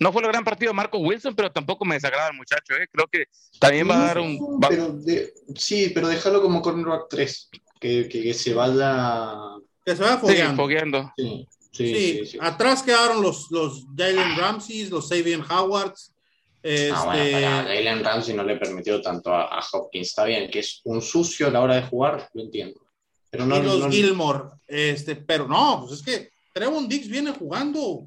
no 0.00 0.12
fue 0.12 0.22
el 0.22 0.28
gran 0.28 0.44
partido 0.44 0.74
Marco 0.74 0.98
Wilson, 0.98 1.34
pero 1.34 1.52
tampoco 1.52 1.84
me 1.84 1.94
desagrada 1.94 2.28
el 2.28 2.36
muchacho. 2.36 2.74
¿eh? 2.74 2.88
Creo 2.90 3.06
que 3.06 3.26
también 3.60 3.88
va 3.88 4.02
a 4.02 4.06
dar 4.06 4.18
un. 4.18 4.60
Pero 4.68 4.92
de... 4.92 5.32
sí, 5.54 5.92
pero 5.94 6.08
déjalo 6.08 6.42
como 6.42 6.60
cornerback 6.60 7.06
3. 7.08 7.50
Que, 7.82 8.08
que, 8.08 8.22
que, 8.22 8.32
se 8.32 8.54
vaya. 8.54 9.58
Que 9.84 9.96
se 9.96 10.02
vaya 10.04 10.18
fogueando. 10.18 10.52
Sí, 10.52 10.56
fogueando. 10.56 11.12
Sí, 11.16 11.48
sí, 11.72 11.94
sí, 11.94 12.26
sí, 12.26 12.38
Atrás 12.40 12.80
quedaron 12.84 13.20
los, 13.20 13.50
los 13.50 13.86
Jalen 13.96 14.36
Ramsey, 14.36 14.88
los 14.88 15.08
Sabian 15.08 15.42
Howards. 15.50 16.14
Este... 16.62 16.92
Ah, 16.94 17.04
bueno, 17.06 17.32
para 17.32 17.62
Jalen 17.64 18.04
Ramsey 18.04 18.36
no 18.36 18.44
le 18.44 18.56
permitió 18.56 19.02
tanto 19.02 19.34
a, 19.34 19.46
a, 19.46 19.64
Hopkins. 19.72 20.10
Está 20.10 20.24
bien, 20.24 20.48
que 20.48 20.60
es 20.60 20.80
un 20.84 21.02
sucio 21.02 21.48
a 21.48 21.50
la 21.50 21.60
hora 21.60 21.74
de 21.74 21.82
jugar, 21.82 22.30
lo 22.34 22.42
entiendo. 22.42 22.80
Pero 23.28 23.46
no, 23.46 23.56
y 23.56 23.62
los 23.62 23.80
no, 23.80 23.90
Gilmore, 23.90 24.44
este, 24.68 25.16
pero 25.16 25.48
no, 25.48 25.80
pues 25.80 25.98
es 25.98 26.04
que 26.04 26.30
Trevon 26.52 26.88
Dix 26.88 27.08
viene 27.08 27.32
jugando 27.32 28.06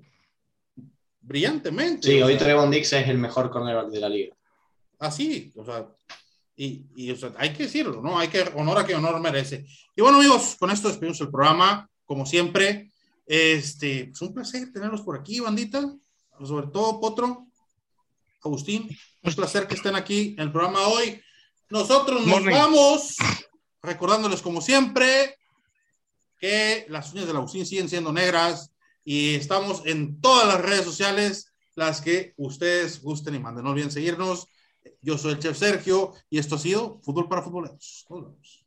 brillantemente. 1.19 2.07
Sí, 2.07 2.21
hoy 2.21 2.37
sea, 2.37 2.45
Trevon 2.45 2.71
Dix 2.71 2.93
es 2.93 3.09
el 3.09 3.17
mejor 3.17 3.49
cornerback 3.49 3.89
de 3.89 3.99
la 3.99 4.07
liga. 4.07 4.35
Así, 4.99 5.51
o 5.53 5.65
sea, 5.65 5.85
y, 6.55 6.85
y 6.95 7.11
o 7.11 7.15
sea, 7.17 7.33
hay 7.37 7.53
que 7.53 7.63
decirlo, 7.63 8.01
¿no? 8.01 8.17
Hay 8.17 8.29
que 8.29 8.41
honor 8.55 8.79
a 8.79 8.85
que 8.85 8.95
honor 8.95 9.19
merece. 9.19 9.65
Y 9.95 10.01
bueno, 10.01 10.19
amigos, 10.19 10.55
con 10.57 10.71
esto 10.71 10.87
despedimos 10.87 11.19
el 11.21 11.29
programa, 11.29 11.89
como 12.05 12.25
siempre. 12.25 12.91
Este, 13.25 14.11
es 14.11 14.21
un 14.21 14.33
placer 14.33 14.71
tenerlos 14.71 15.01
por 15.01 15.17
aquí, 15.19 15.39
bandita. 15.39 15.93
Sobre 16.43 16.67
todo, 16.67 16.99
Potro, 16.99 17.47
Agustín, 18.43 18.89
un 19.21 19.33
placer 19.33 19.67
que 19.67 19.75
estén 19.75 19.95
aquí 19.95 20.35
en 20.37 20.43
el 20.43 20.51
programa 20.51 20.87
hoy. 20.87 21.21
Nosotros 21.69 22.21
nos 22.21 22.27
Morning. 22.27 22.53
vamos, 22.53 23.15
recordándoles 23.81 24.41
como 24.41 24.61
siempre, 24.61 25.37
que 26.37 26.85
las 26.89 27.11
uñas 27.13 27.27
del 27.27 27.37
Agustín 27.37 27.65
siguen 27.65 27.89
siendo 27.89 28.11
negras 28.13 28.71
y 29.03 29.35
estamos 29.35 29.81
en 29.85 30.21
todas 30.21 30.47
las 30.47 30.61
redes 30.61 30.85
sociales, 30.85 31.53
las 31.75 32.01
que 32.01 32.33
ustedes 32.37 33.01
gusten 33.01 33.35
y 33.35 33.39
manden. 33.39 33.63
No 33.63 33.71
olviden 33.71 33.91
seguirnos. 33.91 34.47
Yo 35.01 35.17
soy 35.17 35.33
el 35.33 35.39
Chef 35.39 35.57
Sergio 35.57 36.13
y 36.29 36.39
esto 36.39 36.55
ha 36.55 36.59
sido 36.59 36.99
Fútbol 37.03 37.27
para 37.27 37.41
Futboleros. 37.41 38.05
Nos 38.09 38.65